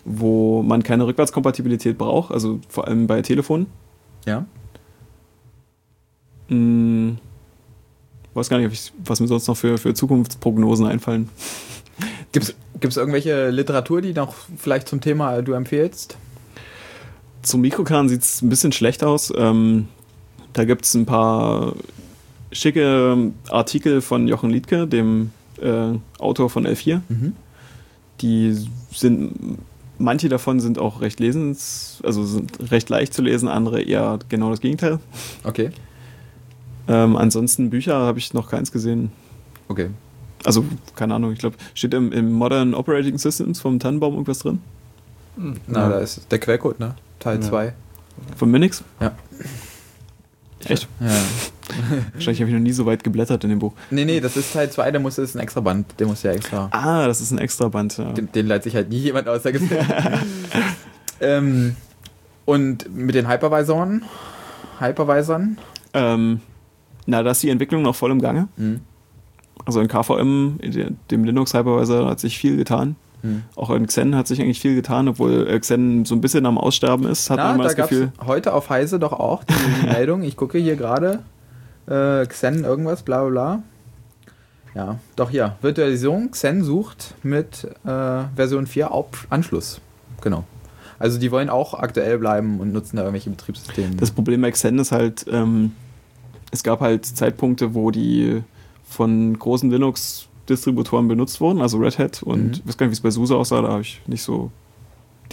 [0.06, 3.68] wo man keine Rückwärtskompatibilität braucht, also vor allem bei Telefonen.
[4.26, 4.46] Ja.
[6.50, 7.18] Hm,
[8.34, 11.30] weiß gar nicht, ich, was mir sonst noch für, für Zukunftsprognosen einfallen.
[12.32, 16.18] Gibt es irgendwelche Literatur, die noch vielleicht zum Thema du empfehlst?
[17.44, 19.32] Zum Mikrokern sieht es ein bisschen schlecht aus.
[19.36, 19.88] Ähm,
[20.54, 21.74] da gibt es ein paar
[22.54, 25.32] schicke Artikel von Jochen Liedke, dem
[25.62, 27.02] äh, Autor von L4.
[27.10, 27.34] Mhm.
[28.22, 28.56] Die
[28.92, 29.58] sind,
[29.98, 34.50] manche davon sind auch recht lesens, also sind recht leicht zu lesen, andere eher genau
[34.50, 35.00] das Gegenteil.
[35.44, 35.72] Okay.
[36.88, 39.12] Ähm, ansonsten Bücher habe ich noch keins gesehen.
[39.68, 39.90] Okay.
[40.46, 40.66] Also,
[40.96, 44.60] keine Ahnung, ich glaube, steht im, im Modern Operating Systems vom Tannenbaum irgendwas drin?
[45.68, 46.96] Na, da ist der Quellcode, ne?
[47.20, 47.42] Teil Ja.
[47.42, 47.74] 2.
[48.36, 48.84] Von Minix?
[49.00, 49.16] Ja.
[50.66, 50.88] Echt?
[51.00, 51.08] Ja.
[52.14, 53.74] Wahrscheinlich habe ich noch nie so weit geblättert in dem Buch.
[53.90, 55.94] Nee, nee, das ist Teil 2, der muss, ist ein extra Band.
[56.00, 56.68] Der muss ja extra.
[56.72, 57.98] Ah, das ist ein extra Band.
[57.98, 58.12] Ja.
[58.12, 59.44] Den, den leitet sich halt nie jemand aus.
[59.44, 59.54] Der
[61.22, 61.76] ähm,
[62.46, 64.04] und mit den Hypervisoren?
[64.80, 65.58] Hypervisern?
[65.94, 66.42] Ähm,
[67.06, 68.48] na, da ist die Entwicklung noch voll im Gange.
[68.58, 68.82] Mhm.
[69.66, 72.96] Also in KVM, in dem Linux-Hypervisor, hat sich viel getan.
[73.22, 73.44] Mhm.
[73.56, 76.58] Auch in Xen hat sich eigentlich viel getan, obwohl äh, Xen so ein bisschen am
[76.58, 78.12] Aussterben ist, hat man Na, immer da das Gefühl.
[78.26, 80.24] heute auf Heise doch auch die Meldung.
[80.24, 81.20] Ich gucke hier gerade.
[81.88, 83.64] Äh, Xen irgendwas, bla bla bla.
[84.76, 85.56] Ja, doch hier.
[85.62, 86.32] Virtualisierung.
[86.32, 89.80] Xen sucht mit äh, Version 4 auf Anschluss.
[90.22, 90.46] Genau.
[91.00, 93.96] Also die wollen auch aktuell bleiben und nutzen da irgendwelche Betriebssysteme.
[93.98, 95.74] Das Problem bei Xen ist halt, ähm,
[96.52, 98.42] es gab halt Zeitpunkte, wo die
[98.88, 102.52] von großen Linux-Distributoren benutzt wurden, also Red Hat und Mhm.
[102.54, 104.52] ich weiß gar nicht, wie es bei SUSE aussah, da habe ich nicht so,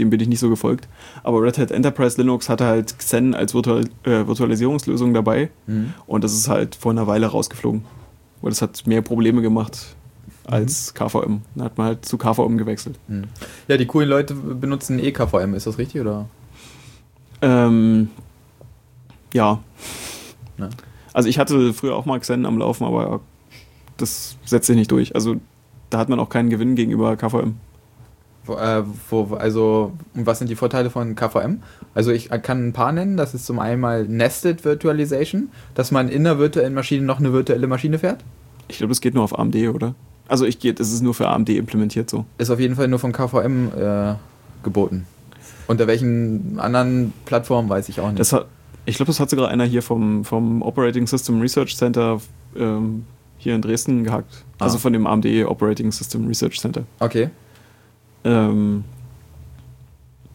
[0.01, 0.89] dem bin ich nicht so gefolgt.
[1.23, 5.95] Aber Red Hat Enterprise Linux hatte halt Xen als Virtual, äh, Virtualisierungslösung dabei mhm.
[6.07, 7.85] und das ist halt vor einer Weile rausgeflogen.
[8.43, 9.95] Weil das hat mehr Probleme gemacht
[10.47, 11.43] als KVM.
[11.55, 12.99] Dann hat man halt zu KVM gewechselt.
[13.07, 13.25] Mhm.
[13.69, 16.01] Ja, die coolen Leute benutzen eh KVM, ist das richtig?
[16.01, 16.27] Oder?
[17.43, 18.09] Ähm,
[19.33, 19.61] ja.
[20.59, 20.69] Ja.
[21.13, 23.21] Also ich hatte früher auch mal Xen am Laufen, aber
[23.97, 25.15] das setzt sich nicht durch.
[25.15, 25.37] Also
[25.91, 27.57] da hat man auch keinen Gewinn gegenüber KVM.
[28.59, 31.63] Äh, wo, also, was sind die Vorteile von KVM?
[31.95, 33.17] Also, ich kann ein paar nennen.
[33.17, 37.33] Das ist zum einen mal Nested Virtualization, dass man in einer virtuellen Maschine noch eine
[37.33, 38.25] virtuelle Maschine fährt.
[38.69, 39.95] Ich glaube, das geht nur auf AMD, oder?
[40.29, 42.25] Also ich geht, es ist nur für AMD implementiert so.
[42.39, 44.15] Ist auf jeden Fall nur von KVM äh,
[44.63, 45.07] geboten.
[45.67, 48.21] Unter welchen anderen Plattformen weiß ich auch nicht.
[48.21, 48.47] Das hat,
[48.87, 52.21] ich glaube, das hat sogar einer hier vom, vom Operating System Research Center
[52.57, 53.05] ähm,
[53.39, 54.45] hier in Dresden gehackt.
[54.59, 54.65] Ah.
[54.65, 56.85] Also von dem AMD Operating System Research Center.
[57.01, 57.31] okay.
[58.25, 58.85] Ähm,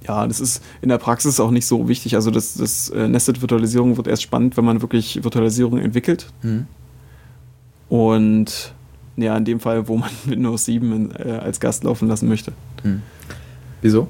[0.07, 2.15] ja, das ist in der Praxis auch nicht so wichtig.
[2.15, 6.27] Also das, das äh, Nested-Virtualisierung wird erst spannend, wenn man wirklich Virtualisierung entwickelt.
[6.41, 6.67] Hm.
[7.89, 8.73] Und
[9.17, 12.51] ja, in dem Fall, wo man Windows 7 in, äh, als Gast laufen lassen möchte.
[12.83, 13.01] Hm.
[13.81, 14.07] Wieso?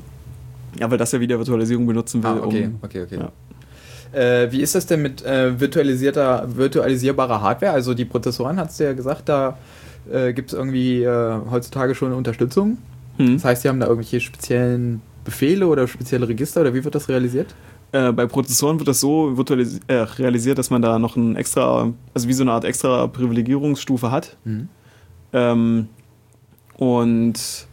[0.79, 3.17] Ja, weil das ja wieder Virtualisierung benutzen will, Ah, okay, um okay, okay.
[3.17, 3.31] ja.
[4.11, 7.73] Äh, wie ist das denn mit äh, virtualisierter, virtualisierbarer Hardware?
[7.73, 9.57] Also die Prozessoren, hast du ja gesagt, da
[10.11, 12.77] äh, gibt es irgendwie äh, heutzutage schon Unterstützung.
[13.17, 13.33] Hm.
[13.33, 17.09] Das heißt, die haben da irgendwelche speziellen Befehle oder spezielle Register oder wie wird das
[17.09, 17.55] realisiert?
[17.91, 21.93] Äh, bei Prozessoren wird das so virtualis- äh, realisiert, dass man da noch ein extra,
[22.13, 24.37] also wie so eine Art extra Privilegierungsstufe hat.
[24.43, 24.69] Mhm.
[25.33, 25.87] Ähm,
[26.77, 27.67] und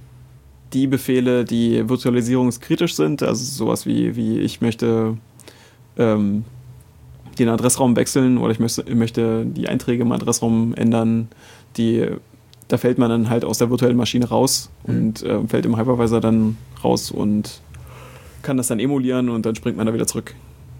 [0.72, 5.18] die Befehle, die virtualisierungskritisch sind, also sowas wie, wie ich möchte
[5.98, 6.44] ähm,
[7.38, 11.28] den Adressraum wechseln oder ich möchte, ich möchte die Einträge im Adressraum ändern,
[11.76, 12.06] die,
[12.68, 14.94] da fällt man dann halt aus der virtuellen Maschine raus Mhm.
[14.96, 17.60] und äh, fällt im Hypervisor dann raus und
[18.42, 20.34] kann das dann emulieren und dann springt man da wieder zurück.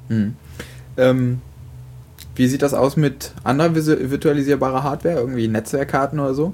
[0.09, 0.35] Mhm.
[0.97, 1.41] Ähm,
[2.35, 5.17] wie sieht das aus mit anderer virtualisierbarer Hardware?
[5.21, 6.53] Irgendwie Netzwerkkarten oder so?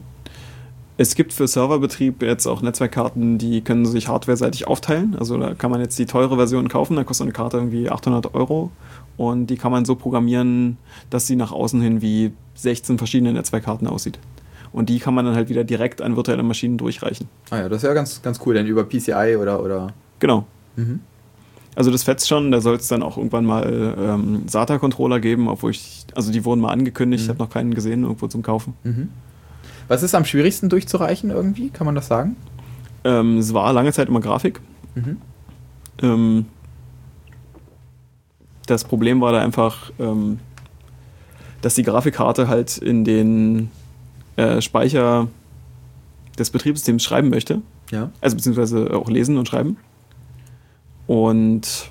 [1.00, 5.14] Es gibt für Serverbetrieb jetzt auch Netzwerkkarten, die können sich hardwareseitig aufteilen.
[5.16, 8.34] Also da kann man jetzt die teure Version kaufen, da kostet eine Karte irgendwie 800
[8.34, 8.72] Euro
[9.16, 10.76] und die kann man so programmieren,
[11.09, 14.18] dass sie nach außen hin wie 16 verschiedene Netzwerkkarten aussieht.
[14.78, 17.28] Und die kann man dann halt wieder direkt an virtuelle Maschinen durchreichen.
[17.50, 19.60] Ah ja, das ist ja ganz, ganz cool, denn über PCI oder.
[19.60, 19.88] oder
[20.20, 20.46] Genau.
[20.76, 21.00] mhm.
[21.74, 25.72] Also das fetzt schon, da soll es dann auch irgendwann mal ähm, SATA-Controller geben, obwohl
[25.72, 27.32] ich, also die wurden mal angekündigt, ich Mhm.
[27.32, 28.74] habe noch keinen gesehen irgendwo zum Kaufen.
[28.84, 29.09] Mhm.
[29.88, 31.70] Was ist am schwierigsten durchzureichen irgendwie?
[31.70, 32.36] Kann man das sagen?
[33.05, 34.60] Ähm, es war lange Zeit immer Grafik.
[34.94, 35.16] Mhm.
[36.02, 36.46] Ähm,
[38.66, 40.38] das Problem war da einfach, ähm,
[41.62, 43.70] dass die Grafikkarte halt in den
[44.39, 45.28] äh, Speicher
[46.39, 47.60] des Betriebssystems schreiben möchte.
[47.90, 48.10] Ja.
[48.20, 49.77] Also beziehungsweise auch lesen und schreiben.
[51.06, 51.90] Und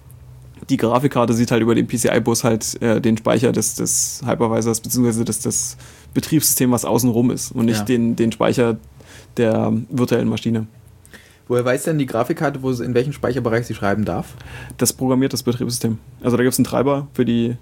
[0.69, 5.26] die Grafikkarte sieht halt über den PCI-Bus halt äh, den Speicher des, des Hypervisors beziehungsweise
[5.26, 5.78] des, des
[6.14, 7.86] Betriebssystems, was außenrum ist und nicht Ja.
[7.86, 8.78] den, den Speicher
[9.38, 10.68] der virtuellen Maschine.
[11.48, 14.36] Woher weiß denn die Grafikkarte, wo sie, in welchem Speicherbereich sie schreiben darf?
[14.78, 15.98] Das programmiert das Betriebssystem.
[16.22, 17.56] Also da gibt es einen Treiber für die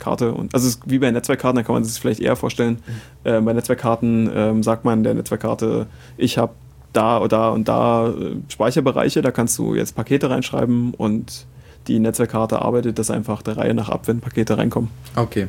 [0.00, 0.32] Karte.
[0.32, 2.78] Und, also es ist wie bei Netzwerkkarten, da kann man sich das vielleicht eher vorstellen.
[3.24, 5.86] Äh, bei Netzwerkkarten ähm, sagt man der Netzwerkkarte,
[6.16, 6.54] ich habe
[6.92, 11.46] da oder da und da äh, Speicherbereiche, da kannst du jetzt Pakete reinschreiben und
[11.86, 14.90] die Netzwerkkarte arbeitet das einfach der Reihe nach ab, wenn Pakete reinkommen.
[15.16, 15.48] Okay.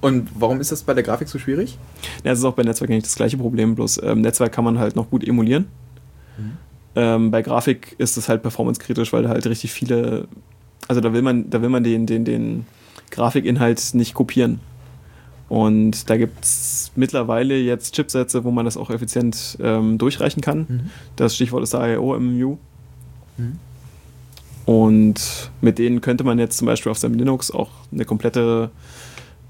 [0.00, 1.76] Und warum ist das bei der Grafik so schwierig?
[2.24, 4.78] Ja, es ist auch bei Netzwerk nicht das gleiche Problem, bloß ähm, Netzwerk kann man
[4.78, 5.66] halt noch gut emulieren.
[6.38, 6.52] Mhm.
[6.96, 10.26] Ähm, bei Grafik ist es halt performancekritisch, weil da halt richtig viele,
[10.88, 12.66] also da will man, da will man den, den, den
[13.10, 14.60] Grafikinhalt nicht kopieren.
[15.48, 20.66] Und da gibt es mittlerweile jetzt Chipsätze, wo man das auch effizient ähm, durchreichen kann.
[20.68, 20.80] Mhm.
[21.16, 22.56] Das Stichwort ist AIO MMU.
[23.36, 23.58] Mhm.
[24.64, 28.70] Und mit denen könnte man jetzt zum Beispiel auf seinem Linux auch eine komplette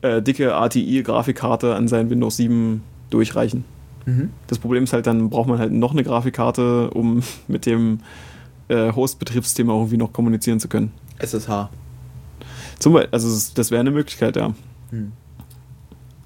[0.01, 3.65] äh, dicke ATI-Grafikkarte an sein Windows 7 durchreichen.
[4.07, 4.31] Mhm.
[4.47, 8.01] Das Problem ist halt, dann braucht man halt noch eine Grafikkarte, um mit dem
[8.69, 10.93] äh, Host-Betriebssystem auch irgendwie noch kommunizieren zu können.
[11.19, 11.69] SSH.
[12.81, 14.53] Zum Beispiel, also das wäre eine Möglichkeit, ja.
[14.91, 15.13] Mhm.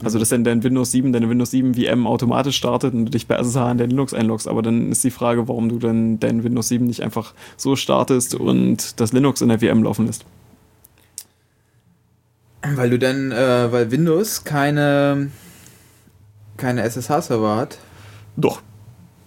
[0.02, 3.26] Also, dass dann dein Windows 7, deine Windows 7 VM automatisch startet und du dich
[3.26, 4.48] bei SSH in dein Linux einloggst.
[4.48, 8.34] Aber dann ist die Frage, warum du dann dein Windows 7 nicht einfach so startest
[8.34, 10.24] und das Linux in der VM laufen lässt.
[12.74, 15.30] Weil du dann, äh, weil Windows keine,
[16.56, 17.78] keine SSH-Server hat.
[18.36, 18.62] Doch.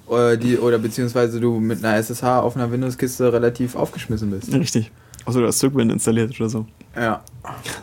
[0.08, 4.54] Oder, die, oder beziehungsweise du mit einer SSH auf einer Windows-Kiste relativ aufgeschmissen bist.
[4.54, 4.92] Richtig.
[5.28, 6.66] Außer du hast Cygwin installiert oder so.
[6.96, 7.22] Ja.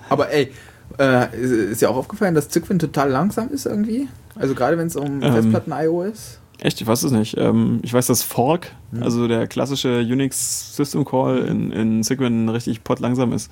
[0.08, 0.50] Aber ey,
[0.98, 4.08] äh, ist, ist ja auch aufgefallen, dass Cygwin total langsam ist irgendwie?
[4.34, 5.32] Also gerade wenn es um Ähm.
[5.32, 6.40] Festplatten-IO ist?
[6.60, 7.36] Echt, ich weiß es nicht.
[7.36, 9.02] Ähm, ich weiß, dass Fork, Hm.
[9.02, 13.50] also der klassische Unix System Call in, in Cygwin richtig langsam ist.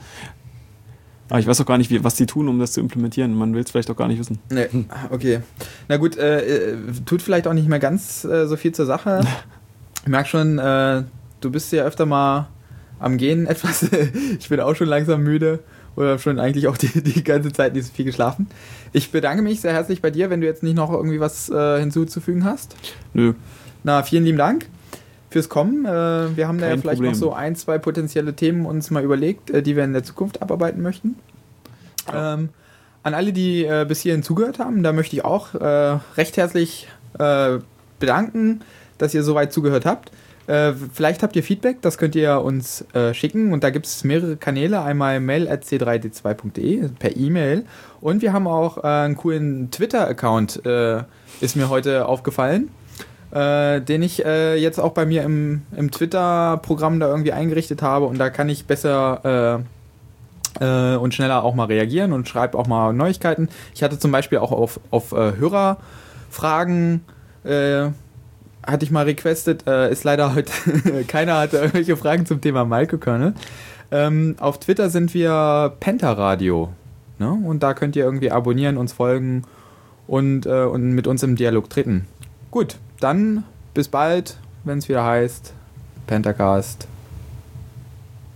[1.29, 3.35] Aber ich weiß auch gar nicht, wie, was die tun, um das zu implementieren.
[3.35, 4.39] Man will es vielleicht auch gar nicht wissen.
[4.51, 4.69] Nee,
[5.11, 5.41] okay.
[5.89, 9.21] Na gut, äh, äh, tut vielleicht auch nicht mehr ganz äh, so viel zur Sache.
[10.05, 11.05] Ich merke schon, äh,
[11.41, 12.49] du bist ja öfter mal
[13.03, 13.83] am Gehen etwas.
[14.39, 15.61] ich bin auch schon langsam müde
[15.97, 18.49] oder schon eigentlich auch die, die ganze Zeit nicht so viel geschlafen.
[18.93, 21.81] Ich bedanke mich sehr herzlich bei dir, wenn du jetzt nicht noch irgendwie was äh,
[21.81, 22.77] hinzuzufügen hast.
[23.13, 23.35] Nö.
[23.85, 24.67] Na, vielen lieben Dank
[25.31, 25.85] fürs Kommen.
[25.85, 27.13] Äh, wir haben da ja Kein vielleicht Problem.
[27.13, 30.41] noch so ein, zwei potenzielle Themen uns mal überlegt, äh, die wir in der Zukunft
[30.41, 31.17] abarbeiten möchten.
[32.07, 32.35] Ja.
[32.35, 32.51] Ähm,
[33.03, 36.87] an alle, die äh, bis hierhin zugehört haben, da möchte ich auch äh, recht herzlich
[37.19, 37.59] äh,
[37.99, 38.61] bedanken,
[38.99, 40.13] dass ihr soweit zugehört habt.
[40.47, 44.05] Äh, vielleicht habt ihr Feedback, das könnt ihr uns äh, schicken und da gibt es
[44.05, 44.83] mehrere Kanäle.
[44.83, 47.65] Einmal mail.c3d2.de per E-Mail
[48.01, 51.05] und wir haben auch äh, einen coolen Twitter-Account, äh,
[51.41, 52.71] ist mir heute aufgefallen,
[53.31, 58.19] äh, den ich jetzt auch bei mir im, im Twitter-Programm da irgendwie eingerichtet habe und
[58.19, 59.63] da kann ich besser
[60.61, 63.49] und schneller auch mal reagieren und schreibe auch mal Neuigkeiten.
[63.75, 67.01] Ich hatte zum Beispiel auch auf, auf Hörerfragen
[68.67, 70.53] hatte ich mal requestet, äh, ist leider heute
[71.09, 73.35] keiner hatte irgendwelche Fragen zum Thema Malke-Kernel.
[73.91, 76.73] Ähm, auf Twitter sind wir Pentaradio.
[77.19, 77.31] Ne?
[77.31, 79.45] Und da könnt ihr irgendwie abonnieren, uns folgen
[80.07, 82.07] und, äh, und mit uns im Dialog treten.
[82.51, 83.45] Gut, dann
[83.75, 85.53] bis bald, wenn es wieder heißt
[86.07, 86.87] Pentacast.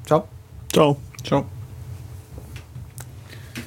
[0.05, 0.29] Ciao.
[0.73, 0.97] Ciao.
[1.25, 1.47] Ciao.